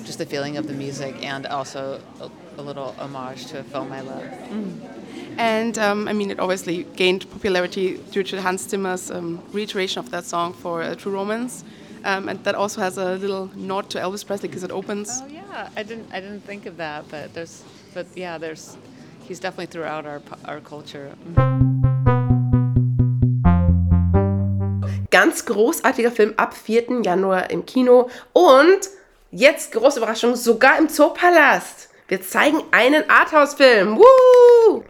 just 0.05 0.17
the 0.17 0.25
feeling 0.25 0.57
of 0.57 0.67
the 0.67 0.73
music 0.73 1.15
and 1.23 1.45
also 1.47 2.01
a, 2.21 2.29
a 2.57 2.61
little 2.61 2.95
homage 2.99 3.47
to 3.47 3.59
a 3.59 3.63
film 3.63 3.91
I 3.91 4.01
love. 4.01 4.23
And 5.37 5.77
um, 5.79 6.07
I 6.07 6.13
mean, 6.13 6.31
it 6.31 6.39
obviously 6.39 6.83
gained 6.95 7.29
popularity 7.31 7.97
due 8.11 8.23
to 8.23 8.41
Hans 8.41 8.67
Zimmer's 8.67 9.09
um, 9.09 9.41
reiteration 9.51 9.99
of 9.99 10.11
that 10.11 10.25
song 10.25 10.53
for 10.53 10.83
uh, 10.83 10.95
True 10.95 11.11
Romance. 11.11 11.63
Um, 12.05 12.27
and 12.27 12.43
that 12.43 12.55
also 12.55 12.81
has 12.81 12.97
a 12.97 13.15
little 13.15 13.49
nod 13.55 13.89
to 13.91 13.97
Elvis 13.97 14.25
Presley 14.25 14.49
because 14.49 14.63
it 14.63 14.71
opens. 14.71 15.21
Oh 15.23 15.27
yeah, 15.27 15.69
I 15.75 15.83
didn't 15.83 16.11
I 16.11 16.19
didn't 16.19 16.41
think 16.41 16.65
of 16.65 16.75
that, 16.77 17.05
but 17.09 17.33
there's 17.33 17.63
but 17.93 18.07
yeah, 18.15 18.37
there's 18.37 18.77
he's 19.27 19.39
definitely 19.39 19.67
throughout 19.67 20.05
our 20.05 20.21
our 20.47 20.61
culture. 20.61 21.11
Ganz 25.11 25.45
großartiger 25.45 26.11
Film 26.11 26.33
ab 26.37 26.55
4. 26.55 27.01
Januar 27.03 27.51
im 27.51 27.65
Kino. 27.65 28.09
Und 28.33 28.89
jetzt, 29.31 29.71
große 29.71 29.99
Überraschung, 29.99 30.35
sogar 30.35 30.79
im 30.79 30.89
Zoopalast. 30.89 31.89
Wir 32.07 32.21
zeigen 32.21 32.57
einen 32.71 33.09
Arthouse-Film. 33.09 33.99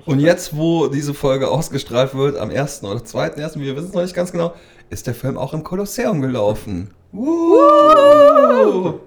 Und 0.06 0.20
jetzt, 0.20 0.56
wo 0.58 0.88
diese 0.88 1.14
Folge 1.14 1.48
ausgestrahlt 1.48 2.16
wird, 2.16 2.38
am 2.38 2.50
1. 2.50 2.84
oder 2.84 3.02
2.1., 3.02 3.60
wir 3.60 3.76
wissen 3.76 3.90
es 3.90 3.94
noch 3.94 4.02
nicht 4.02 4.16
ganz 4.16 4.32
genau, 4.32 4.54
ist 4.90 5.08
der 5.08 5.14
Film 5.14 5.38
auch 5.38 5.54
im 5.54 5.64
Kolosseum 5.64 6.22
gelaufen. 6.22 6.94
Woo! 7.12 9.00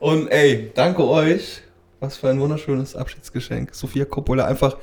Und 0.00 0.28
ey, 0.28 0.70
danke 0.74 1.04
euch. 1.04 1.62
Was 2.00 2.16
für 2.16 2.28
ein 2.28 2.40
wunderschönes 2.40 2.94
Abschiedsgeschenk. 2.96 3.74
Sophia 3.74 4.04
Coppola, 4.04 4.44
einfach 4.44 4.76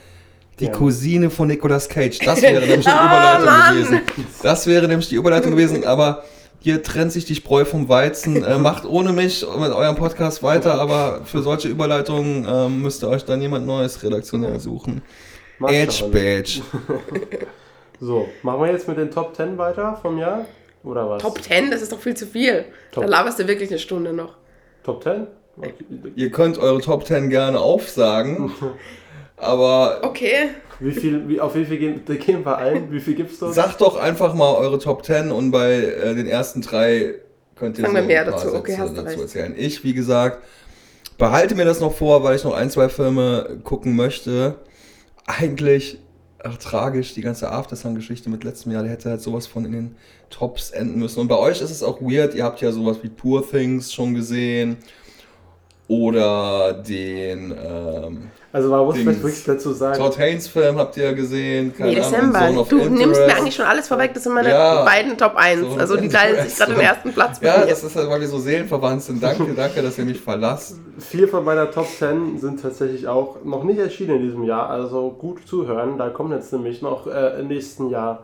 die 0.59 0.65
Ja. 0.65 0.71
Cousine 0.71 1.29
von 1.29 1.47
Nicolas 1.47 1.87
Cage. 1.89 2.19
Das 2.19 2.41
wäre 2.41 2.65
nämlich 2.65 2.85
die 2.85 2.91
Oh, 2.91 3.05
Überleitung 3.05 3.45
Mann. 3.45 3.73
gewesen. 3.75 4.01
Das 4.43 4.67
wäre 4.67 4.87
nämlich 4.87 5.09
die 5.09 5.15
Überleitung 5.15 5.51
gewesen, 5.51 5.85
aber 5.85 6.23
hier 6.59 6.81
trennt 6.81 7.11
sich 7.11 7.25
die 7.25 7.35
Spreu 7.35 7.63
vom 7.65 7.87
Weizen. 7.89 8.43
Äh, 8.43 8.57
macht 8.57 8.85
ohne 8.85 9.11
mich 9.13 9.45
mit 9.59 9.71
eurem 9.71 9.95
Podcast 9.95 10.41
weiter, 10.43 10.79
aber 10.79 11.21
für 11.25 11.41
solche 11.41 11.67
Überleitungen 11.69 12.45
ähm, 12.49 12.81
müsst 12.81 13.03
ihr 13.03 13.09
euch 13.09 13.23
dann 13.23 13.41
jemand 13.41 13.65
Neues 13.65 14.01
redaktionell 14.03 14.59
suchen. 14.59 15.01
Edge. 15.67 16.03
Badge. 16.11 16.61
So, 18.01 18.27
machen 18.43 18.59
wir 18.61 18.71
jetzt 18.73 18.87
mit 18.89 18.97
den 18.97 19.09
Top 19.09 19.33
10 19.35 19.57
weiter 19.57 19.97
vom 20.01 20.17
Jahr? 20.17 20.45
Oder 20.83 21.09
was? 21.09 21.21
Top 21.21 21.41
10, 21.41 21.71
das 21.71 21.81
ist 21.81 21.93
doch 21.93 21.99
viel 21.99 22.13
zu 22.15 22.27
viel. 22.27 22.65
Top. 22.91 23.05
Da 23.05 23.09
laberst 23.09 23.39
du 23.39 23.47
wirklich 23.47 23.69
eine 23.69 23.79
Stunde 23.79 24.11
noch. 24.11 24.33
Top 24.83 25.01
10? 25.01 25.27
Ihr 26.15 26.31
könnt 26.31 26.57
eure 26.57 26.81
Top 26.81 27.05
10 27.05 27.29
gerne 27.29 27.59
aufsagen, 27.59 28.51
aber 29.37 30.01
Okay. 30.03 30.49
Wie 30.79 30.91
viel, 30.91 31.27
wie, 31.29 31.39
auf 31.39 31.55
wie 31.55 31.63
viel 31.63 31.77
gehen, 31.77 32.01
da 32.05 32.15
gehen 32.15 32.45
wir 32.45 32.57
ein? 32.57 32.91
Wie 32.91 32.99
viel 32.99 33.15
gibst 33.15 33.41
du? 33.41 33.45
uns? 33.45 33.55
sagt 33.55 33.79
doch 33.79 33.95
einfach 33.95 34.33
mal 34.33 34.55
eure 34.55 34.77
Top 34.77 35.05
10 35.05 35.31
und 35.31 35.51
bei 35.51 35.75
äh, 35.75 36.15
den 36.15 36.27
ersten 36.27 36.61
drei 36.61 37.15
könnt 37.55 37.77
ihr 37.77 37.83
Sagen 37.83 37.95
so 37.95 38.01
wir 38.01 38.07
mehr 38.07 38.25
ein 38.25 38.31
paar 38.31 38.41
dazu. 38.41 38.55
Okay, 38.55 38.71
Sätze 38.71 38.81
hast 38.81 38.91
du 38.91 38.95
dazu 38.95 39.07
recht. 39.07 39.21
erzählen. 39.21 39.55
Ich, 39.57 39.83
wie 39.85 39.93
gesagt, 39.93 40.43
behalte 41.17 41.55
mir 41.55 41.63
das 41.63 41.79
noch 41.79 41.93
vor, 41.93 42.23
weil 42.23 42.35
ich 42.35 42.43
noch 42.43 42.53
ein, 42.53 42.69
zwei 42.69 42.89
Filme 42.89 43.59
gucken 43.63 43.95
möchte. 43.95 44.55
Eigentlich 45.25 45.97
ach, 46.45 46.57
tragisch, 46.57 47.13
die 47.13 47.21
ganze 47.21 47.51
Aftersun-Geschichte 47.51 48.29
mit 48.29 48.43
letztem 48.43 48.71
Jahr, 48.71 48.83
der 48.83 48.91
hätte 48.91 49.09
halt 49.09 49.21
sowas 49.21 49.47
von 49.47 49.65
in 49.65 49.71
den 49.71 49.95
Tops 50.29 50.71
enden 50.71 50.99
müssen. 50.99 51.19
Und 51.19 51.27
bei 51.27 51.37
euch 51.37 51.61
ist 51.61 51.71
es 51.71 51.83
auch 51.83 52.01
weird, 52.01 52.35
ihr 52.35 52.43
habt 52.43 52.61
ja 52.61 52.71
sowas 52.71 52.97
wie 53.01 53.09
Poor 53.09 53.47
Things 53.49 53.93
schon 53.93 54.13
gesehen. 54.13 54.77
Oder 55.87 56.73
den 56.73 57.51
ähm, 57.51 58.31
Also 58.51 58.69
man 58.69 58.85
muss 58.85 58.97
vielleicht 58.97 59.21
wirklich 59.21 59.43
dazu 59.43 59.71
sagen, 59.71 59.97
Todd 59.99 60.17
Haynes-Film 60.17 60.77
habt 60.79 60.97
ihr 60.97 61.13
gesehen. 61.13 61.75
keine 61.77 61.91
Nee, 61.91 61.97
Ahnung, 61.99 62.11
December. 62.11 62.39
Zone 62.39 62.59
of 62.59 62.69
Du 62.69 62.75
nimmst 62.77 62.95
mir 62.97 63.03
Interest. 63.03 63.37
eigentlich 63.37 63.55
schon 63.55 63.65
alles 63.65 63.87
vorweg. 63.87 64.13
Das 64.15 64.23
sind 64.23 64.33
meine 64.33 64.49
Ja. 64.49 64.83
beiden 64.83 65.15
Top 65.15 65.35
1. 65.35 65.61
Zone 65.61 65.73
of 65.73 65.79
also 65.79 65.97
die 65.97 66.09
teilen 66.09 66.31
sich 66.37 66.39
Interest. 66.45 66.57
gerade 66.57 66.73
den 66.73 66.81
ersten 66.81 67.13
Platz 67.13 67.39
Ja, 67.41 67.59
mir. 67.59 67.65
das 67.67 67.83
ist 67.83 67.95
halt, 67.95 68.09
weil 68.09 68.19
wir 68.19 68.27
so 68.27 68.39
seelenverwandt 68.39 69.03
sind. 69.03 69.21
Danke, 69.21 69.53
danke, 69.55 69.83
dass 69.83 69.97
ihr 69.99 70.05
mich 70.05 70.19
verlasst. 70.19 70.79
vier 70.97 71.27
von 71.27 71.43
meiner 71.45 71.69
Top 71.69 71.85
10 71.87 72.39
sind 72.39 72.61
tatsächlich 72.63 73.07
auch 73.07 73.43
noch 73.43 73.63
nicht 73.63 73.77
erschienen 73.77 74.15
in 74.15 74.21
diesem 74.23 74.43
Jahr. 74.43 74.69
Also 74.71 75.11
gut 75.11 75.47
zuhören. 75.47 75.99
Da 75.99 76.09
kommt 76.09 76.31
jetzt 76.33 76.51
nämlich 76.51 76.81
noch 76.81 77.05
äh, 77.05 77.39
im 77.39 77.47
nächsten 77.47 77.89
Jahr 77.91 78.23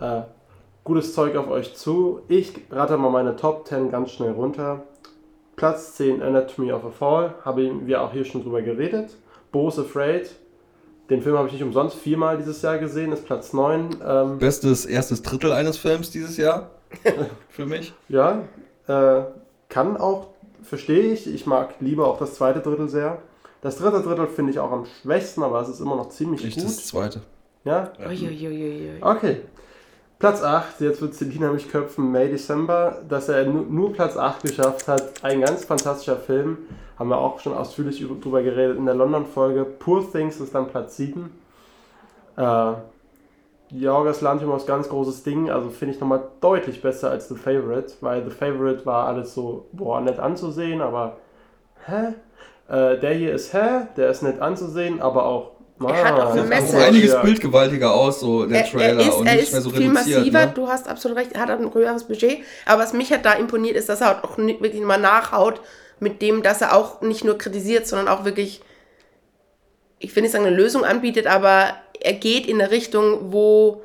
äh, 0.00 0.22
gutes 0.82 1.12
Zeug 1.14 1.36
auf 1.36 1.50
euch 1.50 1.74
zu. 1.76 2.20
Ich 2.28 2.54
rate 2.70 2.96
mal 2.96 3.10
meine 3.10 3.36
Top 3.36 3.68
10 3.68 3.90
ganz 3.90 4.12
schnell 4.12 4.30
runter. 4.30 4.84
Platz 5.62 5.94
10 5.94 6.20
Anatomy 6.22 6.72
of 6.72 6.84
a 6.84 6.90
Fall, 6.90 7.34
haben 7.44 7.86
wir 7.86 8.02
auch 8.02 8.12
hier 8.12 8.24
schon 8.24 8.42
drüber 8.42 8.62
geredet. 8.62 9.10
Bo's 9.52 9.78
Afraid, 9.78 10.28
den 11.08 11.22
Film 11.22 11.38
habe 11.38 11.46
ich 11.46 11.52
nicht 11.52 11.62
umsonst 11.62 11.94
viermal 11.94 12.36
dieses 12.36 12.62
Jahr 12.62 12.78
gesehen, 12.78 13.12
ist 13.12 13.24
Platz 13.24 13.52
9. 13.52 13.90
Ähm, 14.04 14.38
Bestes 14.38 14.84
erstes 14.86 15.22
Drittel 15.22 15.52
eines 15.52 15.76
Films 15.76 16.10
dieses 16.10 16.36
Jahr. 16.36 16.70
Für 17.48 17.64
mich. 17.64 17.94
Ja, 18.08 18.42
äh, 18.88 19.22
kann 19.68 19.96
auch, 19.96 20.30
verstehe 20.64 21.12
ich. 21.12 21.32
Ich 21.32 21.46
mag 21.46 21.76
lieber 21.78 22.08
auch 22.08 22.18
das 22.18 22.34
zweite 22.34 22.58
Drittel 22.58 22.88
sehr. 22.88 23.18
Das 23.60 23.76
dritte 23.76 24.02
Drittel 24.02 24.26
finde 24.26 24.50
ich 24.50 24.58
auch 24.58 24.72
am 24.72 24.84
schwächsten, 25.02 25.44
aber 25.44 25.60
es 25.60 25.68
ist 25.68 25.78
immer 25.78 25.94
noch 25.94 26.08
ziemlich 26.08 26.42
Nicht 26.42 26.56
gut. 26.56 26.64
das 26.64 26.88
zweite. 26.88 27.20
Ja, 27.64 27.92
Uiuiuiui. 28.04 29.00
okay. 29.00 29.42
Platz 30.22 30.40
8, 30.40 30.80
jetzt 30.82 31.02
wird 31.02 31.14
Selina 31.14 31.50
mich 31.50 31.68
köpfen, 31.68 32.12
May 32.12 32.28
December. 32.28 32.98
Dass 33.08 33.28
er 33.28 33.44
nur, 33.44 33.92
Platz 33.92 34.16
8 34.16 34.42
geschafft 34.42 34.86
hat, 34.86 35.02
ein 35.24 35.40
ganz 35.40 35.64
fantastischer 35.64 36.14
Film. 36.14 36.58
Haben 36.96 37.08
wir 37.08 37.18
auch 37.18 37.40
schon 37.40 37.52
ausführlich 37.52 38.00
über- 38.00 38.14
drüber 38.14 38.40
geredet 38.40 38.78
in 38.78 38.86
der 38.86 38.94
London-Folge. 38.94 39.64
Poor 39.64 40.08
Things 40.12 40.38
ist 40.38 40.54
dann 40.54 40.68
Platz 40.68 40.96
7. 40.96 41.28
Äh, 42.36 42.72
Jorgos 43.70 44.20
Lanthimos 44.20 44.64
ganz 44.64 44.88
großes 44.88 45.24
Ding, 45.24 45.50
also 45.50 45.70
finde 45.70 45.96
ich 45.96 46.00
nochmal 46.00 46.22
deutlich 46.40 46.80
besser 46.80 47.10
als 47.10 47.28
The 47.28 47.34
Favorite, 47.34 47.92
weil 48.00 48.22
The 48.22 48.30
Favorite 48.30 48.86
war 48.86 49.08
alles 49.08 49.34
so, 49.34 49.66
boah, 49.72 50.00
nett 50.00 50.20
anzusehen, 50.20 50.82
aber 50.82 51.16
hä? 51.84 52.14
Äh, 52.68 53.00
der 53.00 53.14
hier 53.14 53.34
ist 53.34 53.52
hä? 53.52 53.88
Der 53.96 54.08
ist 54.08 54.22
nett 54.22 54.40
anzusehen, 54.40 55.02
aber 55.02 55.26
auch. 55.26 55.51
Er 55.88 56.04
hat 56.04 56.14
auch 56.20 56.30
eine 56.32 56.40
Sieht 56.40 56.48
Message. 56.48 56.74
auch 56.82 56.86
einiges 56.86 57.12
Ja. 57.12 57.22
bildgewaltiger 57.22 57.92
aus, 57.94 58.20
so 58.20 58.46
der 58.46 58.64
Er, 58.64 58.70
Trailer 58.70 59.00
er 59.02 59.08
ist, 59.08 59.14
und 59.16 59.26
er 59.26 59.34
nicht 59.34 59.42
ist 59.44 59.52
mehr 59.52 59.60
so 59.62 59.70
viel 59.70 59.88
reduziert. 59.88 60.16
massiver, 60.18 60.46
Ne? 60.46 60.52
du 60.54 60.68
hast 60.68 60.88
absolut 60.88 61.18
recht, 61.18 61.32
er 61.32 61.40
hat 61.42 61.50
ein 61.50 61.72
höheres 61.74 62.04
Budget. 62.04 62.38
Aber 62.66 62.82
was 62.82 62.92
mich 62.92 63.10
halt 63.10 63.24
da 63.24 63.32
imponiert, 63.32 63.76
ist, 63.76 63.88
dass 63.88 64.00
er 64.00 64.08
halt 64.08 64.24
auch 64.24 64.36
nicht 64.36 64.62
wirklich 64.62 64.82
mal 64.82 64.98
nachhaut 64.98 65.60
mit 66.00 66.20
dem, 66.22 66.42
dass 66.42 66.60
er 66.60 66.74
auch 66.76 67.00
nicht 67.00 67.24
nur 67.24 67.38
kritisiert, 67.38 67.86
sondern 67.86 68.08
auch 68.08 68.24
wirklich, 68.24 68.60
ich 69.98 70.14
will 70.16 70.22
nicht 70.22 70.32
sagen, 70.32 70.44
eine 70.46 70.56
Lösung 70.56 70.84
anbietet, 70.84 71.26
aber 71.26 71.74
er 72.00 72.12
geht 72.14 72.46
in 72.46 72.60
eine 72.60 72.70
Richtung, 72.72 73.32
wo, 73.32 73.82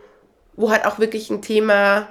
wo 0.56 0.72
halt 0.72 0.86
auch 0.86 0.98
wirklich 1.00 1.30
ein 1.30 1.41
Thema 1.41 2.08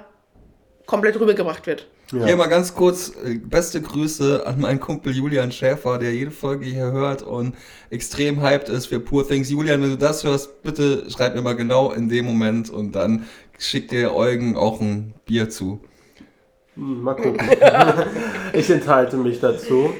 komplett 0.85 1.19
rübergebracht 1.19 1.67
wird. 1.67 1.85
Hier 2.09 2.37
mal 2.37 2.47
ganz 2.47 2.73
kurz 2.73 3.11
äh, 3.25 3.35
beste 3.35 3.81
Grüße 3.81 4.45
an 4.45 4.61
meinen 4.61 4.79
Kumpel 4.79 5.13
Julian 5.13 5.51
Schäfer, 5.51 5.97
der 5.97 6.13
jede 6.13 6.31
Folge 6.31 6.65
hier 6.65 6.91
hört 6.91 7.21
und 7.21 7.55
extrem 7.89 8.41
hyped 8.41 8.69
ist 8.69 8.85
für 8.85 9.01
Poor 9.01 9.27
Things. 9.27 9.49
Julian, 9.49 9.81
wenn 9.81 9.89
du 9.89 9.97
das 9.97 10.23
hörst, 10.23 10.61
bitte 10.63 11.09
schreib 11.11 11.35
mir 11.35 11.41
mal 11.41 11.55
genau 11.55 11.91
in 11.91 12.07
dem 12.07 12.25
Moment 12.25 12.69
und 12.69 12.93
dann 12.93 13.25
schickt 13.59 13.91
dir 13.91 14.15
Eugen 14.15 14.55
auch 14.55 14.79
ein 14.79 15.15
Bier 15.25 15.49
zu. 15.49 15.81
Hm, 16.75 17.01
Mal 17.01 17.15
gucken. 17.15 17.39
ich 18.53 18.69
enthalte 18.69 19.17
mich 19.17 19.41
dazu. 19.41 19.93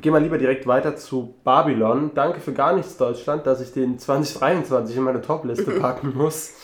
Gehen 0.00 0.14
wir 0.14 0.20
lieber 0.20 0.38
direkt 0.38 0.66
weiter 0.66 0.96
zu 0.96 1.34
Babylon. 1.44 2.12
Danke 2.14 2.40
für 2.40 2.52
gar 2.52 2.74
nichts, 2.74 2.96
Deutschland, 2.96 3.46
dass 3.46 3.60
ich 3.60 3.72
den 3.72 3.98
2023 3.98 4.96
in 4.96 5.02
meine 5.02 5.20
Top-Liste 5.20 5.70
packen 5.80 6.14
muss. 6.16 6.54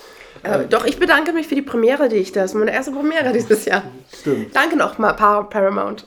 Äh, 0.43 0.67
doch, 0.67 0.85
ich 0.85 0.99
bedanke 0.99 1.33
mich 1.33 1.47
für 1.47 1.55
die 1.55 1.63
Premiere, 1.63 2.09
die 2.09 2.17
ich 2.17 2.33
da. 2.33 2.43
Das 2.43 2.53
ist 2.53 2.59
meine 2.59 2.73
erste 2.73 2.93
Premiere 2.93 3.33
dieses 3.33 3.65
Jahr. 3.65 3.83
Stimmt. 4.13 4.55
Danke 4.55 4.77
nochmal, 4.77 5.15
Par 5.15 5.49
Paramount. 5.49 6.07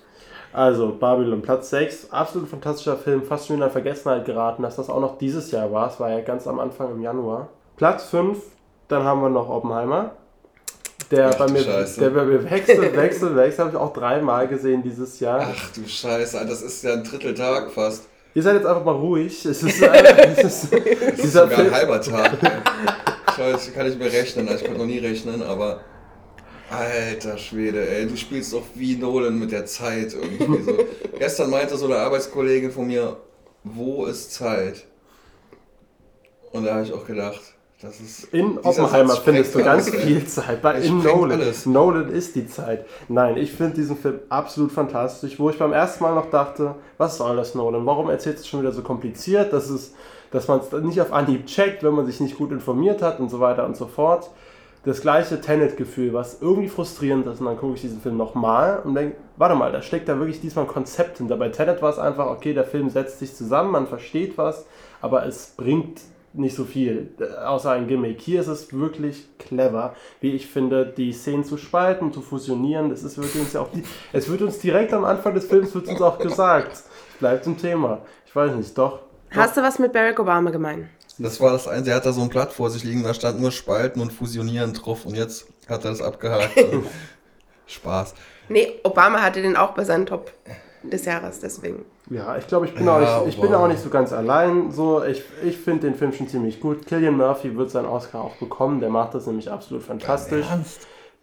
Also, 0.52 0.96
Babylon, 0.98 1.42
Platz 1.42 1.70
6. 1.70 2.12
Absolut 2.12 2.50
fantastischer 2.50 2.98
Film. 2.98 3.24
Fast 3.24 3.48
schon 3.48 3.56
in 3.56 3.60
der 3.62 3.70
Vergessenheit 3.70 4.26
geraten, 4.26 4.64
dass 4.64 4.78
das 4.78 4.90
auch 4.90 5.02
noch 5.02 5.18
dieses 5.18 5.52
Jahr 5.52 5.72
war. 5.72 5.90
Es 5.92 6.00
war 6.00 6.10
ja 6.10 6.22
ganz 6.22 6.48
am 6.48 6.60
Anfang 6.60 6.92
im 6.92 7.02
Januar. 7.02 7.50
Platz 7.76 8.06
5. 8.06 8.38
Dann 8.88 9.04
haben 9.04 9.22
wir 9.22 9.30
noch 9.30 9.50
Oppenheimer. 9.50 10.12
Der 11.12 11.30
Ach 11.30 11.36
bei 11.36 11.46
du 11.48 11.54
mir, 11.54 11.60
Scheiße. 11.60 12.00
der 12.00 12.10
bei 12.10 12.24
mir 12.24 12.44
wechselt, 12.50 12.96
wechselt, 12.96 13.36
wechselt. 13.36 13.60
Habe 13.60 13.70
ich 13.72 13.76
auch 13.76 13.94
dreimal 13.94 14.48
gesehen 14.48 14.82
dieses 14.82 15.20
Jahr. 15.20 15.46
Ach 15.52 15.70
du 15.74 15.88
Scheiße, 15.88 16.46
das 16.48 16.62
ist 16.62 16.84
ja 16.84 16.94
ein 16.94 17.04
Dritteltag 17.04 17.72
fast. 17.72 18.08
Ihr 18.34 18.44
seid 18.44 18.56
jetzt 18.56 18.66
einfach 18.66 18.84
mal 18.84 18.96
ruhig. 18.96 19.46
Es 19.46 19.62
ist, 19.64 19.82
es 19.82 20.44
ist, 20.44 20.74
dieser 21.18 21.44
Sogar 21.44 21.58
Film, 21.58 21.68
ein 21.68 21.74
halber 21.74 22.02
Tag. 22.02 22.32
Ich 23.36 23.42
weiß, 23.42 23.74
kann 23.74 23.86
ich 23.88 23.98
mir 23.98 24.12
rechnen, 24.12 24.48
ich 24.48 24.64
konnte 24.64 24.80
noch 24.80 24.86
nie 24.86 25.00
rechnen, 25.00 25.44
aber 25.44 25.82
alter 26.70 27.38
Schwede, 27.38 27.86
ey, 27.86 28.08
du 28.08 28.16
spielst 28.16 28.54
doch 28.54 28.64
wie 28.76 28.96
Nolan 28.96 29.38
mit 29.38 29.52
der 29.52 29.66
Zeit 29.66 30.14
irgendwie 30.14 30.64
so. 30.64 30.78
Gestern 31.20 31.50
meinte 31.50 31.76
so 31.76 31.86
eine 31.86 31.98
Arbeitskollegin 31.98 32.72
von 32.72 32.88
mir, 32.88 33.18
wo 33.64 34.06
ist 34.06 34.34
Zeit? 34.34 34.86
Und 36.54 36.64
da 36.64 36.76
habe 36.76 36.86
ich 36.86 36.94
auch 36.94 37.06
gedacht, 37.06 37.42
das 37.82 38.00
ist. 38.00 38.34
In 38.34 38.58
Oppenheimer 38.60 39.16
Satz 39.16 39.24
findest 39.26 39.54
du 39.54 39.64
ganz 39.64 39.90
alles, 39.90 40.02
viel 40.02 40.26
Zeit. 40.26 40.62
Bei 40.62 40.78
Es 40.78 40.86
in 40.86 41.04
Nolan. 41.04 41.42
alles. 41.42 41.66
Nolan 41.66 42.10
ist 42.10 42.36
die 42.36 42.48
Zeit. 42.48 42.86
Nein, 43.10 43.36
ich 43.36 43.52
finde 43.52 43.76
diesen 43.76 43.98
Film 43.98 44.22
absolut 44.30 44.72
fantastisch. 44.72 45.38
Wo 45.38 45.50
ich 45.50 45.60
beim 45.60 45.74
ersten 45.74 46.04
Mal 46.04 46.16
noch 46.16 46.30
dachte, 46.30 46.76
was 46.98 47.18
soll 47.18 47.36
das 47.36 47.54
Nolan? 47.54 47.86
Warum 47.86 48.10
erzählt 48.10 48.38
es 48.38 48.48
schon 48.48 48.62
wieder 48.62 48.72
so 48.72 48.82
kompliziert? 48.82 49.52
Das 49.52 49.70
ist, 49.70 49.94
dass 50.32 50.48
man 50.48 50.60
es 50.60 50.72
nicht 50.72 51.02
auf 51.02 51.14
Anhieb 51.14 51.46
checkt, 51.48 51.84
wenn 51.84 51.94
man 51.94 52.06
sich 52.06 52.20
nicht 52.20 52.38
gut 52.38 52.52
informiert 52.52 53.02
hat 53.02 53.20
und 53.20 53.30
so 53.30 53.40
weiter 53.40 53.66
und 53.66 53.76
so 53.76 53.88
fort. 53.88 54.30
Das 54.84 55.02
gleiche 55.02 55.42
Tenet-Gefühl, 55.42 56.14
was 56.14 56.42
irgendwie 56.42 56.70
frustrierend 56.70 57.26
ist. 57.26 57.40
Und 57.40 57.48
dann 57.48 57.58
gucke 57.58 57.74
ich 57.74 57.82
diesen 57.82 58.02
Film 58.02 58.18
nochmal 58.18 58.82
und 58.84 58.94
denke, 58.94 59.16
warte 59.36 59.56
mal, 59.56 59.72
da 59.72 59.82
steckt 59.82 60.08
da 60.08 60.20
wirklich 60.20 60.42
diesmal 60.42 60.66
ein 60.66 60.72
Konzept 60.72 61.18
hinter. 61.18 61.38
Bei 61.38 61.50
Tenet 61.50 61.82
war 61.82 61.90
es 61.90 61.98
einfach, 61.98 62.28
okay, 62.28 62.54
der 62.54 62.66
Film 62.66 62.90
setzt 62.90 63.20
sich 63.20 63.34
zusammen, 63.34 63.72
man 63.72 63.88
versteht 63.88 64.38
was, 64.38 64.68
aber 65.02 65.26
es 65.26 65.54
bringt 65.58 66.02
nicht 66.38 66.56
so 66.56 66.66
viel, 66.66 67.10
außer 67.46 67.72
ein 67.72 67.88
Gimmick. 67.88 68.22
Hier 68.22 68.42
ist 68.42 68.48
es 68.48 68.74
wirklich 68.74 69.28
clever, 69.40 69.96
wie 70.22 70.32
ich 70.32 70.48
finde, 70.48 70.86
die 70.86 71.14
Szenen 71.14 71.44
zu 71.44 71.58
spalten, 71.58 72.14
zu 72.14 72.22
fusionieren. 72.22 72.90
Das 72.90 73.04
ist 73.04 73.18
uns 73.18 73.54
ja 73.54 73.62
auch 73.62 73.70
es 74.14 74.30
wird 74.30 74.42
uns 74.42 74.60
direkt 74.60 74.94
am 74.94 75.06
Anfang 75.06 75.34
des 75.34 75.46
Films 75.46 75.74
wird 75.74 75.88
uns 75.88 76.02
auch 76.02 76.20
gesagt. 76.20 76.84
Bleibt 77.20 77.48
im 77.48 77.58
Thema. 77.58 78.00
Ich 78.26 78.36
weiß 78.36 78.54
nicht, 78.56 78.78
doch. 78.78 79.00
Hast 79.36 79.58
du 79.58 79.62
was 79.62 79.80
mit 79.80 79.94
Barack 79.94 80.20
Obama 80.20 80.50
gemein? 80.52 80.90
Das 81.18 81.40
war 81.40 81.52
das 81.54 81.68
Einzige, 81.68 81.92
er 81.92 81.98
hat 81.98 82.06
da 82.06 82.12
so 82.12 82.22
ein 82.22 82.30
Blatt 82.30 82.52
vor 82.52 82.70
sich 82.70 82.84
liegen, 82.84 83.04
da 83.04 83.14
stand 83.14 83.40
nur 83.40 83.52
Spalten 83.52 84.02
und 84.02 84.12
Fusionieren 84.12 84.74
drauf 84.74 85.06
und 85.06 85.16
jetzt 85.16 85.48
hat 85.70 85.86
er 85.86 85.92
das 85.92 86.02
abgehakt. 86.02 86.52
Spaß. 87.68 88.14
Nee, 88.50 88.74
Obama 88.84 89.22
hatte 89.22 89.42
den 89.42 89.56
auch 89.56 89.72
bei 89.72 89.84
seinen 89.84 90.06
Top 90.06 90.32
des 90.84 91.06
Jahres, 91.06 91.40
deswegen. 91.40 91.86
Ja, 92.10 92.38
ich 92.38 92.46
glaube, 92.48 92.68
ich 92.68 92.76
bin, 92.76 92.86
Ja, 92.86 92.98
auch, 92.98 93.26
nicht, 93.26 93.36
ich 93.36 93.42
bin 93.42 93.54
auch 93.54 93.68
nicht 93.68 93.82
so 93.82 93.90
ganz 93.90 94.14
allein. 94.14 94.72
So, 94.72 95.04
ich 95.04 95.24
ich 95.44 95.58
finde 95.58 95.88
den 95.88 95.96
Film 95.96 96.14
schon 96.14 96.28
ziemlich 96.28 96.60
gut. 96.60 96.86
Killian 96.86 97.18
Murphy 97.18 97.56
wird 97.58 97.72
seinen 97.72 97.88
Oscar 97.88 98.22
auch 98.22 98.36
bekommen. 98.36 98.80
Der 98.80 98.90
macht 98.90 99.16
das 99.16 99.26
nämlich 99.26 99.50
absolut 99.50 99.82
fantastisch. 99.84 100.46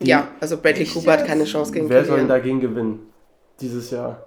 Ja, 0.01 0.27
also 0.41 0.57
Bradley 0.57 0.87
Cooper 0.87 1.13
hat 1.13 1.27
keine 1.27 1.45
Chance 1.45 1.71
gegen 1.71 1.89
Wer 1.89 2.05
soll 2.05 2.17
denn 2.17 2.27
Killian. 2.27 2.29
dagegen 2.29 2.61
gewinnen 2.61 3.13
dieses 3.61 3.91
Jahr? 3.93 4.27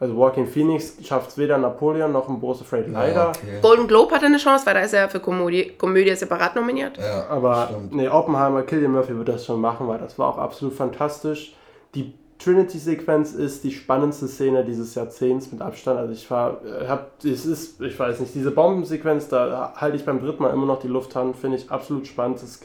Also 0.00 0.16
Walking 0.16 0.46
Phoenix 0.46 0.96
schafft 1.02 1.30
es 1.30 1.38
weder 1.38 1.58
Napoleon 1.58 2.12
noch 2.12 2.28
ein 2.28 2.38
Bo's 2.38 2.60
Afraid 2.60 2.88
leider. 2.88 3.30
Okay. 3.30 3.58
Golden 3.60 3.88
Globe 3.88 4.14
hat 4.14 4.22
eine 4.22 4.36
Chance, 4.36 4.64
weil 4.64 4.74
da 4.74 4.80
ist 4.80 4.92
er 4.92 5.08
für 5.08 5.18
Komödie, 5.18 5.72
Komödie 5.76 6.14
separat 6.14 6.54
nominiert. 6.54 6.98
Ja, 6.98 7.26
Aber 7.28 7.66
stimmt. 7.68 7.94
nee, 7.94 8.08
Oppenheimer, 8.08 8.62
Killian 8.62 8.92
Murphy 8.92 9.16
wird 9.16 9.28
das 9.28 9.44
schon 9.44 9.60
machen, 9.60 9.88
weil 9.88 9.98
das 9.98 10.16
war 10.16 10.28
auch 10.28 10.38
absolut 10.38 10.74
fantastisch. 10.74 11.56
Die 11.96 12.14
Trinity-Sequenz 12.38 13.32
ist 13.32 13.64
die 13.64 13.72
spannendste 13.72 14.28
Szene 14.28 14.64
dieses 14.64 14.94
Jahrzehnts 14.94 15.50
mit 15.50 15.60
Abstand. 15.60 15.98
Also 15.98 16.12
ich 16.12 16.30
war, 16.30 16.60
äh, 16.64 16.86
hab, 16.86 17.24
es 17.24 17.44
ist, 17.44 17.80
ich 17.80 17.98
weiß 17.98 18.20
nicht, 18.20 18.32
diese 18.36 18.52
Bombensequenz, 18.52 19.26
da 19.26 19.72
halte 19.74 19.96
ich 19.96 20.04
beim 20.04 20.20
dritten 20.20 20.44
Mal 20.44 20.52
immer 20.52 20.66
noch 20.66 20.78
die 20.78 20.86
Luft 20.86 21.16
an, 21.16 21.34
finde 21.34 21.56
ich 21.56 21.68
absolut 21.72 22.06
spannend. 22.06 22.40
Das 22.40 22.60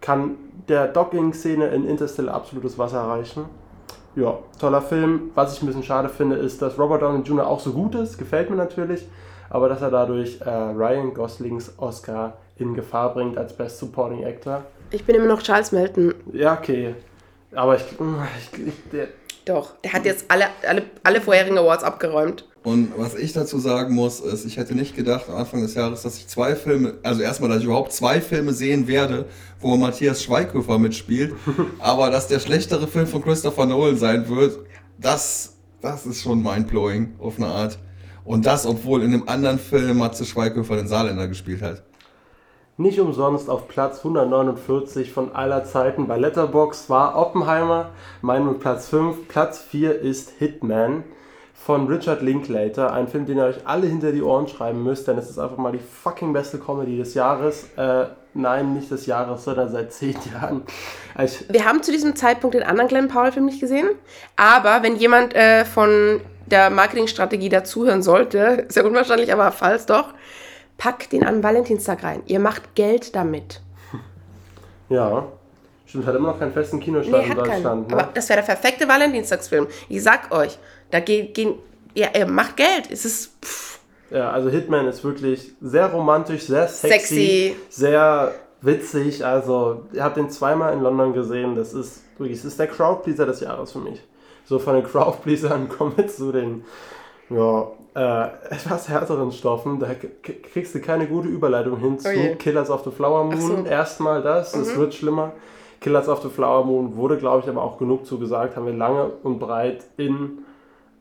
kann 0.00 0.36
der 0.68 0.88
Docking-Szene 0.88 1.66
in 1.68 1.86
Interstellar 1.86 2.34
absolutes 2.34 2.78
Wasser 2.78 3.02
reichen. 3.02 3.44
Ja, 4.16 4.38
toller 4.58 4.82
Film. 4.82 5.30
Was 5.34 5.54
ich 5.54 5.62
ein 5.62 5.66
bisschen 5.66 5.82
schade 5.82 6.08
finde, 6.08 6.36
ist, 6.36 6.62
dass 6.62 6.78
Robert 6.78 7.02
Downey 7.02 7.22
Jr. 7.22 7.46
auch 7.46 7.60
so 7.60 7.72
gut 7.72 7.94
ist, 7.94 8.18
gefällt 8.18 8.50
mir 8.50 8.56
natürlich, 8.56 9.06
aber 9.50 9.68
dass 9.68 9.82
er 9.82 9.90
dadurch 9.90 10.40
äh, 10.40 10.48
Ryan 10.48 11.14
Goslings 11.14 11.72
Oscar 11.78 12.34
in 12.56 12.74
Gefahr 12.74 13.12
bringt 13.14 13.36
als 13.36 13.52
Best 13.52 13.78
Supporting 13.78 14.24
Actor. 14.24 14.64
Ich 14.90 15.04
bin 15.04 15.16
immer 15.16 15.26
noch 15.26 15.42
Charles 15.42 15.72
Melton. 15.72 16.14
Ja, 16.32 16.54
okay. 16.54 16.94
Aber 17.54 17.76
ich, 17.76 17.82
ich, 17.82 18.66
ich 18.66 18.90
der, 18.90 19.08
Doch, 19.44 19.72
der 19.82 19.92
hat 19.92 20.04
jetzt 20.04 20.26
alle, 20.28 20.46
alle, 20.66 20.82
alle 21.02 21.20
vorherigen 21.20 21.58
Awards 21.58 21.84
abgeräumt. 21.84 22.44
Und 22.64 22.94
was 22.96 23.14
ich 23.14 23.34
dazu 23.34 23.58
sagen 23.58 23.94
muss, 23.94 24.20
ist, 24.20 24.46
ich 24.46 24.56
hätte 24.56 24.74
nicht 24.74 24.96
gedacht 24.96 25.28
am 25.28 25.36
Anfang 25.36 25.60
des 25.60 25.74
Jahres, 25.74 26.00
dass 26.00 26.16
ich 26.16 26.28
zwei 26.28 26.56
Filme, 26.56 26.94
also 27.02 27.20
erstmal, 27.20 27.50
dass 27.50 27.58
ich 27.58 27.66
überhaupt 27.66 27.92
zwei 27.92 28.22
Filme 28.22 28.54
sehen 28.54 28.88
werde, 28.88 29.26
wo 29.60 29.76
Matthias 29.76 30.22
Schweighöfer 30.22 30.78
mitspielt, 30.78 31.34
aber 31.78 32.10
dass 32.10 32.26
der 32.26 32.40
schlechtere 32.40 32.86
Film 32.86 33.06
von 33.06 33.22
Christopher 33.22 33.66
Nolan 33.66 33.98
sein 33.98 34.26
wird, 34.30 34.60
das, 34.98 35.56
das 35.82 36.06
ist 36.06 36.22
schon 36.22 36.42
mindblowing 36.42 37.16
auf 37.18 37.36
eine 37.36 37.48
Art. 37.48 37.78
Und 38.24 38.46
das, 38.46 38.66
obwohl 38.66 39.02
in 39.02 39.12
einem 39.12 39.28
anderen 39.28 39.58
Film 39.58 39.98
Matze 39.98 40.24
Schweighöfer 40.24 40.76
den 40.76 40.88
Saarländer 40.88 41.28
gespielt 41.28 41.60
hat. 41.60 41.82
Nicht 42.78 42.98
umsonst 42.98 43.50
auf 43.50 43.68
Platz 43.68 43.98
149 43.98 45.12
von 45.12 45.32
aller 45.32 45.64
Zeiten 45.64 46.06
bei 46.06 46.16
Letterbox 46.16 46.88
war 46.88 47.14
Oppenheimer, 47.18 47.90
mein 48.22 48.58
Platz 48.58 48.88
5. 48.88 49.28
Platz 49.28 49.58
4 49.58 50.00
ist 50.00 50.30
Hitman 50.38 51.04
von 51.64 51.86
Richard 51.88 52.20
Linklater, 52.20 52.92
ein 52.92 53.08
Film, 53.08 53.24
den 53.24 53.38
ihr 53.38 53.44
euch 53.44 53.56
alle 53.66 53.86
hinter 53.86 54.12
die 54.12 54.22
Ohren 54.22 54.46
schreiben 54.48 54.82
müsst, 54.82 55.08
denn 55.08 55.16
es 55.16 55.30
ist 55.30 55.38
einfach 55.38 55.56
mal 55.56 55.72
die 55.72 55.78
fucking 55.78 56.32
beste 56.34 56.58
Comedy 56.58 56.98
des 56.98 57.14
Jahres. 57.14 57.68
Äh, 57.76 58.04
nein, 58.34 58.74
nicht 58.74 58.90
des 58.90 59.06
Jahres, 59.06 59.44
sondern 59.44 59.70
seit 59.70 59.92
10 59.92 60.14
Jahren. 60.32 60.62
Ich, 61.22 61.44
Wir 61.48 61.64
haben 61.64 61.82
zu 61.82 61.90
diesem 61.90 62.16
Zeitpunkt 62.16 62.54
den 62.54 62.62
anderen 62.64 62.88
Glenn 62.88 63.08
Powell-Film 63.08 63.46
nicht 63.46 63.60
gesehen, 63.60 63.88
aber 64.36 64.82
wenn 64.82 64.96
jemand 64.96 65.34
äh, 65.34 65.64
von 65.64 66.20
der 66.46 66.68
Marketingstrategie 66.68 67.48
dazuhören 67.48 68.02
sollte, 68.02 68.66
sehr 68.68 68.84
unwahrscheinlich, 68.84 69.32
aber 69.32 69.50
falls 69.50 69.86
doch, 69.86 70.12
packt 70.76 71.12
den 71.12 71.24
an 71.24 71.42
Valentinstag 71.42 72.02
rein. 72.02 72.22
Ihr 72.26 72.40
macht 72.40 72.74
Geld 72.74 73.14
damit. 73.16 73.62
ja, 74.90 75.24
stimmt, 75.86 76.04
hat 76.06 76.14
immer 76.14 76.32
noch 76.32 76.38
keinen 76.38 76.52
festen 76.52 76.78
Kinostart 76.78 77.22
Nee, 77.22 77.32
in 77.32 77.38
hat 77.38 77.44
keinen. 77.46 77.62
Deutschland. 77.62 77.92
Aber 77.92 78.02
Ne? 78.02 78.08
das 78.12 78.28
wäre 78.28 78.40
der 78.40 78.46
perfekte 78.54 78.86
Valentinstagsfilm. 78.86 79.66
Ich 79.88 80.02
sag 80.02 80.30
euch, 80.30 80.58
da 80.94 81.00
geht, 81.00 81.34
gehen, 81.34 81.54
ja, 81.94 82.06
ihr 82.16 82.26
macht 82.26 82.56
Geld. 82.56 82.88
Es 82.90 83.04
ist, 83.04 83.32
pff, 83.44 83.80
Ja, 84.10 84.30
also 84.30 84.48
Hitman 84.48 84.86
ist 84.86 85.02
wirklich 85.02 85.52
sehr 85.60 85.86
romantisch, 85.90 86.42
sehr 86.46 86.68
sexy, 86.68 86.86
Sexy. 87.50 87.56
sehr 87.68 88.32
witzig. 88.60 89.24
Also, 89.24 89.82
ihr 89.92 90.04
habt 90.04 90.16
den 90.16 90.30
zweimal 90.30 90.72
in 90.72 90.80
London 90.82 91.12
gesehen. 91.12 91.56
Das 91.56 91.74
ist 91.74 92.02
wirklich, 92.16 92.38
es 92.38 92.44
ist 92.44 92.60
der 92.60 92.68
Crowdpleaser 92.68 93.26
des 93.26 93.40
Jahres 93.40 93.72
für 93.72 93.80
mich. 93.80 94.00
So 94.44 94.60
von 94.60 94.74
den 94.76 94.84
Crowdpleasern 94.84 95.68
kommen 95.76 95.94
wir 95.96 96.06
zu 96.06 96.30
den 96.30 96.62
ja, 97.28 97.66
äh, 97.96 98.28
etwas 98.54 98.88
härteren 98.88 99.32
Stoffen. 99.32 99.80
Da 99.80 99.88
kriegst 100.52 100.76
du 100.76 100.80
keine 100.80 101.08
gute 101.08 101.26
Überleitung 101.26 101.78
hin 101.78 101.98
zu 101.98 102.08
Oh. 102.08 102.36
Killers 102.36 102.70
of 102.70 102.84
the 102.84 102.92
Flower 102.92 103.24
Moon. 103.24 103.40
So. 103.40 103.56
Mhm. 103.56 103.66
Erstmal 103.66 104.22
das, 104.22 104.54
es 104.54 104.76
wird 104.76 104.94
schlimmer. 104.94 105.32
Killers 105.80 106.08
of 106.08 106.22
the 106.22 106.28
Flower 106.28 106.64
Moon 106.64 106.94
wurde, 106.96 107.16
glaube 107.16 107.42
ich, 107.42 107.48
aber 107.48 107.62
auch 107.64 107.78
genug 107.78 108.06
zugesagt. 108.06 108.54
Haben 108.56 108.66
wir 108.66 108.74
lange 108.74 109.06
und 109.24 109.40
breit 109.40 109.82
in 109.96 110.43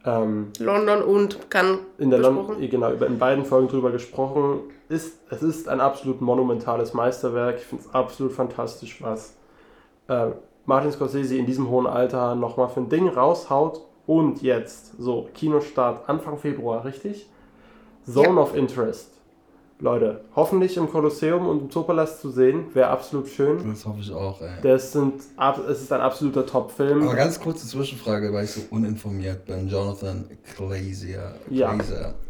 ähm, 0.06 0.52
London 0.60 1.02
und 1.02 1.50
kann 1.50 1.80
in 1.98 2.10
der 2.10 2.20
Lon 2.20 2.36
besprochen. 2.36 2.70
genau 2.70 2.92
in 2.92 3.20
beiden 3.20 3.46
Folgen 3.46 3.68
drüber 3.68 3.92
gesprochen. 3.92 4.60
Ist, 4.90 5.20
es 5.30 5.42
ist 5.42 5.70
ein 5.70 5.80
absolut 5.80 6.22
monumentales 6.22 6.94
Meisterwerk. 6.94 7.58
Ich 7.58 7.66
finde 7.66 7.86
es 7.86 7.94
absolut 7.94 8.34
fantastisch, 8.34 9.02
was 9.02 9.36
äh, 10.08 10.28
Martin 10.66 10.92
Scorsese 10.92 11.38
in 11.38 11.46
diesem 11.46 11.70
hohen 11.70 11.88
Alter 11.88 12.36
nochmal 12.36 12.70
für 12.70 12.82
ein 12.82 12.90
Ding 12.90 13.08
raushaut. 13.08 13.82
Und 14.06 14.42
jetzt, 14.42 15.02
so, 15.02 15.30
Kinostart 15.34 16.10
Anfang 16.10 16.38
Februar, 16.38 16.84
richtig? 16.84 17.30
Zone 18.06 18.36
Ja. 18.36 18.42
of 18.42 18.56
Interest. 18.56 19.13
Leute, 19.84 20.22
hoffentlich 20.34 20.78
im 20.78 20.90
Kolosseum 20.90 21.46
und 21.46 21.64
im 21.64 21.70
Zoopalast 21.70 22.22
zu 22.22 22.30
sehen, 22.30 22.68
wäre 22.74 22.88
absolut 22.88 23.28
schön. 23.28 23.58
Das 23.70 23.86
hoffe 23.86 24.00
ich 24.00 24.14
auch, 24.14 24.42
ey. 24.42 24.62
Das 24.62 24.94
sind, 24.94 25.16
es 25.70 25.82
ist 25.82 25.92
ein 25.92 26.00
absoluter 26.00 26.46
Top-Film. 26.46 27.04
Aber 27.04 27.16
ganz 27.16 27.38
kurze 27.38 27.68
Zwischenfrage, 27.68 28.32
weil 28.32 28.46
ich 28.46 28.52
so 28.52 28.62
uninformiert 28.70 29.46
bin. 29.46 29.68
Jonathan 29.68 30.24
Glazer. 30.56 31.34
Ja. 31.50 31.76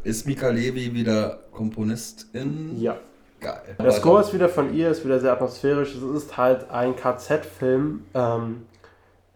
Ist 0.03 0.25
Mika 0.25 0.49
Levi 0.49 0.95
wieder 0.95 1.41
Komponistin? 1.51 2.71
Ja. 2.79 2.97
Geil. 3.39 3.75
Der 3.77 3.91
Score 3.91 4.21
ist 4.21 4.33
wieder 4.33 4.49
von 4.49 4.73
ihr, 4.73 4.89
ist 4.89 5.05
wieder 5.05 5.19
sehr 5.19 5.33
atmosphärisch. 5.33 5.93
Es 5.93 6.23
ist 6.23 6.35
halt 6.35 6.71
ein 6.71 6.95
KZ-Film, 6.95 8.05
ähm, 8.15 8.63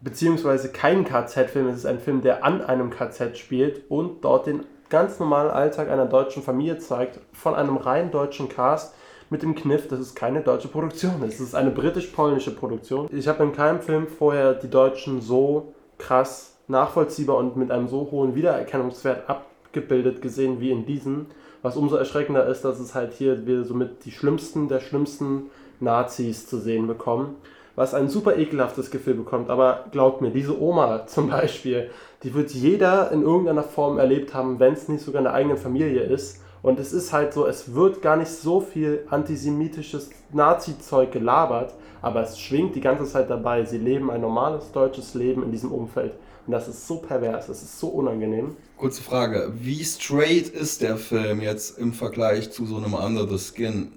beziehungsweise 0.00 0.70
kein 0.70 1.04
KZ-Film. 1.04 1.68
Es 1.68 1.76
ist 1.76 1.86
ein 1.86 2.00
Film, 2.00 2.22
der 2.22 2.42
an 2.42 2.62
einem 2.62 2.90
KZ 2.90 3.38
spielt 3.38 3.88
und 3.88 4.24
dort 4.24 4.48
den 4.48 4.64
ganz 4.88 5.18
normalen 5.18 5.50
Alltag 5.50 5.90
einer 5.90 6.06
deutschen 6.06 6.42
Familie 6.42 6.78
zeigt, 6.78 7.20
von 7.32 7.54
einem 7.54 7.76
rein 7.76 8.10
deutschen 8.10 8.48
Cast. 8.48 8.94
Mit 9.30 9.42
dem 9.42 9.54
Kniff, 9.54 9.88
dass 9.88 9.98
es 9.98 10.14
keine 10.14 10.40
deutsche 10.40 10.68
Produktion 10.68 11.22
ist. 11.22 11.34
Es 11.34 11.48
ist 11.48 11.54
eine 11.54 11.70
britisch-polnische 11.70 12.54
Produktion. 12.54 13.08
Ich 13.12 13.28
habe 13.28 13.44
in 13.44 13.52
keinem 13.52 13.82
Film 13.82 14.06
vorher 14.06 14.54
die 14.54 14.70
Deutschen 14.70 15.20
so 15.20 15.74
krass 15.98 16.54
nachvollziehbar 16.66 17.36
und 17.36 17.54
mit 17.54 17.70
einem 17.70 17.88
so 17.88 18.08
hohen 18.10 18.34
Wiedererkennungswert 18.34 19.28
abgebildet 19.28 20.22
gesehen 20.22 20.60
wie 20.60 20.70
in 20.70 20.86
diesem. 20.86 21.26
Was 21.60 21.76
umso 21.76 21.96
erschreckender 21.96 22.46
ist, 22.46 22.64
dass 22.64 22.78
es 22.78 22.94
halt 22.94 23.12
hier 23.12 23.46
wir 23.46 23.64
somit 23.64 24.04
die 24.04 24.12
schlimmsten 24.12 24.68
der 24.68 24.80
schlimmsten 24.80 25.50
Nazis 25.80 26.46
zu 26.46 26.58
sehen 26.58 26.86
bekommen. 26.86 27.36
Was 27.74 27.94
ein 27.94 28.08
super 28.08 28.36
ekelhaftes 28.36 28.90
Gefühl 28.90 29.14
bekommt. 29.14 29.50
Aber 29.50 29.84
glaubt 29.90 30.20
mir, 30.20 30.30
diese 30.30 30.60
Oma 30.60 31.06
zum 31.06 31.28
Beispiel, 31.28 31.90
die 32.22 32.34
wird 32.34 32.50
jeder 32.50 33.12
in 33.12 33.22
irgendeiner 33.22 33.62
Form 33.62 33.98
erlebt 33.98 34.34
haben, 34.34 34.58
wenn 34.58 34.72
es 34.72 34.88
nicht 34.88 35.04
sogar 35.04 35.20
eine 35.20 35.32
eigene 35.32 35.56
Familie 35.56 36.02
ist. 36.02 36.40
Und 36.62 36.80
es 36.80 36.92
ist 36.92 37.12
halt 37.12 37.32
so, 37.32 37.46
es 37.46 37.74
wird 37.74 38.02
gar 38.02 38.16
nicht 38.16 38.30
so 38.30 38.60
viel 38.60 39.06
antisemitisches 39.10 40.10
Nazi-Zeug 40.32 41.12
gelabert, 41.12 41.74
aber 42.02 42.22
es 42.22 42.38
schwingt 42.38 42.74
die 42.74 42.80
ganze 42.80 43.04
Zeit 43.04 43.30
dabei. 43.30 43.64
Sie 43.64 43.78
leben 43.78 44.10
ein 44.10 44.20
normales 44.20 44.72
deutsches 44.72 45.14
Leben 45.14 45.44
in 45.44 45.52
diesem 45.52 45.70
Umfeld. 45.70 46.14
Und 46.46 46.52
das 46.52 46.66
ist 46.66 46.86
so 46.86 46.96
pervers, 46.96 47.46
das 47.46 47.62
ist 47.62 47.78
so 47.78 47.88
unangenehm. 47.88 48.56
Kurze 48.76 49.02
Frage. 49.02 49.52
Wie 49.54 49.84
straight 49.84 50.48
ist 50.48 50.82
der 50.82 50.96
Film 50.96 51.40
jetzt 51.40 51.78
im 51.78 51.92
Vergleich 51.92 52.50
zu 52.50 52.66
so 52.66 52.76
einem 52.76 52.94
Under 52.94 53.28
the 53.28 53.38
Skin? 53.38 53.92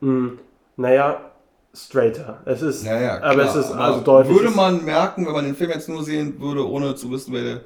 Mm, 0.00 0.38
naja, 0.76 1.20
straighter. 1.84 2.38
Es 2.44 2.62
ist, 2.62 2.84
Naja, 2.84 3.20
aber 3.22 3.42
klar, 3.42 3.46
es 3.46 3.54
ist 3.56 3.72
aber 3.72 3.80
also 3.84 4.00
deutlich. 4.00 4.36
Würde 4.36 4.50
man 4.50 4.84
merken, 4.84 5.26
wenn 5.26 5.32
man 5.32 5.44
den 5.44 5.54
Film 5.54 5.70
jetzt 5.70 5.88
nur 5.88 6.02
sehen 6.02 6.40
würde, 6.40 6.68
ohne 6.68 6.94
zu 6.94 7.10
wissen, 7.10 7.32
wer 7.32 7.42
der 7.42 7.60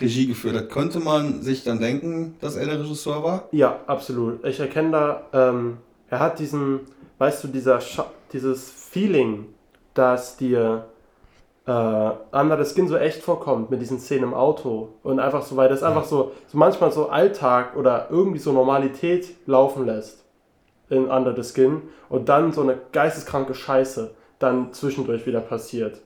Regie 0.00 0.26
geführt 0.26 0.56
hat, 0.56 0.70
könnte 0.70 1.00
man 1.00 1.42
sich 1.42 1.64
dann 1.64 1.78
denken, 1.80 2.36
dass 2.40 2.56
er 2.56 2.66
der 2.66 2.80
Regisseur 2.80 3.22
war? 3.22 3.48
Ja, 3.52 3.80
absolut. 3.86 4.44
Ich 4.44 4.58
erkenne 4.58 4.90
da, 4.90 5.22
ähm, 5.32 5.78
er 6.08 6.20
hat 6.20 6.38
diesen, 6.38 6.80
weißt 7.18 7.44
du, 7.44 7.48
dieser 7.48 7.80
Scha 7.80 8.06
dieses 8.32 8.70
Feeling, 8.70 9.46
dass 9.92 10.38
dir 10.38 10.86
äh, 11.66 11.70
Under 11.70 12.62
the 12.62 12.74
Skin 12.74 12.88
so 12.88 12.96
echt 12.96 13.22
vorkommt 13.22 13.70
mit 13.70 13.80
diesen 13.82 14.00
Szenen 14.00 14.24
im 14.24 14.34
Auto 14.34 14.88
und 15.02 15.20
einfach 15.20 15.42
so, 15.42 15.56
weil 15.56 15.68
das 15.68 15.82
einfach 15.82 16.04
so, 16.04 16.32
so 16.48 16.56
manchmal 16.56 16.90
so 16.92 17.10
Alltag 17.10 17.76
oder 17.76 18.08
irgendwie 18.10 18.38
so 18.38 18.52
Normalität 18.52 19.34
laufen 19.46 19.84
lässt 19.84 20.21
in 20.92 21.08
Under 21.08 21.34
the 21.34 21.42
Skin 21.42 21.82
und 22.08 22.28
dann 22.28 22.52
so 22.52 22.60
eine 22.60 22.78
geisteskranke 22.92 23.54
Scheiße 23.54 24.14
dann 24.38 24.72
zwischendurch 24.72 25.26
wieder 25.26 25.40
passiert. 25.40 26.00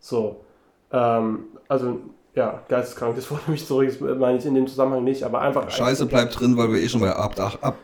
So, 0.00 0.44
ähm, 0.90 1.44
also 1.68 2.00
ja, 2.34 2.62
geisteskrank, 2.68 3.14
das 3.14 3.30
wurde 3.30 3.50
mich 3.50 3.66
zurück, 3.66 3.88
das 3.88 4.00
meine 4.18 4.38
ich 4.38 4.46
in 4.46 4.54
dem 4.54 4.66
Zusammenhang 4.66 5.04
nicht, 5.04 5.22
aber 5.22 5.40
einfach 5.40 5.70
Scheiße 5.70 6.06
bleibt 6.06 6.38
drin, 6.38 6.56
weil 6.56 6.72
wir 6.72 6.80
eh 6.80 6.88
schon 6.88 7.00
bei 7.00 7.14
ab, 7.14 7.38
ab, 7.38 7.58
ab, 7.60 7.76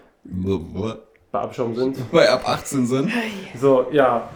bei 1.31 1.39
Abschaum 1.39 1.75
sind. 1.77 1.97
bei 2.13 2.29
ab 2.29 2.49
18 2.49 2.87
sind. 2.87 3.13
So, 3.61 3.87
ja. 3.93 4.29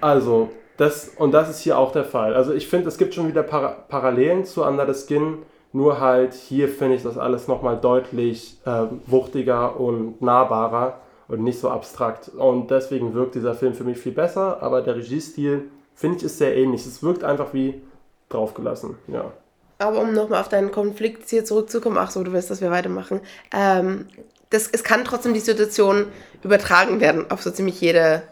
Also, 0.00 0.50
das, 0.76 1.10
und 1.16 1.32
das 1.32 1.48
ist 1.50 1.60
hier 1.60 1.78
auch 1.78 1.92
der 1.92 2.04
Fall. 2.04 2.34
Also, 2.34 2.52
ich 2.52 2.68
finde, 2.68 2.88
es 2.88 2.98
gibt 2.98 3.14
schon 3.14 3.28
wieder 3.28 3.42
Para 3.42 3.68
Parallelen 3.88 4.44
zu 4.44 4.64
Under 4.64 4.92
the 4.92 5.06
Skin, 5.06 5.38
nur 5.72 6.00
halt 6.00 6.34
hier 6.34 6.68
finde 6.68 6.96
ich 6.96 7.02
das 7.02 7.16
alles 7.16 7.46
nochmal 7.46 7.78
deutlich 7.78 8.58
äh, 8.66 8.86
wuchtiger 9.06 9.78
und 9.78 10.20
nahbarer 10.20 11.00
und 11.30 11.44
nicht 11.44 11.60
so 11.60 11.70
abstrakt. 11.70 12.28
Und 12.28 12.70
deswegen 12.70 13.14
wirkt 13.14 13.36
dieser 13.36 13.54
Film 13.54 13.74
für 13.74 13.84
mich 13.84 13.98
viel 13.98 14.12
besser, 14.12 14.62
aber 14.62 14.82
der 14.82 14.96
Regiestil, 14.96 15.70
finde 15.94 16.18
ich, 16.18 16.24
ist 16.24 16.38
sehr 16.38 16.56
ähnlich. 16.56 16.84
Es 16.84 17.02
wirkt 17.02 17.22
einfach 17.22 17.54
wie 17.54 17.80
draufgelassen, 18.28 18.96
ja. 19.06 19.32
Aber 19.78 20.00
um 20.00 20.12
nochmal 20.12 20.40
auf 20.40 20.48
deinen 20.48 20.72
Konflikt 20.72 21.30
hier 21.30 21.44
zurückzukommen, 21.44 21.96
ach 21.98 22.10
so, 22.10 22.22
du 22.22 22.32
willst, 22.32 22.50
dass 22.50 22.60
wir 22.60 22.70
weitermachen. 22.70 23.20
Ähm, 23.54 24.06
das, 24.50 24.68
es 24.70 24.82
kann 24.82 25.04
trotzdem 25.04 25.32
die 25.32 25.40
Situation 25.40 26.06
übertragen 26.42 27.00
werden 27.00 27.30
auf 27.30 27.42
so 27.42 27.50
ziemlich 27.50 27.80
jede, 27.80 28.22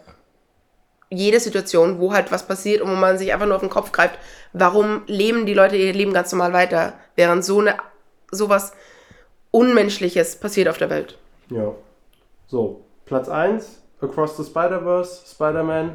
jede 1.09 1.39
Situation, 1.39 1.99
wo 1.99 2.13
halt 2.13 2.31
was 2.31 2.45
passiert 2.45 2.81
und 2.81 2.91
wo 2.91 2.95
man 2.95 3.17
sich 3.17 3.33
einfach 3.33 3.47
nur 3.47 3.55
auf 3.55 3.61
den 3.61 3.69
Kopf 3.69 3.93
greift. 3.93 4.19
Warum 4.51 5.03
leben 5.07 5.45
die 5.45 5.53
Leute 5.53 5.77
ihr 5.77 5.93
Leben 5.93 6.13
ganz 6.13 6.31
normal 6.33 6.53
weiter, 6.53 6.93
während 7.15 7.45
so 7.45 7.61
eine 7.61 7.77
sowas 8.29 8.73
Unmenschliches 9.51 10.35
passiert 10.35 10.67
auf 10.67 10.77
der 10.77 10.89
Welt? 10.89 11.17
Ja. 11.49 11.73
So, 12.47 12.81
Platz 13.09 13.27
1, 13.27 13.81
Across 14.01 14.37
the 14.37 14.43
Spider-Verse, 14.43 15.27
Spider-Man, 15.27 15.93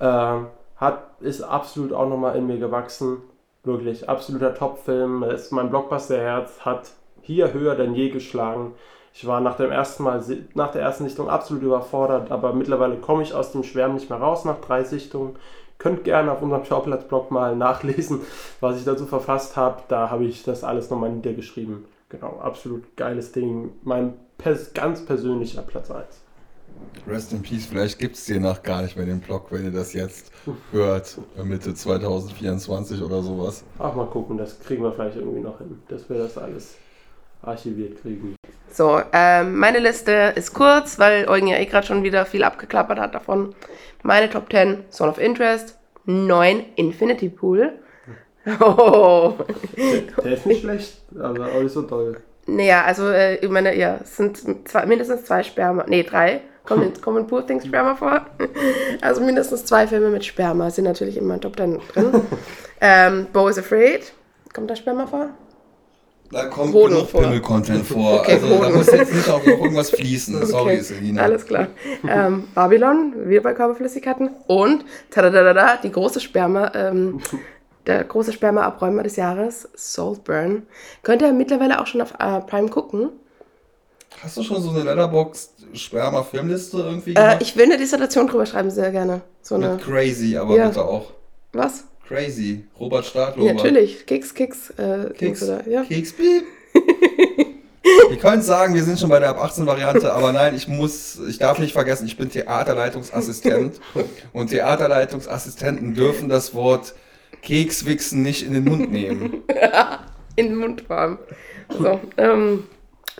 hat, 0.00 1.02
ist 1.20 1.42
absolut 1.42 1.92
auch 1.92 2.08
nochmal 2.08 2.34
in 2.36 2.46
mir 2.46 2.58
gewachsen. 2.58 3.18
Wirklich, 3.62 4.08
absoluter 4.08 4.54
Top-Film. 4.54 5.22
Ist 5.22 5.52
Mein 5.52 5.68
Blockbuster-Herz 5.68 6.60
hat 6.60 6.92
hier 7.20 7.52
höher 7.52 7.74
denn 7.74 7.94
je 7.94 8.08
geschlagen. 8.08 8.72
Ich 9.12 9.26
war 9.26 9.42
nach 9.42 9.58
dem 9.58 9.70
ersten 9.70 10.02
Mal, 10.02 10.24
nach 10.54 10.72
der 10.72 10.80
ersten 10.80 11.04
Sichtung 11.04 11.28
absolut 11.28 11.62
überfordert, 11.62 12.30
aber 12.30 12.54
mittlerweile 12.54 12.96
komme 12.96 13.22
ich 13.22 13.34
aus 13.34 13.52
dem 13.52 13.62
Schwärmen 13.62 13.96
nicht 13.96 14.08
mehr 14.08 14.18
raus 14.18 14.46
nach 14.46 14.62
drei 14.62 14.82
Sichtungen. 14.82 15.36
Könnt 15.76 16.04
gerne 16.04 16.32
auf 16.32 16.40
unserem 16.40 16.64
Schauplatz-Blog 16.64 17.30
mal 17.30 17.54
nachlesen, 17.54 18.22
was 18.60 18.78
ich 18.78 18.84
dazu 18.86 19.04
verfasst 19.04 19.56
habe. 19.56 19.82
Da 19.88 20.08
habe 20.08 20.24
ich 20.24 20.42
das 20.42 20.64
alles 20.64 20.88
nochmal 20.88 21.10
niedergeschrieben. 21.10 21.84
Genau, 22.08 22.38
absolut 22.42 22.96
geiles 22.96 23.32
Ding. 23.32 23.74
Mein 23.82 24.14
pers 24.38 24.72
ganz 24.72 25.04
persönlicher 25.04 25.60
Platz 25.60 25.90
1. 25.90 26.22
Rest 27.06 27.32
in 27.32 27.42
Peace, 27.42 27.66
vielleicht 27.66 27.98
gibt 27.98 28.16
es 28.16 28.24
den 28.24 28.42
nach 28.42 28.62
gar 28.62 28.82
nicht 28.82 28.96
mehr 28.96 29.06
den 29.06 29.20
Blog, 29.20 29.46
wenn 29.50 29.64
ihr 29.64 29.70
das 29.70 29.92
jetzt 29.92 30.32
hört, 30.72 31.18
Mitte 31.42 31.74
2024 31.74 33.02
oder 33.02 33.22
sowas. 33.22 33.64
Ach, 33.78 33.94
mal 33.94 34.06
gucken, 34.06 34.36
das 34.38 34.58
kriegen 34.60 34.82
wir 34.82 34.92
vielleicht 34.92 35.16
irgendwie 35.16 35.40
noch 35.40 35.58
hin, 35.58 35.80
dass 35.88 36.08
wir 36.08 36.18
das 36.18 36.36
alles 36.36 36.76
archiviert 37.42 38.00
kriegen. 38.00 38.34
So, 38.70 39.00
ähm, 39.12 39.56
meine 39.56 39.78
Liste 39.78 40.32
ist 40.34 40.52
kurz, 40.52 40.98
weil 40.98 41.28
Eugen 41.28 41.46
ja 41.46 41.58
eh 41.58 41.66
gerade 41.66 41.86
schon 41.86 42.02
wieder 42.02 42.26
viel 42.26 42.44
abgeklappert 42.44 42.98
hat 42.98 43.14
davon. 43.14 43.54
Meine 44.02 44.28
Top 44.28 44.50
10, 44.50 44.90
Zone 44.90 45.10
of 45.10 45.18
Interest, 45.18 45.78
9, 46.04 46.64
Infinity 46.76 47.28
Pool. 47.28 47.72
Oh. 48.60 49.34
Der, 49.76 50.22
der 50.22 50.34
ist 50.34 50.46
nicht 50.46 50.60
schlecht, 50.60 51.02
aber 51.18 51.46
auch 51.46 51.62
nicht 51.62 51.72
so 51.72 51.82
toll. 51.82 52.18
Naja, 52.46 52.84
also 52.84 53.08
äh, 53.08 53.36
ich 53.36 53.50
meine, 53.50 53.76
ja, 53.76 53.98
es 54.00 54.16
sind 54.16 54.68
zwei, 54.68 54.86
mindestens 54.86 55.24
zwei 55.24 55.42
Sperma, 55.42 55.84
nee, 55.88 56.04
drei, 56.04 56.42
kommen 56.66 56.92
kommen 57.00 57.26
Poor 57.26 57.46
Things 57.46 57.66
Sperma 57.66 57.94
vor. 57.94 58.26
Also 59.00 59.20
mindestens 59.22 59.64
zwei 59.64 59.86
Filme 59.86 60.10
mit 60.10 60.24
Sperma 60.24 60.70
sind 60.70 60.84
natürlich 60.84 61.16
in 61.16 61.26
meinen 61.26 61.40
Top 61.40 61.56
10 61.56 61.80
drin. 61.92 62.22
ähm, 62.80 63.26
Bo 63.32 63.48
is 63.48 63.58
Afraid, 63.58 64.12
kommt 64.52 64.70
da 64.70 64.76
Sperma 64.76 65.06
vor? 65.06 65.30
Da 66.30 66.46
kommt 66.46 66.74
Hoden 66.74 66.94
genug 66.94 67.12
Pimmel-Content 67.12 67.86
vor. 67.86 68.20
Okay, 68.20 68.32
also 68.32 68.48
Hoden. 68.48 68.62
da 68.62 68.70
muss 68.70 68.86
jetzt 68.86 69.14
nicht 69.14 69.28
auch 69.28 69.44
noch 69.44 69.58
irgendwas 69.58 69.90
fließen. 69.90 70.36
Okay. 70.36 70.46
Sorry, 70.46 70.80
Selina. 70.80 71.22
Alles 71.22 71.46
klar. 71.46 71.68
ähm, 72.08 72.48
Babylon, 72.54 73.12
wir 73.26 73.42
bei 73.42 73.54
Körperflüssigkeiten. 73.54 74.30
Und 74.46 74.84
tadadadada, 75.10 75.78
die 75.82 75.92
große 75.92 76.20
Sperma, 76.20 76.72
ähm, 76.74 77.20
der 77.86 78.02
große 78.02 78.32
Sperma-Abräumer 78.32 79.04
des 79.04 79.16
Jahres, 79.16 79.68
Saltburn. 79.74 80.62
Könnt 81.04 81.22
ihr 81.22 81.32
mittlerweile 81.32 81.80
auch 81.80 81.86
schon 81.86 82.00
auf 82.00 82.14
äh, 82.18 82.40
Prime 82.40 82.68
gucken. 82.68 83.10
Hast 84.22 84.36
du 84.36 84.42
schon 84.42 84.62
so 84.62 84.70
eine 84.70 84.82
Letterboxd-Sperma-Filmliste 84.82 86.78
irgendwie 86.78 87.10
äh, 87.10 87.14
gemacht? 87.14 87.40
Äh, 87.40 87.42
ich 87.42 87.56
will 87.56 87.64
eine 87.64 87.76
Dissertation 87.76 88.26
drüber 88.26 88.46
schreiben, 88.46 88.70
sehr 88.70 88.90
gerne. 88.90 89.20
So 89.42 89.56
eine, 89.56 89.76
crazy, 89.76 90.36
aber 90.36 90.56
ja. 90.56 90.68
bitte 90.68 90.84
auch. 90.84 91.12
Was? 91.52 91.84
Crazy. 92.06 92.64
Robert 92.78 93.04
Stadlober. 93.04 93.48
Ja, 93.48 93.54
natürlich. 93.54 94.06
Keks, 94.06 94.34
Keks. 94.34 94.70
Äh, 94.70 95.10
Keks, 95.16 95.42
oder, 95.42 95.68
ja. 95.68 95.84
Keks, 95.84 96.12
Piep. 96.12 96.44
Ihr 98.10 98.16
könnt 98.18 98.44
sagen, 98.44 98.74
wir 98.74 98.82
sind 98.82 98.98
schon 98.98 99.10
bei 99.10 99.20
der 99.20 99.30
ab 99.30 99.42
18 99.42 99.66
Variante, 99.66 100.12
aber 100.12 100.32
nein, 100.32 100.56
ich 100.56 100.66
muss, 100.66 101.20
ich 101.28 101.38
darf 101.38 101.58
nicht 101.58 101.72
vergessen, 101.72 102.06
ich 102.06 102.16
bin 102.16 102.30
Theaterleitungsassistent 102.30 103.80
und 104.32 104.48
Theaterleitungsassistenten 104.48 105.94
dürfen 105.94 106.28
das 106.28 106.54
Wort 106.54 106.94
Kekswichsen 107.42 108.22
nicht 108.22 108.44
in 108.44 108.54
den 108.54 108.64
Mund 108.64 108.90
nehmen. 108.90 109.42
in 110.36 110.48
den 110.48 110.56
Mund 110.56 110.82
fahren. 110.82 111.18
So, 111.78 112.00
ähm, 112.16 112.64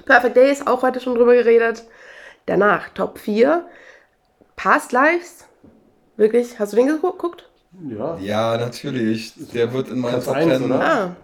Perfect 0.05 0.37
Days, 0.37 0.67
auch 0.67 0.83
heute 0.83 1.01
schon 1.01 1.15
drüber 1.15 1.35
geredet. 1.35 1.85
Danach 2.47 2.91
Top 2.91 3.19
4. 3.19 3.67
Past 4.55 4.93
Lives. 4.93 5.45
Wirklich, 6.17 6.59
hast 6.59 6.73
du 6.73 6.77
den 6.77 6.87
geguckt? 6.87 7.49
Ja. 7.89 8.17
Ja, 8.19 8.57
natürlich. 8.57 9.35
Der 9.53 9.73
wird 9.73 9.89
in 9.89 10.01
meinem 10.01 10.23
Top 10.23 10.37
10. 10.37 10.73
Ah. 10.73 11.17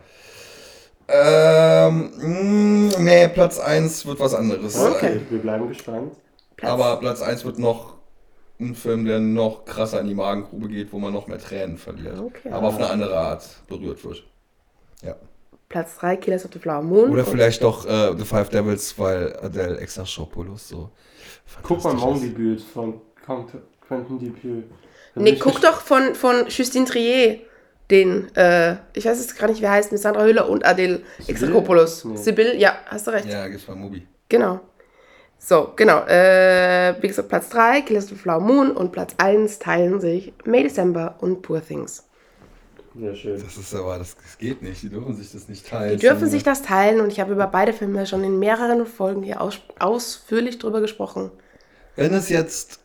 Ähm, 1.08 2.12
mh, 2.16 2.98
mm, 2.98 3.04
nee, 3.04 3.28
Platz 3.28 3.58
1 3.58 4.06
wird 4.06 4.20
was 4.20 4.34
anderes. 4.34 4.78
Okay, 4.78 5.20
wir 5.30 5.38
bleiben 5.40 5.68
gespannt. 5.68 6.12
Platz. 6.56 6.70
Aber 6.70 6.96
Platz 7.00 7.22
1 7.22 7.44
wird 7.44 7.58
noch 7.58 7.96
ein 8.60 8.74
Film, 8.74 9.04
der 9.04 9.20
noch 9.20 9.64
krasser 9.64 10.00
in 10.00 10.08
die 10.08 10.14
Magengrube 10.14 10.68
geht, 10.68 10.92
wo 10.92 10.98
man 10.98 11.12
noch 11.12 11.26
mehr 11.26 11.38
Tränen 11.38 11.76
verliert. 11.76 12.18
Okay. 12.18 12.50
Aber 12.50 12.68
auf 12.68 12.76
eine 12.76 12.88
andere 12.88 13.18
Art 13.18 13.44
berührt 13.66 14.04
wird. 14.04 14.24
Ja. 15.02 15.16
Platz 15.72 15.96
3, 15.96 16.16
Killers 16.18 16.44
of 16.44 16.50
the 16.52 16.58
Flower 16.58 16.82
Moon. 16.82 17.10
Oder 17.10 17.24
vielleicht 17.24 17.62
doch 17.62 17.86
äh, 17.86 18.14
The 18.16 18.24
Five 18.24 18.50
Devils, 18.50 18.98
weil 18.98 19.34
Adele 19.42 19.78
Exarchopoulos 19.78 20.68
so. 20.68 20.90
Guck 21.62 21.82
mal 21.82 21.94
Maumbibüt 21.94 22.60
von 22.60 23.00
Quentin 23.24 24.18
Dupieux. 24.18 24.64
Nee, 25.14 25.36
guck 25.36 25.60
doch 25.62 25.80
von, 25.80 26.14
von 26.14 26.46
Justine 26.48 26.84
Trier, 26.84 27.38
den, 27.90 28.34
äh, 28.36 28.76
ich 28.92 29.06
weiß 29.06 29.18
jetzt 29.18 29.38
gar 29.38 29.48
nicht, 29.48 29.62
wer 29.62 29.70
heißt, 29.70 29.92
mit 29.92 30.00
Sandra 30.00 30.24
Hüller 30.24 30.48
und 30.48 30.64
Adele 30.64 31.00
Exarchopoulos. 31.26 32.04
Nee. 32.04 32.16
Sibyl, 32.16 32.54
ja, 32.58 32.76
hast 32.86 33.06
du 33.06 33.10
recht. 33.12 33.26
Ja, 33.26 33.48
gibt's 33.48 33.64
bei 33.64 33.74
Mobi. 33.74 34.06
Genau. 34.28 34.60
So, 35.38 35.72
genau. 35.74 36.04
Äh, 36.04 36.94
wie 37.00 37.08
gesagt, 37.08 37.28
Platz 37.30 37.48
3, 37.48 37.80
Killers 37.80 38.04
of 38.04 38.10
the 38.10 38.16
Flower 38.16 38.40
Moon 38.40 38.70
und 38.72 38.92
Platz 38.92 39.14
1 39.16 39.58
teilen 39.58 40.00
sich 40.00 40.34
May 40.44 40.64
December 40.64 41.16
und 41.20 41.40
Poor 41.40 41.66
Things. 41.66 42.04
Ja, 42.94 43.14
schön. 43.14 43.42
Das 43.42 43.56
ist 43.56 43.74
aber, 43.74 43.98
das, 43.98 44.16
das 44.16 44.38
geht 44.38 44.62
nicht. 44.62 44.82
Die 44.82 44.90
dürfen 44.90 45.16
sich 45.16 45.32
das 45.32 45.48
nicht 45.48 45.66
teilen. 45.66 45.98
Die 45.98 46.06
dürfen 46.06 46.28
sich 46.28 46.42
das 46.42 46.62
teilen 46.62 47.00
und 47.00 47.10
ich 47.10 47.20
habe 47.20 47.32
über 47.32 47.46
beide 47.46 47.72
Filme 47.72 48.06
schon 48.06 48.22
in 48.22 48.38
mehreren 48.38 48.84
Folgen 48.86 49.22
hier 49.22 49.40
aus, 49.40 49.60
ausführlich 49.78 50.58
drüber 50.58 50.80
gesprochen. 50.80 51.30
Wenn 51.96 52.12
es 52.12 52.28
jetzt 52.28 52.80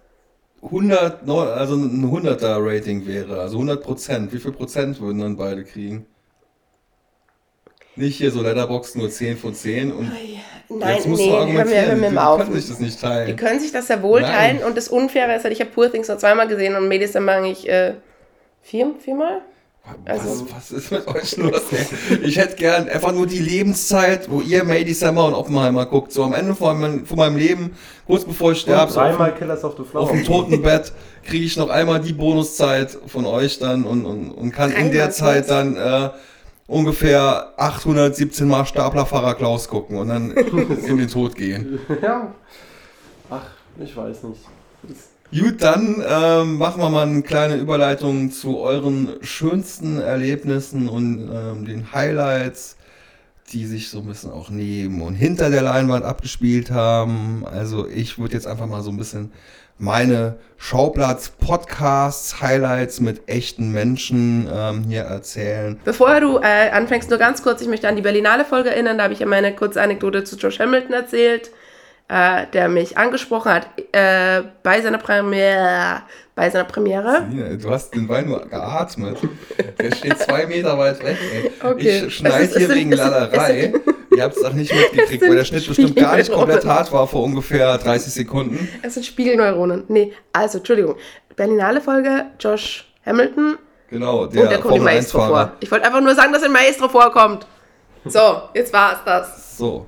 100, 0.61 1.27
also 1.29 1.75
ein 1.75 2.05
100er 2.05 2.57
Rating 2.59 3.05
wäre, 3.05 3.41
also 3.41 3.57
100 3.57 3.83
Prozent, 3.83 4.33
wie 4.33 4.39
viel 4.39 4.51
Prozent 4.53 5.01
würden 5.01 5.19
dann 5.19 5.37
beide 5.37 5.63
kriegen? 5.63 6.05
Nicht 7.95 8.17
hier 8.17 8.31
so 8.31 8.41
Letterbox 8.41 8.95
nur 8.95 9.09
10 9.09 9.37
von 9.37 9.53
10 9.53 9.91
und 9.91 10.11
Nein, 10.69 10.95
jetzt 10.95 11.07
musst 11.07 11.21
nee, 11.21 11.29
du 11.29 11.37
argumentieren, 11.37 11.85
hör 11.85 11.95
mir, 11.95 12.11
hör 12.11 12.11
mir 12.11 12.37
die 12.37 12.43
können 12.43 12.61
sich 12.61 12.69
das 12.69 12.79
nicht 12.79 13.01
teilen. 13.01 13.27
Die 13.27 13.35
können 13.35 13.59
sich 13.59 13.71
das 13.71 13.87
ja 13.87 14.01
wohl 14.01 14.21
Nein. 14.21 14.31
teilen 14.31 14.63
und 14.63 14.77
das 14.77 14.87
Unfaire 14.89 15.35
ist 15.35 15.43
halt, 15.43 15.53
ich 15.53 15.61
habe 15.61 15.71
Poor 15.71 15.91
Things 15.91 16.07
nur 16.07 16.17
zweimal 16.17 16.47
gesehen 16.47 16.75
und 16.75 16.87
Medis 16.87 17.13
dann 17.13 17.25
mag 17.25 17.43
ich 17.45 17.67
äh, 17.67 17.95
vier, 18.61 18.93
viermal. 18.99 19.41
Also, 20.05 20.45
was, 20.45 20.55
was, 20.55 20.71
ist 20.71 20.91
mit 20.91 21.07
euch 21.07 21.37
los? 21.37 21.61
Ey? 21.71 22.17
Ich 22.23 22.37
hätte 22.37 22.55
gern 22.55 22.87
einfach 22.89 23.11
nur 23.11 23.27
die 23.27 23.39
Lebenszeit, 23.39 24.29
wo 24.29 24.41
ihr 24.41 24.63
May 24.63 24.85
December 24.85 25.25
und 25.25 25.33
Oppenheimer 25.33 25.85
guckt. 25.85 26.11
So 26.11 26.23
am 26.23 26.33
Ende 26.33 26.55
von, 26.55 26.79
mein, 26.79 27.05
von 27.05 27.17
meinem 27.17 27.37
Leben, 27.37 27.75
kurz 28.05 28.25
bevor 28.25 28.51
ich 28.51 28.61
sterbe, 28.61 28.91
so 28.91 29.01
auf, 29.01 29.17
Killers 29.37 29.63
of 29.63 29.75
the 29.77 29.83
Flower. 29.83 30.03
auf 30.03 30.11
dem 30.11 30.23
Totenbett, 30.23 30.93
kriege 31.23 31.45
ich 31.45 31.57
noch 31.57 31.69
einmal 31.69 31.99
die 31.99 32.13
Bonuszeit 32.13 32.97
von 33.07 33.25
euch 33.25 33.59
dann 33.59 33.83
und, 33.85 34.05
und, 34.05 34.31
und 34.31 34.51
kann 34.51 34.71
in 34.71 34.91
der 34.91 35.11
Zeit 35.11 35.49
dann 35.49 35.75
äh, 35.75 36.09
ungefähr 36.67 37.53
817 37.57 38.47
Mal 38.47 38.65
Staplerfahrer 38.65 39.35
Klaus 39.35 39.67
gucken 39.67 39.97
und 39.97 40.09
dann 40.09 40.31
in 40.31 40.97
den 40.97 41.07
Tod 41.07 41.35
gehen. 41.35 41.79
Ja. 42.01 42.33
Ach, 43.29 43.45
ich 43.79 43.95
weiß 43.95 44.23
nicht. 44.23 44.41
Gut, 45.31 45.61
dann 45.61 46.01
ähm, 46.07 46.57
machen 46.57 46.81
wir 46.81 46.89
mal 46.89 47.05
eine 47.05 47.21
kleine 47.21 47.57
Überleitung 47.57 48.31
zu 48.31 48.59
euren 48.59 49.09
schönsten 49.21 49.99
Erlebnissen 49.99 50.87
und 50.87 51.29
ähm, 51.29 51.65
den 51.65 51.91
Highlights, 51.91 52.77
die 53.51 53.65
sich 53.65 53.89
so 53.89 53.99
ein 53.99 54.05
bisschen 54.05 54.31
auch 54.31 54.49
neben 54.49 55.01
und 55.01 55.15
hinter 55.15 55.49
der 55.49 55.63
Leinwand 55.63 56.05
abgespielt 56.05 56.71
haben. 56.71 57.45
Also 57.45 57.87
ich 57.89 58.17
würde 58.17 58.35
jetzt 58.35 58.47
einfach 58.47 58.67
mal 58.67 58.81
so 58.81 58.89
ein 58.89 58.97
bisschen 58.97 59.33
meine 59.77 60.37
Schauplatz-Podcasts, 60.57 62.41
Highlights 62.41 63.01
mit 63.01 63.27
echten 63.27 63.73
Menschen 63.73 64.47
ähm, 64.51 64.85
hier 64.87 65.03
erzählen. 65.03 65.77
Bevor 65.83 66.21
du 66.21 66.37
äh, 66.37 66.69
anfängst, 66.71 67.09
nur 67.09 67.19
ganz 67.19 67.43
kurz, 67.43 67.61
ich 67.61 67.67
möchte 67.67 67.89
an 67.89 67.97
die 67.97 68.01
Berlinale 68.01 68.45
Folge 68.45 68.69
erinnern, 68.69 68.97
da 68.97 69.03
habe 69.03 69.13
ich 69.13 69.19
ja 69.19 69.25
meine 69.25 69.53
kurze 69.53 69.81
Anekdote 69.81 70.23
zu 70.23 70.37
Josh 70.37 70.59
Hamilton 70.59 70.93
erzählt 70.93 71.51
äh, 72.09 72.45
der 72.53 72.69
mich 72.69 72.97
angesprochen 72.97 73.51
hat 73.51 73.67
äh, 73.91 74.43
bei 74.63 74.81
seiner 74.81 74.97
Premiere. 74.97 76.03
Bei 76.35 76.49
seiner 76.49 76.65
Premiere. 76.65 77.25
Du 77.59 77.69
hast 77.71 77.93
den 77.95 78.07
Wein 78.07 78.27
nur 78.27 78.45
geatmet. 78.47 79.17
Der 79.79 79.91
steht 79.95 80.19
zwei 80.19 80.45
Meter 80.45 80.77
weit 80.77 81.03
weg. 81.03 81.17
Ey. 81.33 81.51
Okay. 81.61 82.05
Ich 82.05 82.15
schneide 82.15 82.57
hier 82.57 82.69
wegen 82.69 82.91
Lallerei. 82.91 83.73
Ihr 84.15 84.23
habt 84.23 84.37
es 84.37 84.43
auch 84.43 84.53
nicht 84.53 84.73
mitgekriegt, 84.73 85.21
weil 85.23 85.35
der 85.35 85.45
Schnitt 85.45 85.67
bestimmt 85.67 85.95
gar 85.95 86.15
nicht 86.15 86.31
komplett 86.31 86.65
hart 86.65 86.91
war 86.91 87.07
vor 87.07 87.23
ungefähr 87.23 87.77
30 87.77 88.13
Sekunden. 88.13 88.69
Es 88.81 88.93
sind 88.93 89.05
Spiegelneuronen. 89.05 89.83
Nee, 89.87 90.13
also, 90.31 90.59
Entschuldigung. 90.59 90.95
Berlinale 91.35 91.81
Folge, 91.81 92.25
Josh 92.39 92.91
Hamilton. 93.05 93.57
Genau, 93.89 94.27
der, 94.27 94.43
und 94.43 94.51
der 94.51 94.59
kommt 94.59 94.77
im 94.77 94.83
Maestro 94.83 95.19
vor. 95.19 95.53
Ich 95.59 95.71
wollte 95.71 95.85
einfach 95.85 96.01
nur 96.01 96.15
sagen, 96.15 96.33
dass 96.33 96.43
ein 96.43 96.51
Maestro 96.51 96.87
vorkommt. 96.87 97.45
So, 98.05 98.41
jetzt 98.53 98.71
war 98.73 98.93
es 98.93 98.99
das. 99.05 99.57
So. 99.57 99.87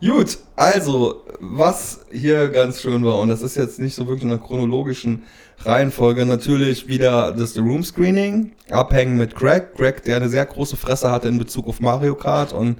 Gut, 0.00 0.38
also, 0.56 1.22
was 1.40 2.00
hier 2.12 2.48
ganz 2.48 2.82
schön 2.82 3.02
war, 3.02 3.18
und 3.18 3.30
das 3.30 3.40
ist 3.40 3.56
jetzt 3.56 3.78
nicht 3.78 3.94
so 3.94 4.06
wirklich 4.06 4.24
in 4.24 4.30
einer 4.30 4.40
chronologischen 4.40 5.22
Reihenfolge, 5.60 6.26
natürlich 6.26 6.86
wieder 6.86 7.32
das 7.32 7.54
The 7.54 7.60
Room 7.60 7.82
Screening, 7.82 8.52
abhängen 8.70 9.16
mit 9.16 9.34
Greg. 9.34 9.74
Greg, 9.74 10.04
der 10.04 10.16
eine 10.16 10.28
sehr 10.28 10.44
große 10.44 10.76
Fresse 10.76 11.10
hatte 11.10 11.28
in 11.28 11.38
Bezug 11.38 11.66
auf 11.66 11.80
Mario 11.80 12.14
Kart 12.14 12.52
und 12.52 12.76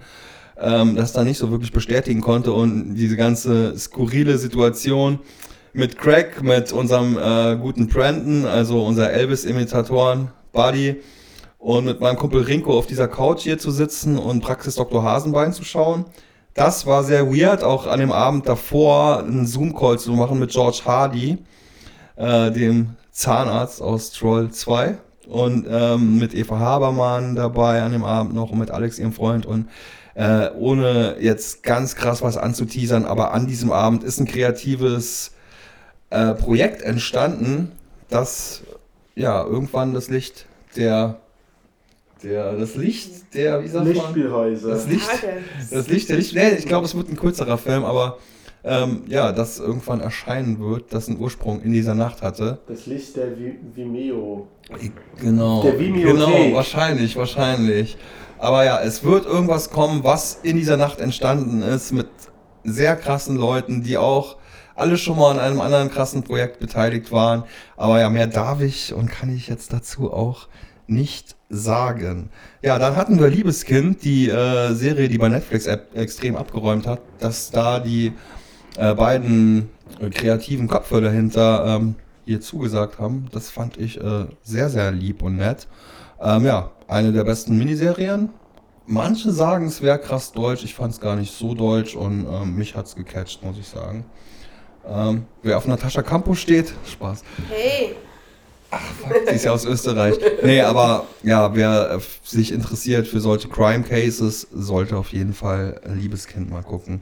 ähm, 0.61 0.95
das 0.95 1.14
da 1.14 1.25
nicht 1.25 1.39
so 1.39 1.51
wirklich 1.51 1.73
bestätigen 1.73 2.21
konnte 2.21 2.53
und 2.53 2.95
diese 2.95 3.17
ganze 3.17 3.79
skurrile 3.79 4.37
Situation 4.37 5.21
mit 5.73 5.97
Craig, 5.97 6.43
mit 6.43 6.71
unserem 6.73 7.17
äh, 7.17 7.57
guten 7.57 7.89
Brandon, 7.89 8.45
also 8.45 8.85
unser 8.85 9.11
Elvis-Imitatoren, 9.11 10.29
Buddy, 10.53 10.97
und 11.59 11.87
mit 11.87 12.01
meinem 12.01 12.17
Kumpel 12.17 12.43
Rinko 12.43 12.79
auf 12.79 12.87
dieser 12.87 13.09
Couch 13.09 13.43
hier 13.43 13.59
zu 13.59 13.71
sitzen 13.71 14.19
und 14.19 14.43
Praxis 14.43 14.75
Dr. 14.75 15.03
Hasenbein 15.03 15.55
zu 15.55 15.64
schauen. 15.64 16.05
Das 16.57 16.87
war 16.87 17.05
sehr 17.05 17.31
weird, 17.31 17.63
auch 17.63 17.87
an 17.87 18.01
dem 18.01 18.11
Abend 18.11 18.49
davor 18.49 19.19
einen 19.19 19.47
Zoom-Call 19.47 19.99
zu 19.99 20.13
machen 20.13 20.39
mit 20.39 20.53
George 20.53 20.81
Hardy, 20.87 21.37
äh, 22.17 22.51
dem 22.51 22.97
Zahnarzt 23.13 23.83
aus 23.83 24.11
Troll 24.13 24.51
2 24.51 24.97
und 25.29 25.67
ähm, 25.69 26.19
mit 26.19 26.35
Eva 26.35 26.59
Habermann 26.59 27.37
dabei 27.37 27.83
an 27.83 27.93
dem 27.93 28.05
Abend 28.05 28.35
noch 28.35 28.53
und 28.53 28.59
mit 28.59 28.71
Alex, 28.71 28.99
ihrem 28.99 29.13
Freund. 29.13 29.45
Und 29.45 29.69
äh, 30.15 30.49
ohne 30.59 31.17
jetzt 31.21 31.63
ganz 31.63 31.95
krass 31.95 32.23
was 32.23 32.39
anzuteasern, 32.39 33.05
aber 33.05 33.35
an 33.35 33.47
diesem 33.47 33.71
Abend 33.71 34.03
ist 34.03 34.19
ein 34.19 34.27
kreatives 34.27 35.33
äh, 36.09 36.33
Projekt 36.33 36.81
entstanden, 36.81 37.73
das 38.09 38.63
ja 39.15 39.45
irgendwann 39.45 39.93
das 39.93 40.09
Licht 40.09 40.47
der 40.75 41.21
der 42.23 42.57
das 42.57 42.75
Licht 42.77 43.35
der 43.35 43.62
wie 43.62 43.69
sagt 43.69 43.85
man 43.85 43.93
Lichtspielhäuser. 43.93 44.69
das 44.71 44.87
Licht 44.89 45.09
das 45.71 45.89
Licht 45.89 46.09
der 46.09 46.17
Licht 46.17 46.35
nee, 46.35 46.51
ich 46.59 46.67
glaube 46.67 46.87
es 46.87 46.95
wird 46.97 47.09
ein 47.11 47.17
kürzerer 47.17 47.59
Film, 47.59 47.85
aber 47.85 48.19
ähm, 48.64 49.03
ja, 49.07 49.31
das 49.31 49.61
irgendwann 49.61 50.01
erscheinen 50.01 50.59
wird, 50.59 50.93
das 50.93 51.09
einen 51.09 51.21
Ursprung 51.21 51.62
in 51.62 51.71
dieser 51.73 51.95
Nacht 51.95 52.21
hatte. 52.23 52.59
Das 52.67 52.87
Licht 52.87 53.14
der 53.17 53.29
Vi- 53.37 53.59
Vimeo. 53.77 54.49
Genau. 55.21 55.62
Der 55.62 55.79
Vimeo-Thek. 55.79 56.14
Genau, 56.17 56.55
wahrscheinlich, 56.57 57.14
wahrscheinlich. 57.17 57.97
Aber 58.39 58.64
ja, 58.64 58.81
es 58.81 59.05
wird 59.05 59.25
irgendwas 59.25 59.71
kommen, 59.71 60.03
was 60.03 60.41
in 60.43 60.57
dieser 60.57 60.77
Nacht 60.77 61.01
entstanden 61.01 61.62
ist 61.62 61.93
mit 61.93 62.09
sehr 62.64 62.97
krassen 62.97 63.37
Leuten, 63.37 63.85
die 63.85 63.99
auch 63.99 64.37
alle 64.75 64.97
schon 64.99 65.17
mal 65.17 65.31
an 65.31 65.39
einem 65.39 65.61
anderen 65.61 65.89
krassen 65.89 66.25
Projekt 66.25 66.59
beteiligt 66.59 67.12
waren. 67.12 67.45
Aber 67.77 68.01
ja, 68.01 68.11
mehr 68.11 68.27
darf 68.27 68.61
ich 68.62 68.93
und 68.93 69.09
kann 69.09 69.33
ich 69.33 69.47
jetzt 69.47 69.73
dazu 69.73 70.12
auch 70.12 70.49
nicht 70.89 71.36
sagen. 71.49 72.31
Ja, 72.63 72.79
dann 72.79 72.97
hatten 72.97 73.21
wir 73.21 73.29
Liebeskind, 73.29 74.05
die 74.05 74.29
äh, 74.29 74.73
Serie, 74.75 75.09
die 75.09 75.19
bei 75.19 75.29
Netflix 75.29 75.67
extrem 75.95 76.37
abgeräumt 76.37 76.87
hat, 76.87 77.01
dass 77.21 77.51
da 77.51 77.79
die 77.79 78.13
äh, 78.77 78.95
beiden 78.95 79.71
äh, 80.01 80.11
kreativen 80.11 80.69
Köpfe 80.69 81.01
dahinter 81.01 81.65
ähm, 81.67 81.95
hier 82.25 82.41
zugesagt 82.41 82.99
haben. 82.99 83.27
Das 83.33 83.51
fand 83.51 83.77
ich 83.77 84.01
äh, 84.01 84.27
sehr, 84.43 84.69
sehr 84.69 84.91
lieb 84.91 85.23
und 85.23 85.37
nett. 85.37 85.69
Ähm, 86.21 86.45
ja, 86.45 86.73
eine 86.89 87.13
der 87.13 87.25
besten 87.25 87.57
Miniserien. 87.57 88.31
Manche 88.87 89.33
sagen, 89.33 89.67
es 89.67 89.83
wäre 89.83 89.99
krass 89.99 90.33
deutsch. 90.33 90.65
Ich 90.65 90.75
fand 90.75 90.93
es 90.93 91.01
gar 91.01 91.17
nicht 91.17 91.33
so 91.33 91.55
deutsch 91.55 91.95
und 91.97 92.27
ähm, 92.29 92.57
mich 92.57 92.75
hat's 92.77 92.95
gecatcht, 92.95 93.43
muss 93.45 93.59
ich 93.59 93.69
sagen. 93.69 94.05
Ähm, 94.89 95.27
wer 95.43 95.57
auf 95.57 95.67
Natascha 95.67 96.03
Campos 96.03 96.39
steht, 96.39 96.73
Spaß. 96.87 97.25
Hey, 97.49 97.97
Die 99.31 99.35
ist 99.35 99.45
ja 99.45 99.53
aus 99.53 99.64
Österreich. 99.64 100.16
Nee, 100.43 100.61
aber 100.61 101.07
ja, 101.22 101.55
wer 101.55 101.93
äh, 101.93 101.99
sich 102.24 102.53
interessiert 102.53 103.07
für 103.07 103.20
solche 103.20 103.49
Crime 103.49 103.83
Cases, 103.85 104.47
sollte 104.53 104.97
auf 104.97 105.12
jeden 105.12 105.35
Fall 105.35 105.81
Liebeskind 105.95 106.51
mal 106.51 106.62
gucken. 106.62 107.01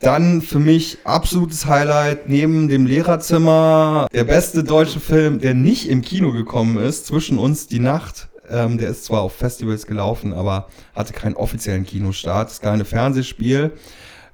Dann 0.00 0.42
für 0.42 0.58
mich 0.58 0.98
absolutes 1.04 1.66
Highlight 1.66 2.28
neben 2.28 2.68
dem 2.68 2.86
Lehrerzimmer, 2.86 4.08
der 4.12 4.24
beste 4.24 4.64
deutsche 4.64 4.98
Film, 4.98 5.38
der 5.38 5.54
nicht 5.54 5.88
im 5.88 6.02
Kino 6.02 6.32
gekommen 6.32 6.76
ist, 6.76 7.06
zwischen 7.06 7.38
uns 7.38 7.68
die 7.68 7.78
Nacht. 7.78 8.28
Ähm, 8.50 8.78
der 8.78 8.90
ist 8.90 9.04
zwar 9.04 9.20
auf 9.20 9.34
Festivals 9.34 9.86
gelaufen, 9.86 10.32
aber 10.32 10.68
hatte 10.94 11.12
keinen 11.12 11.36
offiziellen 11.36 11.86
Kinostart. 11.86 12.50
Das 12.50 12.60
kleine 12.60 12.84
Fernsehspiel. 12.84 13.70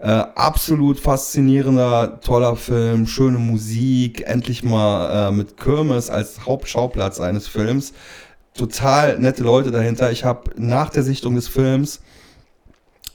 Äh, 0.00 0.10
absolut 0.10 1.00
faszinierender, 1.00 2.20
toller 2.20 2.54
Film, 2.54 3.08
schöne 3.08 3.38
Musik, 3.38 4.22
endlich 4.26 4.62
mal 4.62 5.28
äh, 5.28 5.32
mit 5.32 5.56
Kirmes 5.56 6.08
als 6.08 6.46
Hauptschauplatz 6.46 7.18
eines 7.18 7.48
Films. 7.48 7.92
Total 8.54 9.18
nette 9.18 9.42
Leute 9.42 9.72
dahinter. 9.72 10.12
Ich 10.12 10.24
habe 10.24 10.52
nach 10.56 10.90
der 10.90 11.02
Sichtung 11.02 11.34
des 11.34 11.48
Films 11.48 12.00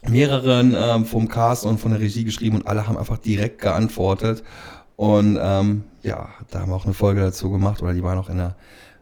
mehreren 0.09 0.75
ähm, 0.77 1.05
vom 1.05 1.29
Cast 1.29 1.65
und 1.65 1.79
von 1.79 1.91
der 1.91 2.01
Regie 2.01 2.25
geschrieben 2.25 2.57
und 2.57 2.67
alle 2.67 2.85
haben 2.85 2.97
einfach 2.97 3.17
direkt 3.17 3.61
geantwortet. 3.61 4.43
Und 4.97 5.39
ähm, 5.41 5.85
ja, 6.01 6.29
da 6.51 6.59
haben 6.59 6.69
wir 6.69 6.75
auch 6.75 6.85
eine 6.85 6.93
Folge 6.93 7.21
dazu 7.21 7.49
gemacht 7.49 7.81
oder 7.81 7.93
die 7.93 8.03
war 8.03 8.15
noch 8.15 8.29
in 8.29 8.37
der 8.37 8.55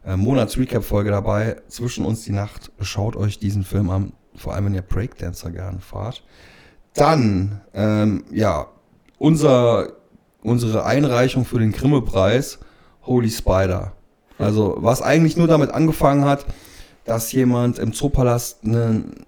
äh, 0.05 0.15
Monats-Recap-Folge 0.15 1.09
dabei. 1.09 1.57
Zwischen 1.67 2.05
uns 2.05 2.23
die 2.23 2.31
Nacht. 2.31 2.71
Schaut 2.79 3.15
euch 3.15 3.39
diesen 3.39 3.63
Film 3.63 3.89
an, 3.89 4.13
vor 4.35 4.53
allem 4.53 4.65
wenn 4.65 4.75
ihr 4.75 4.83
Breakdancer 4.83 5.49
gerne 5.49 5.79
fahrt. 5.79 6.23
Dann, 6.93 7.61
ähm, 7.73 8.23
ja, 8.31 8.67
unser, 9.17 9.93
unsere 10.41 10.85
Einreichung 10.85 11.45
für 11.45 11.59
den 11.59 11.71
Grimme-Preis, 11.71 12.59
Holy 13.03 13.29
Spider. 13.29 13.93
Also, 14.37 14.75
was 14.79 15.01
eigentlich 15.01 15.37
nur 15.37 15.47
damit 15.47 15.71
angefangen 15.71 16.25
hat, 16.25 16.45
dass 17.05 17.31
jemand 17.31 17.79
im 17.79 17.93
Zoopalast 17.93 18.63
einen, 18.63 19.25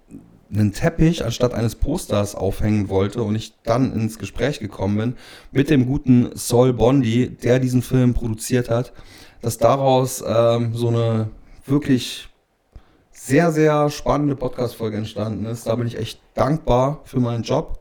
einen 0.52 0.72
Teppich 0.72 1.24
anstatt 1.24 1.54
eines 1.54 1.74
Posters 1.76 2.34
aufhängen 2.34 2.88
wollte 2.88 3.22
und 3.22 3.34
ich 3.34 3.54
dann 3.62 3.92
ins 3.92 4.18
Gespräch 4.18 4.60
gekommen 4.60 4.96
bin 4.96 5.16
mit 5.52 5.70
dem 5.70 5.86
guten 5.86 6.30
Saul 6.34 6.72
Bondi, 6.72 7.30
der 7.30 7.58
diesen 7.58 7.82
Film 7.82 8.14
produziert 8.14 8.70
hat, 8.70 8.92
dass 9.40 9.58
daraus 9.58 10.22
ähm, 10.26 10.74
so 10.74 10.88
eine 10.88 11.30
wirklich 11.66 12.28
sehr, 13.10 13.52
sehr 13.52 13.90
spannende 13.90 14.36
Podcast-Folge 14.36 14.96
entstanden 14.96 15.46
ist. 15.46 15.66
Da 15.66 15.76
bin 15.76 15.86
ich 15.86 15.98
echt 15.98 16.20
dankbar 16.34 17.00
für 17.04 17.20
meinen 17.20 17.42
Job. 17.42 17.78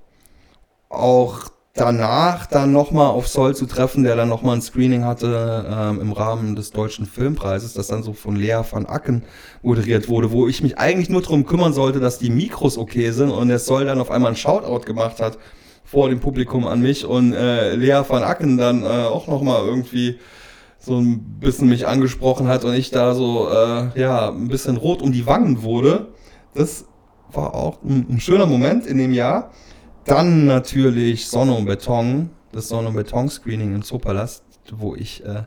Auch 0.89 1.49
danach 1.73 2.45
dann 2.45 2.71
nochmal 2.71 3.07
auf 3.07 3.27
Sol 3.27 3.55
zu 3.55 3.65
treffen, 3.65 4.03
der 4.03 4.15
dann 4.15 4.29
nochmal 4.29 4.57
ein 4.57 4.61
Screening 4.61 5.05
hatte 5.05 5.65
ähm, 5.69 6.01
im 6.01 6.11
Rahmen 6.11 6.55
des 6.55 6.71
Deutschen 6.71 7.07
Filmpreises, 7.07 7.73
das 7.73 7.87
dann 7.87 8.03
so 8.03 8.13
von 8.13 8.35
Lea 8.35 8.61
van 8.69 8.85
Acken 8.85 9.23
moderiert 9.63 10.07
wurde, 10.07 10.31
wo 10.31 10.47
ich 10.47 10.61
mich 10.61 10.77
eigentlich 10.77 11.09
nur 11.09 11.23
darum 11.23 11.45
kümmern 11.45 11.73
sollte, 11.73 11.99
dass 11.99 12.19
die 12.19 12.29
Mikros 12.29 12.77
okay 12.77 13.09
sind 13.11 13.31
und 13.31 13.47
der 13.47 13.59
Sol 13.59 13.85
dann 13.85 13.99
auf 13.99 14.11
einmal 14.11 14.31
ein 14.31 14.37
Shoutout 14.37 14.85
gemacht 14.85 15.19
hat 15.19 15.39
vor 15.83 16.09
dem 16.09 16.19
Publikum 16.19 16.67
an 16.67 16.81
mich 16.81 17.05
und 17.05 17.33
äh, 17.33 17.75
Lea 17.75 18.03
van 18.07 18.23
Acken 18.23 18.57
dann 18.57 18.83
äh, 18.83 18.87
auch 18.87 19.27
nochmal 19.27 19.65
irgendwie 19.65 20.19
so 20.79 20.99
ein 20.99 21.39
bisschen 21.39 21.69
mich 21.69 21.87
angesprochen 21.87 22.47
hat 22.47 22.65
und 22.65 22.73
ich 22.73 22.91
da 22.91 23.15
so, 23.15 23.49
äh, 23.49 23.99
ja, 23.99 24.29
ein 24.29 24.47
bisschen 24.47 24.77
rot 24.77 25.01
um 25.01 25.11
die 25.11 25.25
Wangen 25.25 25.63
wurde. 25.63 26.09
Das 26.53 26.85
war 27.35 27.53
auch 27.53 27.81
ein, 27.83 28.05
ein 28.09 28.19
schöner 28.19 28.45
Moment 28.45 28.85
in 28.85 28.97
dem 28.97 29.13
Jahr. 29.13 29.51
Dann 30.05 30.45
natürlich 30.45 31.27
Sonne 31.27 31.53
und 31.53 31.65
Beton, 31.65 32.29
das 32.51 32.67
Sonne 32.67 32.89
und 32.89 32.95
Beton 32.95 33.29
Screening 33.29 33.73
im 33.73 33.83
Zoopalast, 33.83 34.43
wo 34.71 34.95
ich 34.95 35.23
äh, 35.25 35.43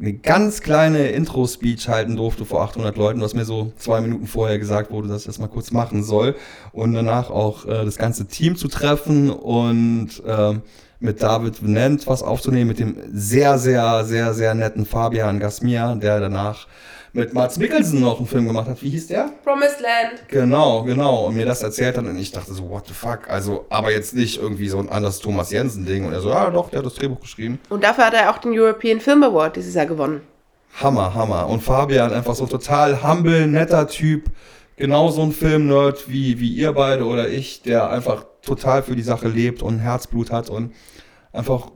eine 0.00 0.12
ganz 0.14 0.60
kleine 0.60 1.08
Intro-Speech 1.08 1.88
halten 1.88 2.16
durfte 2.16 2.44
vor 2.44 2.62
800 2.62 2.96
Leuten, 2.96 3.20
was 3.20 3.34
mir 3.34 3.44
so 3.44 3.72
zwei 3.76 4.00
Minuten 4.00 4.26
vorher 4.26 4.58
gesagt 4.58 4.90
wurde, 4.90 5.08
dass 5.08 5.22
ich 5.22 5.26
das 5.26 5.38
mal 5.38 5.48
kurz 5.48 5.72
machen 5.72 6.04
soll. 6.04 6.36
Und 6.72 6.94
danach 6.94 7.30
auch 7.30 7.66
äh, 7.66 7.84
das 7.84 7.96
ganze 7.96 8.26
Team 8.26 8.56
zu 8.56 8.68
treffen 8.68 9.30
und 9.30 10.22
ähm, 10.26 10.62
mit 11.00 11.22
David 11.22 11.62
Venant 11.62 12.06
was 12.06 12.22
aufzunehmen, 12.22 12.68
mit 12.68 12.78
dem 12.78 12.96
sehr, 13.12 13.58
sehr, 13.58 14.04
sehr, 14.04 14.34
sehr 14.34 14.54
netten 14.54 14.86
Fabian 14.86 15.40
Gasmier, 15.40 15.96
der 16.00 16.20
danach 16.20 16.66
mit 17.12 17.32
Mats 17.34 17.58
Mikkelsen 17.58 18.00
noch 18.00 18.18
einen 18.18 18.26
Film 18.26 18.46
gemacht 18.46 18.68
hat. 18.68 18.82
Wie 18.82 18.90
hieß 18.90 19.06
der? 19.08 19.30
Promised 19.44 19.80
Land. 19.80 20.28
Genau, 20.28 20.82
genau. 20.82 21.26
Und 21.26 21.36
mir 21.36 21.46
das 21.46 21.62
erzählt 21.62 21.96
hat 21.96 22.04
und 22.04 22.18
ich 22.18 22.32
dachte 22.32 22.52
so, 22.52 22.68
what 22.68 22.86
the 22.86 22.92
fuck? 22.92 23.28
Also, 23.28 23.66
aber 23.70 23.92
jetzt 23.92 24.14
nicht 24.14 24.40
irgendwie 24.40 24.68
so 24.68 24.78
ein 24.78 24.88
anderes 24.88 25.18
Thomas 25.18 25.50
Jensen-Ding. 25.50 26.04
Und 26.04 26.12
er 26.12 26.20
so, 26.20 26.30
ja 26.30 26.50
doch, 26.50 26.70
der 26.70 26.80
hat 26.80 26.86
das 26.86 26.94
Drehbuch 26.94 27.20
geschrieben. 27.20 27.58
Und 27.68 27.84
dafür 27.84 28.06
hat 28.06 28.14
er 28.14 28.30
auch 28.30 28.38
den 28.38 28.52
European 28.58 29.00
Film 29.00 29.22
Award 29.22 29.56
dieses 29.56 29.74
Jahr 29.74 29.86
gewonnen. 29.86 30.20
Hammer, 30.80 31.14
Hammer. 31.14 31.48
Und 31.48 31.62
Fabian 31.62 32.12
einfach 32.12 32.34
so 32.34 32.46
total 32.46 33.02
humble, 33.02 33.46
netter 33.46 33.88
Typ. 33.88 34.30
Genau 34.76 35.10
so 35.10 35.22
ein 35.22 35.32
Film-Nerd 35.32 36.08
wie, 36.08 36.38
wie 36.38 36.52
ihr 36.52 36.72
beide 36.72 37.04
oder 37.04 37.28
ich, 37.28 37.62
der 37.62 37.90
einfach 37.90 38.24
total 38.42 38.82
für 38.82 38.94
die 38.94 39.02
Sache 39.02 39.26
lebt 39.26 39.62
und 39.62 39.80
Herzblut 39.80 40.30
hat 40.30 40.50
und 40.50 40.72
einfach, 41.32 41.72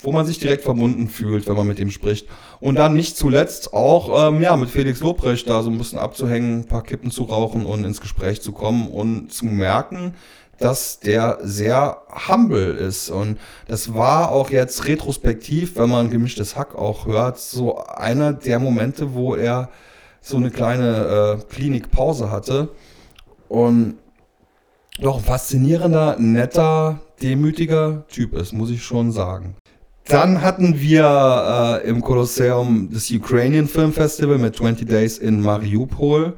wo 0.00 0.12
man 0.12 0.26
sich 0.26 0.38
direkt 0.38 0.64
verbunden 0.64 1.08
fühlt, 1.08 1.48
wenn 1.48 1.56
man 1.56 1.66
mit 1.66 1.78
ihm 1.78 1.90
spricht. 1.90 2.26
Und 2.60 2.76
dann 2.76 2.94
nicht 2.94 3.16
zuletzt 3.16 3.72
auch, 3.72 4.28
ähm, 4.28 4.40
ja, 4.40 4.56
mit 4.56 4.70
Felix 4.70 5.00
Lobrecht 5.00 5.48
da 5.48 5.62
so 5.62 5.70
ein 5.70 5.78
bisschen 5.78 5.98
abzuhängen, 5.98 6.60
ein 6.60 6.66
paar 6.66 6.82
Kippen 6.82 7.10
zu 7.10 7.24
rauchen 7.24 7.66
und 7.66 7.84
ins 7.84 8.00
Gespräch 8.00 8.40
zu 8.40 8.52
kommen 8.52 8.88
und 8.88 9.32
zu 9.32 9.46
merken, 9.46 10.14
dass 10.58 11.00
der 11.00 11.38
sehr 11.42 12.02
humble 12.28 12.72
ist. 12.72 13.10
Und 13.10 13.38
das 13.66 13.94
war 13.94 14.30
auch 14.30 14.50
jetzt 14.50 14.86
retrospektiv, 14.86 15.76
wenn 15.76 15.90
man 15.90 16.10
gemischtes 16.10 16.56
Hack 16.56 16.74
auch 16.74 17.06
hört, 17.06 17.38
so 17.38 17.78
einer 17.84 18.32
der 18.32 18.58
Momente, 18.58 19.14
wo 19.14 19.34
er 19.34 19.70
so 20.20 20.36
eine 20.36 20.50
kleine 20.50 21.38
äh, 21.40 21.52
Klinikpause 21.52 22.30
hatte. 22.30 22.68
Und 23.48 23.96
doch 25.00 25.18
ein 25.18 25.24
faszinierender, 25.24 26.16
netter, 26.18 27.00
demütiger 27.22 28.04
Typ 28.08 28.34
ist, 28.34 28.52
muss 28.52 28.70
ich 28.70 28.82
schon 28.82 29.12
sagen. 29.12 29.54
Dann 30.08 30.40
hatten 30.40 30.80
wir 30.80 31.80
äh, 31.84 31.88
im 31.88 32.00
Kolosseum 32.00 32.88
das 32.90 33.10
Ukrainian 33.10 33.68
Film 33.68 33.92
Festival 33.92 34.38
mit 34.38 34.56
20 34.56 34.88
Days 34.88 35.18
in 35.18 35.42
Mariupol, 35.42 36.32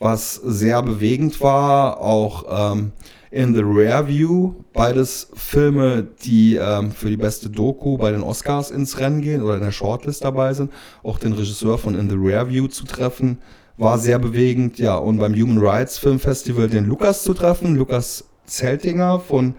was 0.00 0.34
sehr 0.34 0.82
bewegend 0.82 1.40
war. 1.40 2.00
Auch 2.00 2.72
ähm, 2.74 2.90
in 3.30 3.54
the 3.54 3.62
Rare 3.64 4.08
View, 4.08 4.54
beides 4.72 5.28
Filme, 5.34 6.08
die 6.24 6.56
ähm, 6.56 6.90
für 6.90 7.08
die 7.08 7.16
beste 7.16 7.50
Doku 7.50 7.98
bei 7.98 8.10
den 8.10 8.22
Oscars 8.22 8.72
ins 8.72 8.98
Rennen 8.98 9.20
gehen 9.20 9.42
oder 9.42 9.54
in 9.54 9.62
der 9.62 9.70
Shortlist 9.70 10.24
dabei 10.24 10.52
sind. 10.52 10.72
Auch 11.04 11.20
den 11.20 11.34
Regisseur 11.34 11.78
von 11.78 11.94
In 11.94 12.10
the 12.10 12.16
Rare 12.18 12.48
View 12.48 12.66
zu 12.66 12.84
treffen, 12.84 13.38
war 13.76 13.98
sehr 13.98 14.18
bewegend. 14.18 14.78
Ja, 14.80 14.96
und 14.96 15.18
beim 15.18 15.34
Human 15.34 15.58
Rights 15.58 15.98
Film 15.98 16.18
Festival 16.18 16.68
den 16.68 16.86
Lukas 16.86 17.22
zu 17.22 17.32
treffen, 17.32 17.76
Lukas 17.76 18.24
Zeltinger 18.46 19.20
von 19.20 19.54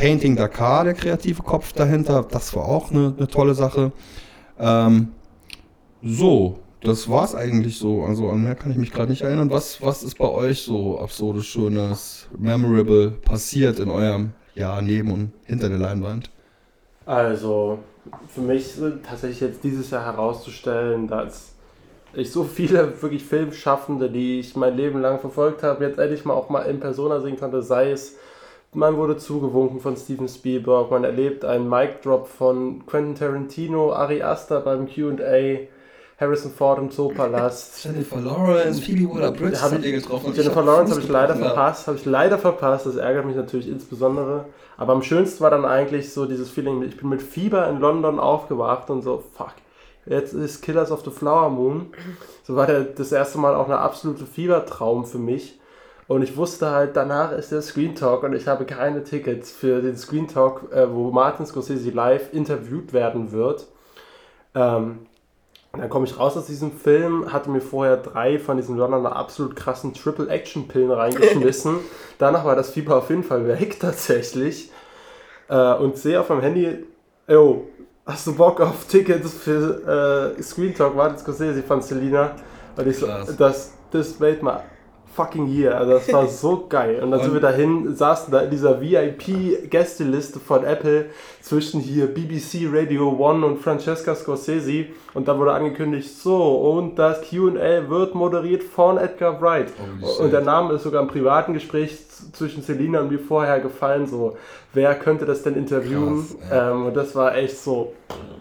Painting 0.00 0.34
Dakar, 0.34 0.84
der 0.84 0.94
kreative 0.94 1.42
Kopf 1.42 1.74
dahinter, 1.74 2.22
das 2.22 2.56
war 2.56 2.64
auch 2.64 2.90
eine, 2.90 3.12
eine 3.18 3.28
tolle 3.28 3.52
Sache. 3.52 3.92
Ähm, 4.58 5.08
so, 6.02 6.60
das 6.80 7.10
war's 7.10 7.34
eigentlich 7.34 7.76
so. 7.76 8.04
Also 8.04 8.30
an 8.30 8.42
mehr 8.42 8.54
kann 8.54 8.70
ich 8.70 8.78
mich 8.78 8.92
gerade 8.92 9.10
nicht 9.10 9.20
erinnern. 9.20 9.50
Was, 9.50 9.82
was 9.82 10.02
ist 10.02 10.16
bei 10.16 10.30
euch 10.30 10.62
so 10.62 10.98
absurdes, 10.98 11.44
schönes, 11.44 12.28
memorable 12.38 13.10
passiert 13.10 13.78
in 13.78 13.90
eurem 13.90 14.32
Jahr 14.54 14.80
neben 14.80 15.12
und 15.12 15.32
hinter 15.44 15.68
der 15.68 15.76
Leinwand? 15.76 16.30
Also, 17.04 17.80
für 18.28 18.40
mich 18.40 18.76
tatsächlich 19.06 19.40
jetzt 19.40 19.62
dieses 19.62 19.90
Jahr 19.90 20.06
herauszustellen, 20.06 21.08
dass 21.08 21.56
ich 22.14 22.32
so 22.32 22.44
viele 22.44 23.02
wirklich 23.02 23.22
Filmschaffende, 23.22 24.08
die 24.08 24.40
ich 24.40 24.56
mein 24.56 24.78
Leben 24.78 25.02
lang 25.02 25.20
verfolgt 25.20 25.62
habe, 25.62 25.84
jetzt 25.84 25.98
endlich 25.98 26.24
mal 26.24 26.32
auch 26.32 26.48
mal 26.48 26.62
in 26.62 26.80
Persona 26.80 27.20
sehen 27.20 27.38
konnte, 27.38 27.60
sei 27.62 27.90
es 27.90 28.16
man 28.72 28.96
wurde 28.96 29.16
zugewunken 29.16 29.80
von 29.80 29.96
Steven 29.96 30.28
Spielberg, 30.28 30.90
man 30.90 31.04
erlebt 31.04 31.44
einen 31.44 31.68
Mic 31.68 32.02
Drop 32.02 32.28
von 32.28 32.86
Quentin 32.86 33.14
Tarantino, 33.14 33.92
Ari 33.92 34.22
Aster 34.22 34.60
beim 34.60 34.88
Q&A, 34.88 35.66
Harrison 36.20 36.52
Ford 36.52 36.78
im 36.78 36.90
Zoopalast. 36.90 37.84
Jennifer 37.84 38.20
Lawrence, 38.20 38.80
Phoebe 38.80 39.12
Waller-Bridge 39.12 39.60
Hab 39.60 39.72
habt 39.72 39.84
ihr 39.84 39.92
getroffen. 39.92 40.34
Jennifer 40.34 40.62
Lawrence 40.62 40.92
habe 40.92 41.00
ich 41.00 41.08
leider 41.08 41.34
Fuß 41.34 41.42
verpasst, 41.42 41.86
habe 41.86 41.96
ich 41.96 42.04
leider 42.04 42.38
verpasst, 42.38 42.86
das 42.86 42.96
ärgert 42.96 43.26
mich 43.26 43.36
natürlich 43.36 43.68
insbesondere. 43.68 44.44
Aber 44.76 44.92
am 44.92 45.02
schönsten 45.02 45.40
war 45.42 45.50
dann 45.50 45.64
eigentlich 45.64 46.12
so 46.12 46.26
dieses 46.26 46.50
Feeling, 46.50 46.82
ich 46.82 46.96
bin 46.96 47.08
mit 47.08 47.22
Fieber 47.22 47.68
in 47.68 47.80
London 47.80 48.20
aufgewacht 48.20 48.88
und 48.90 49.02
so, 49.02 49.22
fuck, 49.36 49.54
jetzt 50.06 50.32
ist 50.32 50.62
Killers 50.62 50.92
of 50.92 51.04
the 51.04 51.10
Flower 51.10 51.50
Moon. 51.50 51.86
So 52.44 52.54
war 52.54 52.66
der, 52.66 52.84
das 52.84 53.12
erste 53.12 53.38
Mal 53.38 53.54
auch 53.54 53.66
ein 53.66 53.72
absoluter 53.72 54.26
Fiebertraum 54.26 55.04
für 55.04 55.18
mich. 55.18 55.59
Und 56.10 56.22
ich 56.22 56.36
wusste 56.36 56.72
halt, 56.72 56.96
danach 56.96 57.30
ist 57.30 57.52
der 57.52 57.62
Screen 57.62 57.94
Talk 57.94 58.24
und 58.24 58.32
ich 58.32 58.48
habe 58.48 58.64
keine 58.64 59.04
Tickets 59.04 59.52
für 59.52 59.80
den 59.80 59.96
Screen 59.96 60.26
Talk, 60.26 60.72
äh, 60.72 60.92
wo 60.92 61.12
Martin 61.12 61.46
Scorsese 61.46 61.90
live 61.90 62.32
interviewt 62.32 62.92
werden 62.92 63.30
wird. 63.30 63.68
Ähm, 64.56 65.06
dann 65.70 65.88
komme 65.88 66.06
ich 66.06 66.18
raus 66.18 66.36
aus 66.36 66.46
diesem 66.46 66.72
Film, 66.72 67.32
hatte 67.32 67.48
mir 67.48 67.60
vorher 67.60 67.96
drei 67.96 68.40
von 68.40 68.56
diesen 68.56 68.76
Londoner 68.76 69.14
absolut 69.14 69.54
krassen 69.54 69.94
Triple-Action-Pillen 69.94 70.90
reingeschmissen. 70.90 71.76
Danach 72.18 72.44
war 72.44 72.56
das 72.56 72.70
Fieber 72.70 72.96
auf 72.96 73.08
jeden 73.08 73.22
Fall 73.22 73.46
weg, 73.46 73.76
tatsächlich. 73.80 74.72
Äh, 75.48 75.74
und 75.74 75.96
sehe 75.96 76.20
auf 76.20 76.28
meinem 76.28 76.40
Handy, 76.40 76.86
yo, 77.28 77.68
hast 78.04 78.26
du 78.26 78.34
Bock 78.34 78.60
auf 78.60 78.84
Tickets 78.88 79.32
für 79.32 80.34
äh, 80.36 80.42
Screen 80.42 80.74
Talk, 80.74 80.96
Martin 80.96 81.18
Scorsese 81.18 81.62
von 81.62 81.80
Selina? 81.80 82.34
Und 82.76 82.88
ich 82.88 82.98
so, 82.98 83.06
das, 83.38 83.74
das 83.92 84.18
made 84.18 84.38
my 84.42 84.54
fucking 85.20 85.46
year. 85.48 85.76
Also 85.76 85.92
das 85.92 86.12
war 86.12 86.26
so 86.44 86.66
geil. 86.68 87.00
Und 87.02 87.10
dann 87.10 87.20
sind 87.20 87.28
Und- 87.30 87.34
wir 87.34 87.40
dahin, 87.40 87.94
saßen 87.94 88.32
da 88.32 88.40
in 88.40 88.50
dieser 88.50 88.80
VIP-Gästeliste 88.80 90.40
von 90.40 90.64
Apple 90.64 91.06
zwischen 91.40 91.80
hier 91.80 92.06
BBC 92.06 92.66
Radio 92.72 93.10
One 93.18 93.44
und 93.46 93.58
Francesca 93.58 94.14
Scorsese. 94.14 94.86
Und 95.14 95.26
da 95.28 95.36
wurde 95.38 95.52
angekündigt, 95.52 96.08
so, 96.08 96.54
und 96.72 96.96
das 96.98 97.20
Q&A 97.28 97.88
wird 97.88 98.14
moderiert 98.14 98.62
von 98.62 98.96
Edgar 98.98 99.40
Wright. 99.40 99.68
Shit. 99.68 100.20
Und 100.20 100.32
der 100.32 100.42
Name 100.42 100.74
ist 100.74 100.84
sogar 100.84 101.02
im 101.02 101.08
privaten 101.08 101.52
Gespräch 101.54 101.96
zwischen 102.32 102.62
Selina 102.62 103.00
und 103.00 103.10
mir 103.10 103.18
vorher 103.18 103.60
gefallen, 103.60 104.06
so, 104.06 104.36
wer 104.72 104.94
könnte 104.98 105.26
das 105.26 105.42
denn 105.42 105.54
interviewen? 105.56 106.26
Krass, 106.28 106.36
ja. 106.50 106.70
ähm, 106.70 106.86
und 106.86 106.96
das 106.96 107.14
war 107.14 107.34
echt 107.36 107.58
so, 107.58 107.92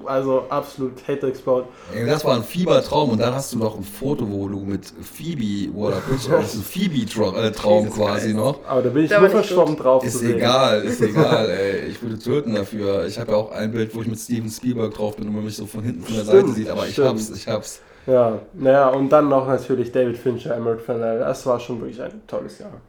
also 0.05 0.45
absolut 0.49 1.07
Hate 1.07 1.27
Explode. 1.27 1.67
Ey, 1.93 2.05
das 2.05 2.23
war 2.25 2.35
ein 2.35 2.43
Fiebertraum 2.43 3.11
und 3.11 3.19
dann 3.19 3.33
hast 3.33 3.53
du 3.53 3.57
noch 3.57 3.75
ein 3.77 3.83
Foto, 3.83 4.29
wo 4.29 4.47
du 4.47 4.59
mit 4.59 4.85
Phoebe 5.01 5.69
ist 6.09 6.29
ein 6.29 6.43
Phoebe-Traum 6.63 7.89
quasi 7.89 8.33
noch. 8.33 8.59
Aber 8.65 8.81
da 8.81 8.89
bin 8.89 9.03
ich 9.05 9.09
Da 9.09 9.19
nur 9.19 9.29
verstorben 9.29 9.75
drauf 9.75 10.03
Ist 10.03 10.13
zu 10.13 10.19
sehen. 10.19 10.37
egal, 10.37 10.83
ist 10.83 11.01
egal, 11.01 11.49
ey. 11.49 11.87
Ich 11.89 12.01
würde 12.01 12.19
töten 12.19 12.55
dafür. 12.55 13.05
Ich 13.05 13.19
habe 13.19 13.31
ja 13.31 13.37
auch 13.37 13.51
ein 13.51 13.71
Bild, 13.71 13.93
wo 13.95 14.01
ich 14.01 14.07
mit 14.07 14.19
Steven 14.19 14.49
Spielberg 14.49 14.93
drauf 14.93 15.15
bin 15.15 15.27
und 15.27 15.35
man 15.35 15.43
mich 15.45 15.55
so 15.57 15.65
von 15.65 15.83
hinten 15.83 16.03
von 16.03 16.15
der 16.15 16.23
Stimmt, 16.23 16.47
Seite 16.47 16.51
sieht, 16.53 16.69
aber 16.69 16.87
ich 16.87 16.93
stimmt. 16.93 17.07
hab's, 17.09 17.29
ich 17.29 17.47
hab's. 17.47 17.81
Ja, 18.05 18.41
naja, 18.53 18.89
und 18.89 19.09
dann 19.09 19.29
noch 19.29 19.47
natürlich 19.47 19.91
David 19.91 20.17
Fincher, 20.17 20.55
Emerald 20.55 20.81
Fennell. 20.81 21.19
Das 21.19 21.45
war 21.45 21.59
schon 21.59 21.79
wirklich 21.81 22.01
ein 22.01 22.21
tolles 22.27 22.59
Jahr. 22.59 22.81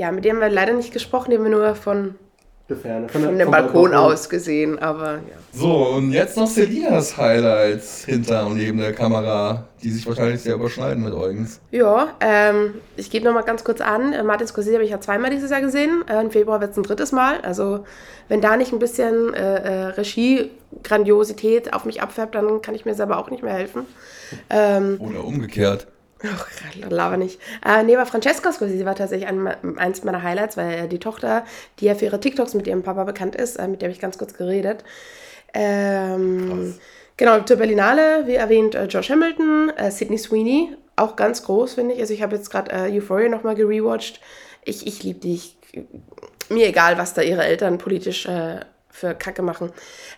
Ja, 0.00 0.10
mit 0.12 0.24
dem 0.24 0.36
haben 0.36 0.40
wir 0.40 0.48
leider 0.48 0.72
nicht 0.72 0.94
gesprochen, 0.94 1.30
den 1.30 1.40
haben 1.40 1.50
wir 1.50 1.58
nur 1.58 1.74
von, 1.74 2.14
Der 2.70 2.76
Ferne. 2.78 3.06
von 3.10 3.20
der- 3.20 3.32
dem 3.32 3.40
vom 3.42 3.50
Balkon 3.50 3.92
aus 3.92 4.30
gesehen, 4.30 4.78
aber 4.78 5.16
ja. 5.16 5.36
So, 5.52 5.88
und 5.88 6.12
jetzt 6.12 6.38
noch 6.38 6.46
Selinas 6.46 7.18
Highlights 7.18 8.06
hinter 8.06 8.46
und 8.46 8.56
neben 8.56 8.78
der 8.78 8.94
Kamera, 8.94 9.66
die 9.82 9.90
sich 9.90 10.06
wahrscheinlich 10.06 10.40
sehr 10.40 10.54
überschneiden 10.54 11.04
mit 11.04 11.12
Eugens. 11.12 11.60
Ja, 11.70 12.14
ähm, 12.20 12.76
ich 12.96 13.10
gebe 13.10 13.26
nochmal 13.26 13.42
ganz 13.42 13.62
kurz 13.62 13.82
an. 13.82 14.14
Äh, 14.14 14.22
Martin 14.22 14.46
Scorsese 14.46 14.76
habe 14.76 14.84
ich 14.84 14.90
ja 14.90 15.00
zweimal 15.00 15.28
dieses 15.30 15.50
Jahr 15.50 15.60
gesehen. 15.60 16.02
Äh, 16.08 16.22
Im 16.22 16.30
Februar 16.30 16.62
wird 16.62 16.70
es 16.70 16.78
ein 16.78 16.82
drittes 16.82 17.12
Mal. 17.12 17.42
Also, 17.42 17.84
wenn 18.28 18.40
da 18.40 18.56
nicht 18.56 18.72
ein 18.72 18.78
bisschen 18.78 19.34
äh, 19.34 19.56
äh, 19.56 19.84
Regie-Grandiosität 19.88 21.74
auf 21.74 21.84
mich 21.84 22.00
abfärbt, 22.00 22.34
dann 22.34 22.62
kann 22.62 22.74
ich 22.74 22.86
mir 22.86 22.94
selber 22.94 23.18
auch 23.18 23.28
nicht 23.30 23.42
mehr 23.42 23.52
helfen. 23.52 23.86
Ähm, 24.48 24.96
Oder 24.98 25.24
umgekehrt. 25.24 25.88
Ach, 26.22 26.46
Lava 26.88 27.16
nicht. 27.16 27.40
Äh, 27.64 27.82
nee, 27.82 27.96
aber 27.96 28.04
Francesca 28.04 28.52
Scorsese 28.52 28.84
war 28.84 28.94
tatsächlich 28.94 29.28
ein, 29.28 29.78
eins 29.78 30.04
meiner 30.04 30.22
Highlights, 30.22 30.56
weil 30.56 30.84
äh, 30.84 30.88
die 30.88 30.98
Tochter, 30.98 31.44
die 31.78 31.86
ja 31.86 31.94
für 31.94 32.06
ihre 32.06 32.20
TikToks 32.20 32.54
mit 32.54 32.66
ihrem 32.66 32.82
Papa 32.82 33.04
bekannt 33.04 33.36
ist, 33.36 33.56
äh, 33.56 33.66
mit 33.66 33.80
der 33.80 33.88
habe 33.88 33.94
ich 33.94 34.00
ganz 34.00 34.18
kurz 34.18 34.34
geredet. 34.34 34.84
Ähm, 35.54 36.74
genau, 37.16 37.40
zur 37.40 37.56
Berlinale, 37.56 38.26
wie 38.26 38.34
erwähnt, 38.34 38.74
äh, 38.74 38.84
Josh 38.84 39.10
Hamilton, 39.10 39.72
äh, 39.76 39.90
Sydney 39.90 40.18
Sweeney, 40.18 40.76
auch 40.96 41.16
ganz 41.16 41.42
groß, 41.44 41.74
finde 41.74 41.94
ich. 41.94 42.00
Also 42.00 42.12
ich 42.12 42.22
habe 42.22 42.36
jetzt 42.36 42.50
gerade 42.50 42.70
äh, 42.70 42.96
Euphoria 42.96 43.28
nochmal 43.28 43.54
gerewatcht. 43.54 44.20
Ich, 44.64 44.86
ich 44.86 45.02
liebe 45.02 45.20
die. 45.20 45.34
Ich, 45.34 45.56
mir 46.50 46.66
egal, 46.66 46.98
was 46.98 47.14
da 47.14 47.22
ihre 47.22 47.44
Eltern 47.44 47.78
politisch 47.78 48.26
äh, 48.26 48.60
für 48.90 49.14
Kacke 49.14 49.42
machen. 49.42 49.72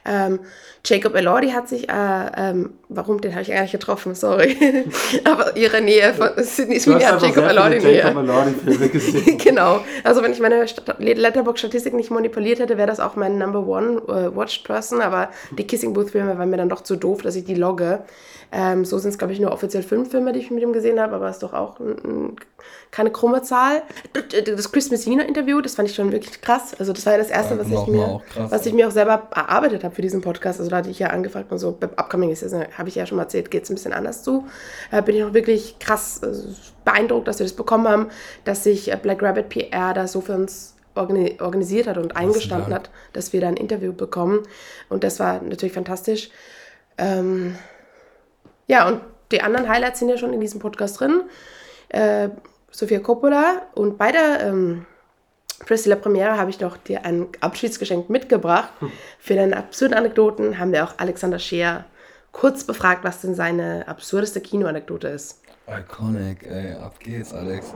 Ähm, 0.05 0.40
Jacob 0.85 1.14
Elordi 1.14 1.51
hat 1.51 1.68
sich, 1.68 1.89
äh, 1.89 1.93
ähm, 2.37 2.70
warum, 2.89 3.20
den 3.20 3.33
habe 3.33 3.43
ich 3.43 3.49
nicht 3.49 3.70
getroffen, 3.70 4.16
sorry. 4.16 4.57
Aber 5.24 5.57
ihre 5.57 5.80
Nähe 5.80 6.12
von 6.12 6.30
Sydney 6.39 6.80
hast 6.80 6.89
hat 6.89 7.22
Jacob 7.22 7.45
Elordi 7.45 7.78
Jacob. 7.78 8.16
Elordi-Filme 8.22 8.89
gesehen. 8.89 9.39
genau. 9.45 9.80
Also 10.03 10.22
wenn 10.22 10.33
ich 10.33 10.41
meine 10.41 10.66
Stat- 10.66 10.99
Letterbox-Statistik 10.99 11.95
nicht 11.95 12.11
manipuliert 12.11 12.59
hätte, 12.59 12.78
wäre 12.78 12.89
das 12.89 12.99
auch 12.99 13.14
mein 13.14 13.39
Number 13.39 13.64
One 13.64 14.03
äh, 14.09 14.35
Watched 14.35 14.64
Person. 14.64 15.01
Aber 15.01 15.28
die 15.57 15.66
Kissing 15.66 15.93
Booth-Filme 15.93 16.37
waren 16.37 16.51
mir 16.51 16.57
dann 16.57 16.68
doch 16.68 16.83
zu 16.83 16.97
doof, 16.97 17.22
dass 17.22 17.37
ich 17.37 17.45
die 17.45 17.55
logge. 17.55 18.01
Ähm, 18.55 18.85
so 18.85 18.99
sind 18.99 19.12
es, 19.12 19.18
glaube 19.18 19.33
ich, 19.33 19.41
nur 19.41 19.51
offiziell 19.51 19.83
fünf 19.83 20.11
Filme, 20.11 20.33
die 20.33 20.41
ich 20.41 20.51
mit 20.51 20.62
ihm 20.62 20.74
gesehen 20.74 21.01
habe, 21.01 21.14
aber 21.16 21.30
ist 21.30 21.43
doch 21.43 21.55
auch 21.55 21.80
ein, 21.80 21.97
ein, 22.05 22.37
keine 22.91 23.11
krumme 23.11 23.41
Zahl. 23.41 23.83
Das 24.12 24.70
Chris 24.70 24.91
Messina-Interview, 24.91 25.62
das 25.62 25.76
fand 25.76 25.89
ich 25.89 25.95
schon 25.95 26.12
wirklich 26.12 26.43
krass. 26.43 26.74
Also 26.78 26.93
das 26.93 27.07
war 27.07 27.14
ja 27.14 27.18
das 27.18 27.30
Erste, 27.30 27.55
Ja, 27.55 27.61
was, 27.61 27.68
ich 27.68 27.87
mir, 27.87 28.05
auch 28.05 28.22
krass, 28.26 28.51
was 28.51 28.66
ich 28.66 28.74
mir 28.74 28.89
auch 28.89 28.91
selber 28.91 29.22
erarbeitet 29.35 29.85
habe 29.85 29.95
für 29.95 30.03
diesen 30.03 30.20
Podcast. 30.20 30.61
Also 30.61 30.70
da 30.72 30.78
hatte 30.78 30.90
ich 30.90 30.98
ja 30.98 31.08
angefragt 31.08 31.52
und 31.52 31.58
so, 31.58 31.76
bei 31.78 31.86
Upcoming 31.86 32.30
ist 32.30 32.42
das, 32.42 32.52
habe 32.52 32.88
ich 32.88 32.94
ja 32.94 33.06
schon 33.06 33.16
mal 33.16 33.24
erzählt, 33.24 33.50
geht 33.50 33.64
es 33.64 33.70
ein 33.70 33.74
bisschen 33.74 33.92
anders 33.92 34.22
zu. 34.22 34.46
Äh, 34.90 35.02
bin 35.02 35.14
ich 35.14 35.22
noch 35.22 35.34
wirklich 35.34 35.78
krass 35.78 36.22
äh, 36.22 36.32
beeindruckt, 36.84 37.28
dass 37.28 37.38
wir 37.38 37.44
das 37.44 37.54
bekommen 37.54 37.86
haben, 37.88 38.08
dass 38.44 38.64
sich 38.64 38.90
äh, 38.90 38.98
Black 39.00 39.22
Rabbit 39.22 39.48
PR 39.48 39.94
da 39.94 40.06
so 40.06 40.20
für 40.20 40.34
uns 40.34 40.74
organi 40.94 41.40
organisiert 41.40 41.86
hat 41.86 41.96
und 41.96 42.16
eingestanden 42.16 42.74
hat, 42.74 42.90
dass 43.12 43.32
wir 43.32 43.40
da 43.40 43.48
ein 43.48 43.56
Interview 43.56 43.92
bekommen. 43.92 44.42
Und 44.88 45.04
das 45.04 45.20
war 45.20 45.40
natürlich 45.42 45.72
fantastisch. 45.72 46.30
Ähm, 46.98 47.56
ja, 48.66 48.88
und 48.88 49.00
die 49.30 49.42
anderen 49.42 49.68
Highlights 49.68 49.98
sind 50.00 50.08
ja 50.08 50.18
schon 50.18 50.32
in 50.32 50.40
diesem 50.40 50.60
Podcast 50.60 51.00
drin. 51.00 51.22
Äh, 51.88 52.28
Sofia 52.70 53.00
Coppola 53.00 53.62
und 53.74 53.98
bei 53.98 54.12
der 54.12 54.40
ähm, 54.46 54.86
Priscilla 55.66 55.96
Premiere 55.96 56.36
habe 56.36 56.50
ich 56.50 56.60
noch 56.60 56.76
dir 56.76 57.04
ein 57.04 57.28
Abschiedsgeschenk 57.40 58.10
mitgebracht. 58.10 58.72
Für 59.18 59.34
deine 59.34 59.56
absurden 59.56 59.96
Anekdoten 59.96 60.58
haben 60.58 60.72
wir 60.72 60.84
auch 60.84 60.94
Alexander 60.98 61.38
Scheer 61.38 61.84
kurz 62.32 62.64
befragt, 62.64 63.04
was 63.04 63.20
denn 63.20 63.34
seine 63.34 63.86
absurdeste 63.88 64.40
Kinoanekdote 64.40 65.08
ist. 65.08 65.40
Iconic, 65.68 66.42
ey, 66.44 66.72
ab 66.74 66.98
geht's, 66.98 67.32
Alex. 67.32 67.74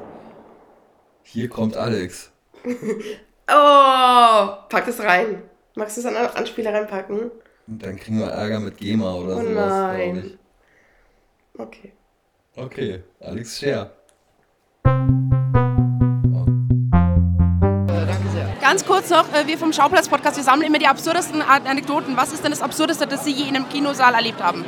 Hier 1.22 1.48
kommt 1.48 1.76
Alex. 1.76 2.30
Oh, 3.48 4.56
pack 4.68 4.86
das 4.86 4.98
rein. 4.98 5.40
Magst 5.76 5.96
du 5.96 6.00
es 6.00 6.06
an 6.06 6.16
Anspieler 6.16 6.74
reinpacken? 6.74 7.30
Und 7.68 7.80
dann 7.80 7.94
kriegen 7.94 8.18
wir 8.18 8.26
Ärger 8.26 8.58
mit 8.58 8.76
GEMA 8.76 9.14
oder 9.14 9.36
Oh 9.36 9.40
sowas, 9.40 9.70
nein. 9.72 10.12
glaube 10.14 10.26
ich. 10.26 10.38
Okay. 11.60 11.92
Okay, 12.56 13.02
Alex 13.20 13.56
Scher. 13.60 13.92
Ganz 18.68 18.84
kurz 18.84 19.10
noch, 19.10 19.32
äh, 19.32 19.46
wir 19.46 19.58
vom 19.58 19.72
Schauplatz-Podcast, 19.72 20.38
wir 20.38 20.42
sammeln 20.42 20.66
immer 20.66 20.80
die 20.80 20.88
absurdesten 20.88 21.40
Anekdoten. 21.40 22.16
Was 22.16 22.32
ist 22.32 22.42
denn 22.42 22.50
das 22.50 22.62
Absurdeste, 22.62 23.06
das 23.06 23.24
Sie 23.24 23.30
je 23.30 23.48
in 23.48 23.54
einem 23.54 23.68
Kinosaal 23.68 24.12
erlebt 24.12 24.42
haben? 24.42 24.64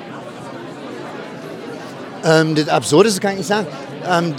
Ähm, 2.25 2.55
das 2.55 2.69
Absurdeste 2.69 3.21
kann 3.21 3.33
ich 3.33 3.39
nicht 3.39 3.49
sagen. 3.49 3.67
Ähm, 4.09 4.37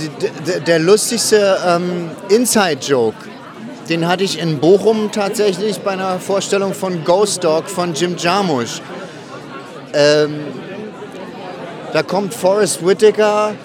der 0.66 0.80
lustigste 0.80 1.58
ähm, 1.68 2.10
Inside-Joke, 2.30 3.18
den 3.90 4.08
hatte 4.08 4.24
ich 4.24 4.40
in 4.40 4.62
Bochum 4.62 5.12
tatsächlich 5.12 5.80
bei 5.80 5.92
einer 5.92 6.22
Vorstellung 6.22 6.74
von 6.74 7.04
Ghost 7.04 7.44
Dog 7.44 7.70
von 7.70 7.94
Jim 7.94 8.16
Jarmusch. 8.16 8.82
Ähm, 9.94 10.40
da 11.92 12.02
kommt 12.02 12.34
Forrest 12.34 12.86
Whitaker 12.86 13.56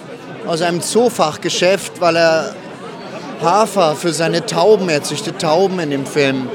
aus 0.44 0.60
einem 0.60 0.80
Zoofachgeschäft, 0.80 2.00
weil 2.00 2.16
er 2.16 2.56
Hafer 3.42 3.96
für 3.96 4.12
seine 4.12 4.46
Tauben, 4.46 4.88
er 4.88 5.02
züchtet 5.02 5.40
Tauben 5.40 5.78
in 5.80 5.90
dem 5.90 6.06
Film, 6.06 6.48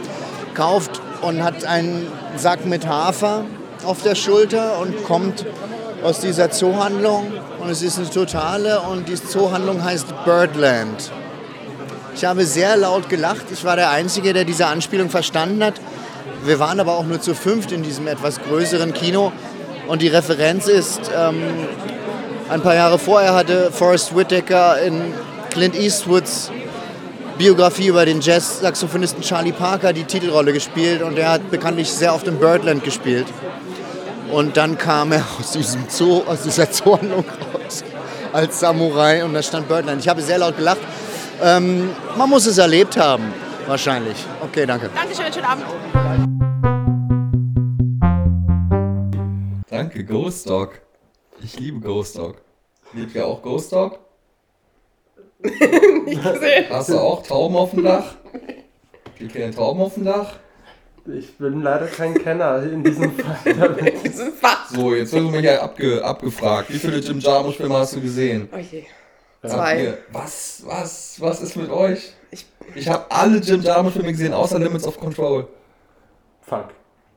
kauft 0.53 1.01
und 1.21 1.43
hat 1.43 1.65
einen 1.65 2.07
Sack 2.37 2.65
mit 2.65 2.87
Hafer 2.87 3.43
auf 3.85 4.01
der 4.03 4.15
Schulter 4.15 4.79
und 4.79 5.03
kommt 5.03 5.45
aus 6.03 6.19
dieser 6.19 6.51
Zoohandlung 6.51 7.31
und 7.59 7.69
es 7.69 7.81
ist 7.81 7.97
eine 7.97 8.09
totale 8.09 8.81
und 8.81 9.09
die 9.09 9.15
Zoohandlung 9.15 9.83
heißt 9.83 10.07
Birdland. 10.25 11.11
Ich 12.15 12.25
habe 12.25 12.45
sehr 12.45 12.75
laut 12.75 13.07
gelacht. 13.09 13.45
Ich 13.51 13.63
war 13.63 13.75
der 13.75 13.91
Einzige, 13.91 14.33
der 14.33 14.43
diese 14.43 14.65
Anspielung 14.67 15.09
verstanden 15.09 15.63
hat. 15.63 15.75
Wir 16.43 16.59
waren 16.59 16.79
aber 16.79 16.97
auch 16.97 17.05
nur 17.05 17.21
zu 17.21 17.33
fünft 17.33 17.71
in 17.71 17.83
diesem 17.83 18.07
etwas 18.07 18.41
größeren 18.41 18.93
Kino. 18.93 19.31
Und 19.87 20.01
die 20.01 20.07
Referenz 20.07 20.67
ist, 20.67 20.99
ähm, 21.15 21.41
ein 22.49 22.61
paar 22.61 22.75
Jahre 22.75 22.99
vorher 22.99 23.33
hatte 23.33 23.71
Forrest 23.71 24.15
Whitaker 24.15 24.81
in 24.81 25.13
Clint 25.49 25.75
Eastwoods 25.75 26.51
Biografie 27.39 27.87
über 27.87 28.05
den 28.05 28.19
Jazz-Saxophonisten 28.19 29.21
Charlie 29.21 29.53
Parker 29.53 29.93
die 29.93 30.03
Titelrolle 30.03 30.51
gespielt 30.51 31.01
und 31.01 31.17
er 31.17 31.31
hat 31.31 31.49
bekanntlich 31.49 31.89
sehr 31.89 32.13
oft 32.13 32.27
im 32.27 32.37
Birdland 32.37 32.83
gespielt. 32.83 33.27
Und 34.29 34.57
dann 34.57 34.77
kam 34.77 35.13
er 35.13 35.23
aus 35.39 35.51
diesem 35.51 35.85
Zoo, 35.87 36.21
aus 36.27 36.41
dieser 36.41 36.69
Zoohandlung 36.69 37.23
raus 37.53 37.85
als 38.33 38.59
Samurai 38.59 39.23
und 39.23 39.33
da 39.33 39.41
stand 39.41 39.69
Birdland. 39.69 40.01
Ich 40.01 40.09
habe 40.09 40.21
sehr 40.21 40.37
laut 40.37 40.57
gelacht. 40.57 40.81
Ähm, 41.41 41.91
man 42.17 42.29
muss 42.29 42.45
es 42.45 42.57
erlebt 42.57 42.97
haben, 42.97 43.33
wahrscheinlich. 43.67 44.17
Okay, 44.41 44.65
danke. 44.65 44.89
Dankeschön, 44.93 45.31
schönen 45.31 45.45
Abend. 45.45 45.63
Danke, 49.69 50.03
Ghost 50.03 50.49
Dog. 50.49 50.81
Ich 51.41 51.57
liebe 51.57 51.79
Ghost 51.79 52.17
Dog. 52.17 52.41
Liebt 52.91 53.15
ihr 53.15 53.25
auch 53.25 53.41
Ghost 53.41 53.71
Dog? 53.71 53.97
Nicht 56.05 56.23
gesehen. 56.23 56.65
Hast 56.69 56.89
du 56.89 56.97
auch 56.99 57.23
Tauben 57.23 57.55
auf 57.55 57.71
dem 57.71 57.83
Dach? 57.83 58.15
Gibt 59.17 59.33
keine 59.33 59.53
Tauben 59.53 59.81
auf 59.81 59.93
dem 59.93 60.05
Dach? 60.05 60.33
Ich 61.05 61.37
bin 61.37 61.61
leider 61.63 61.87
kein 61.87 62.13
Kenner 62.13 62.61
in 62.63 62.83
diesem 62.83 63.11
Fall. 63.17 63.75
Diesen 64.03 64.33
Fach. 64.33 64.69
So, 64.69 64.93
jetzt 64.93 65.11
wird 65.13 65.31
mich 65.31 65.43
ja 65.43 65.61
abge, 65.61 66.03
abgefragt. 66.03 66.71
Wie 66.71 66.77
viele 66.77 66.97
Jim 66.97 67.19
Jarmusch-Filme 67.19 67.75
hast 67.75 67.95
du 67.95 68.01
gesehen? 68.01 68.47
Oh 68.53 68.57
je. 68.57 68.83
Zwei. 69.43 69.81
ihr- 69.83 69.97
Was, 70.11 70.61
was, 70.65 71.15
was 71.19 71.41
ist 71.41 71.55
mit 71.55 71.69
euch? 71.71 72.13
Ich- 72.31 72.45
Ich 72.75 72.87
habe 72.89 73.05
alle 73.09 73.37
Jim 73.37 73.61
Jarmusch-Filme 73.61 74.11
gesehen, 74.11 74.33
außer 74.33 74.59
Limits 74.59 74.85
of 74.85 74.99
Control. 74.99 75.47
Fuck. 76.41 76.65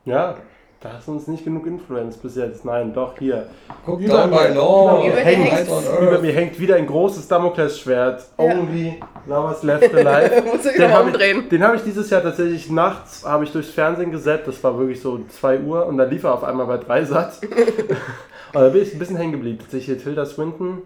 Ja, 0.05 0.37
da 0.83 0.95
hast 0.95 1.07
du 1.07 1.13
uns 1.13 1.27
nicht 1.29 1.45
genug 1.45 1.67
Influence 1.67 2.17
bis 2.17 2.35
jetzt. 2.37 2.65
Nein, 2.65 2.93
doch, 2.93 3.17
hier. 3.19 3.47
Guck 3.87 4.01
Über 4.01 4.27
mir- 4.27 4.49
über 4.51 4.99
mir 4.99 5.13
hängt 5.17 5.69
Über 6.01 6.19
mir 6.19 6.33
hängt 6.33 6.59
wieder 6.59 6.75
ein 6.77 6.87
großes 6.87 7.29
Damoklesschwert. 7.29 8.23
Ja. 8.39 8.45
Only 8.45 9.01
Lovers 9.27 9.63
Left 9.63 9.95
Alive. 9.95 10.43
Muss 10.53 10.67
ich 10.67 10.77
Den 10.77 10.93
habe 10.93 11.11
ich, 11.11 11.49
den 11.49 11.63
hab 11.63 11.75
ich 11.77 11.83
dieses 11.83 12.11
Jahr 12.11 12.23
tatsächlich 12.23 12.69
nachts 12.71 13.25
habe 13.25 13.45
ich 13.45 13.53
durchs 13.53 13.71
Fernsehen 13.71 14.11
gesetzt. 14.11 14.49
Das 14.49 14.63
war 14.65 14.77
wirklich 14.79 15.01
so 15.01 15.21
2 15.29 15.61
Uhr 15.61 15.87
und 15.87 15.99
dann 15.99 16.11
lief 16.11 16.25
er 16.25 16.35
auf 16.35 16.43
einmal 16.45 16.67
bei 16.67 16.79
3 16.79 17.05
Satz. 17.05 17.41
und 17.43 18.61
da 18.61 18.69
bin 18.69 18.83
ich 18.83 18.93
ein 18.93 18.99
bisschen 18.99 19.17
hängen 19.17 19.33
geblieben. 19.33 19.59
Tatsächlich 19.61 19.87
hier 19.87 19.99
Tilda 20.03 20.27
Swinton. 20.27 20.83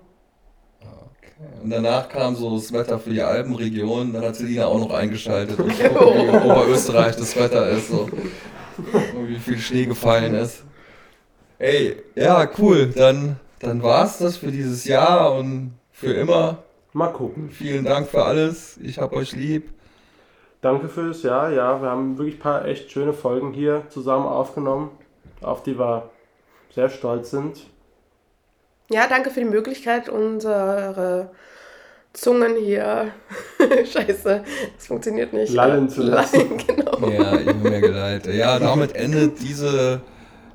Und 1.62 1.70
danach 1.70 2.08
kam 2.08 2.34
so 2.34 2.54
das 2.54 2.72
Wetter 2.72 2.98
für 2.98 3.10
die 3.10 3.20
Alpenregion, 3.22 4.12
dann 4.14 4.24
hat 4.24 4.36
Selina 4.36 4.66
auch 4.66 4.78
noch 4.78 4.92
eingeschaltet. 4.94 5.58
Und 5.58 5.70
ich 5.70 5.82
gucke, 5.84 6.14
wie 6.16 6.22
in 6.22 6.42
Oberösterreich 6.50 7.16
das 7.16 7.36
Wetter 7.36 7.68
ist. 7.70 7.90
So. 7.90 8.08
Und 9.14 9.28
wie 9.28 9.38
viel 9.38 9.58
Schnee 9.58 9.86
gefallen 9.86 10.34
ist. 10.34 10.62
Ey, 11.58 12.02
ja, 12.14 12.48
cool. 12.58 12.92
Dann, 12.94 13.36
dann 13.60 13.82
war's 13.82 14.18
das 14.18 14.36
für 14.36 14.50
dieses 14.50 14.84
Jahr 14.84 15.34
und 15.34 15.78
für 15.90 16.12
immer. 16.12 16.58
Mal 16.92 17.12
gucken. 17.12 17.50
Vielen 17.50 17.84
Dank 17.84 18.08
für 18.08 18.24
alles. 18.24 18.78
Ich 18.82 18.98
hab 18.98 19.12
euch 19.12 19.32
lieb. 19.32 19.70
Danke 20.60 20.88
fürs 20.88 21.22
Jahr. 21.22 21.50
Ja, 21.52 21.80
wir 21.80 21.88
haben 21.88 22.18
wirklich 22.18 22.36
ein 22.36 22.40
paar 22.40 22.64
echt 22.66 22.90
schöne 22.90 23.12
Folgen 23.12 23.52
hier 23.52 23.84
zusammen 23.88 24.26
aufgenommen, 24.26 24.90
auf 25.40 25.62
die 25.62 25.78
wir 25.78 26.10
sehr 26.74 26.88
stolz 26.88 27.30
sind. 27.30 27.66
Ja, 28.90 29.06
danke 29.08 29.30
für 29.30 29.40
die 29.40 29.46
Möglichkeit, 29.46 30.08
unsere 30.08 31.30
Zungen 32.12 32.56
hier. 32.56 33.12
Scheiße, 33.58 34.44
das 34.76 34.86
funktioniert 34.86 35.32
nicht. 35.32 35.52
Lallen 35.52 35.88
zu 35.88 36.02
lassen. 36.02 36.36
Lallen, 36.36 36.58
genau. 36.66 36.85
Ja, 37.12 37.36
ich 37.36 37.46
bin 37.46 37.62
mir 37.62 37.80
geleitet. 37.80 38.34
Ja, 38.34 38.58
damit 38.58 38.94
endet 38.94 39.40
diese 39.40 40.00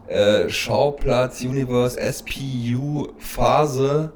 äh, 0.07 0.49
Schauplatz 0.49 1.41
Universe 1.41 1.97
SPU 1.99 3.09
Phase. 3.17 4.11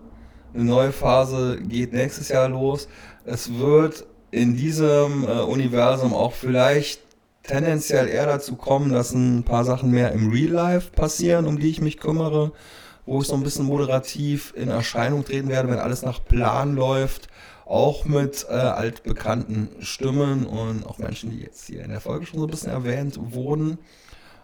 Eine 0.54 0.64
neue 0.64 0.92
Phase 0.92 1.60
geht 1.62 1.94
nächstes 1.94 2.30
Jahr 2.30 2.50
los. 2.50 2.88
Es 3.26 3.58
wird 3.58 4.06
in 4.32 4.56
diesem 4.56 5.24
äh, 5.24 5.42
Universum 5.42 6.14
auch 6.14 6.34
vielleicht 6.34 7.02
tendenziell 7.44 8.08
eher 8.08 8.26
dazu 8.26 8.56
kommen, 8.56 8.92
dass 8.92 9.14
ein 9.14 9.44
paar 9.44 9.64
Sachen 9.64 9.92
mehr 9.92 10.12
im 10.12 10.32
Real 10.32 10.52
Life 10.52 10.92
passieren, 10.92 11.46
um 11.46 11.60
die 11.60 11.70
ich 11.70 11.82
mich 11.82 11.98
kümmere, 11.98 12.52
wo 13.06 13.22
ich 13.22 13.28
so 13.28 13.36
ein 13.36 13.44
bisschen 13.44 13.66
moderativ 13.66 14.54
in 14.56 14.70
Erscheinung 14.70 15.24
treten 15.24 15.50
werde, 15.50 15.70
wenn 15.70 15.80
alles 15.80 16.02
nach 16.02 16.24
Plan 16.24 16.76
läuft. 16.76 17.28
Auch 17.66 18.06
mit 18.06 18.46
äh, 18.48 18.54
altbekannten 18.54 19.70
Stimmen 19.80 20.46
und 20.46 20.86
auch 20.86 21.00
Menschen, 21.00 21.32
die 21.32 21.40
jetzt 21.40 21.66
hier 21.66 21.84
in 21.84 21.90
der 21.90 22.00
Folge 22.00 22.26
schon 22.26 22.40
so 22.40 22.46
ein 22.46 22.52
bisschen 22.52 22.72
erwähnt 22.72 23.18
wurden. 23.20 23.80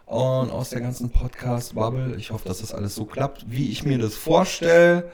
Und 0.07 0.49
aus 0.51 0.71
der 0.71 0.81
ganzen 0.81 1.09
Podcast-Bubble. 1.09 2.15
Ich 2.17 2.31
hoffe, 2.31 2.47
dass 2.47 2.59
das 2.59 2.73
alles 2.73 2.95
so 2.95 3.05
klappt, 3.05 3.45
wie 3.47 3.69
ich 3.71 3.83
mir 3.83 3.97
das 3.97 4.15
vorstelle. 4.15 5.11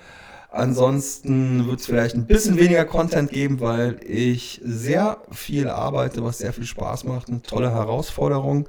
Ansonsten 0.50 1.68
wird 1.68 1.82
es 1.82 1.86
vielleicht 1.86 2.16
ein 2.16 2.26
bisschen 2.26 2.58
weniger 2.58 2.86
Content 2.86 3.30
geben, 3.30 3.60
weil 3.60 4.00
ich 4.04 4.62
sehr 4.64 5.18
viel 5.30 5.70
arbeite, 5.70 6.24
was 6.24 6.38
sehr 6.38 6.54
viel 6.54 6.66
Spaß 6.66 7.04
macht. 7.04 7.28
Eine 7.28 7.42
tolle 7.42 7.72
Herausforderung, 7.72 8.68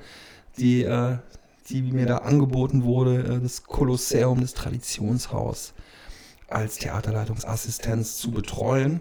die, 0.58 0.82
äh, 0.82 1.18
die 1.70 1.82
mir 1.82 2.06
da 2.06 2.18
angeboten 2.18 2.82
wurde. 2.82 3.36
Äh, 3.36 3.40
das 3.40 3.62
Kolosseum, 3.62 4.40
das 4.40 4.52
Traditionshaus 4.54 5.72
als 6.48 6.76
Theaterleitungsassistenz 6.76 8.16
zu 8.18 8.32
betreuen. 8.32 9.00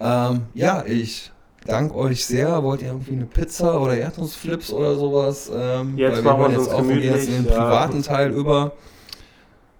Ähm, 0.00 0.42
ja, 0.54 0.84
ich 0.86 1.32
danke 1.66 1.94
euch 1.94 2.24
sehr. 2.24 2.62
Wollt 2.62 2.82
ihr 2.82 2.88
irgendwie 2.88 3.12
eine 3.12 3.26
Pizza 3.26 3.80
oder 3.80 3.96
Erdnussflips 3.96 4.72
oder 4.72 4.94
sowas? 4.94 5.50
Ähm, 5.54 5.96
Jetzt 5.96 6.16
weil 6.16 6.22
machen 6.22 6.52
wir 6.52 6.58
es 6.58 6.66
jetzt 6.66 6.74
und 6.74 6.88
gehen 6.88 7.02
jetzt 7.02 7.12
in 7.12 7.18
den 7.18 7.26
gemütlich, 7.44 7.50
ja. 7.54 7.64
privaten 7.64 8.02
Teil 8.02 8.30
über. 8.30 8.72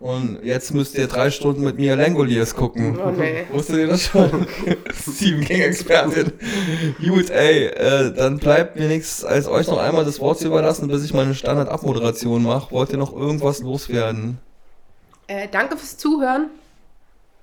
Und 0.01 0.39
jetzt 0.45 0.73
müsst 0.73 0.97
ihr 0.97 1.09
drei 1.09 1.29
Stunden 1.31 1.65
mit 1.65 1.77
mir 1.77 1.97
Langoliers 1.97 2.55
gucken. 2.55 2.97
Oh 3.05 3.11
nee. 3.11 3.45
Wusstet 3.53 3.79
ihr 3.79 3.89
das 3.89 4.05
schon? 4.05 4.47
Stephen 4.93 5.45
King-Expertin. 5.45 6.33
Gut, 7.05 7.31
ey, 7.31 7.67
äh, 7.67 8.13
dann 8.13 8.39
bleibt 8.39 8.77
mir 8.77 8.87
nichts, 8.87 9.25
als 9.25 9.49
euch 9.49 9.67
noch 9.67 9.79
einmal 9.79 10.05
das 10.05 10.21
Wort 10.21 10.39
zu 10.39 10.47
überlassen, 10.47 10.87
bis 10.87 11.05
ich 11.05 11.15
meine 11.15 11.35
Standard-Abmoderation 11.35 12.45
mache. 12.45 12.71
Wollt 12.71 12.93
ihr 12.93 12.99
noch 12.99 13.13
irgendwas 13.13 13.61
loswerden? 13.61 14.39
Äh, 15.27 15.49
danke 15.51 15.77
fürs 15.77 15.97
Zuhören. 15.97 16.47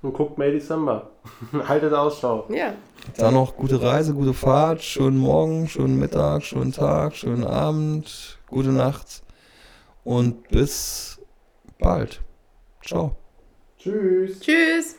Und 0.05 0.13
guckt 0.13 0.37
May 0.37 0.51
December. 0.51 1.09
Haltet 1.67 1.91
Ausschau. 1.93 2.45
Ja. 2.49 2.73
Dann 3.17 3.33
noch 3.33 3.55
gute 3.55 3.81
Reise, 3.81 4.13
gute 4.13 4.35
Fahrt, 4.35 4.83
schönen 4.83 5.17
Morgen, 5.17 5.67
schönen 5.67 5.97
Mittag, 5.97 6.43
schönen 6.43 6.71
Tag, 6.71 7.15
schönen 7.15 7.43
Abend, 7.43 8.39
gute 8.47 8.69
Nacht 8.69 9.23
und 10.03 10.47
bis 10.49 11.19
bald. 11.79 12.21
Ciao. 12.83 13.15
Tschüss. 13.79 14.39
Tschüss. 14.41 14.95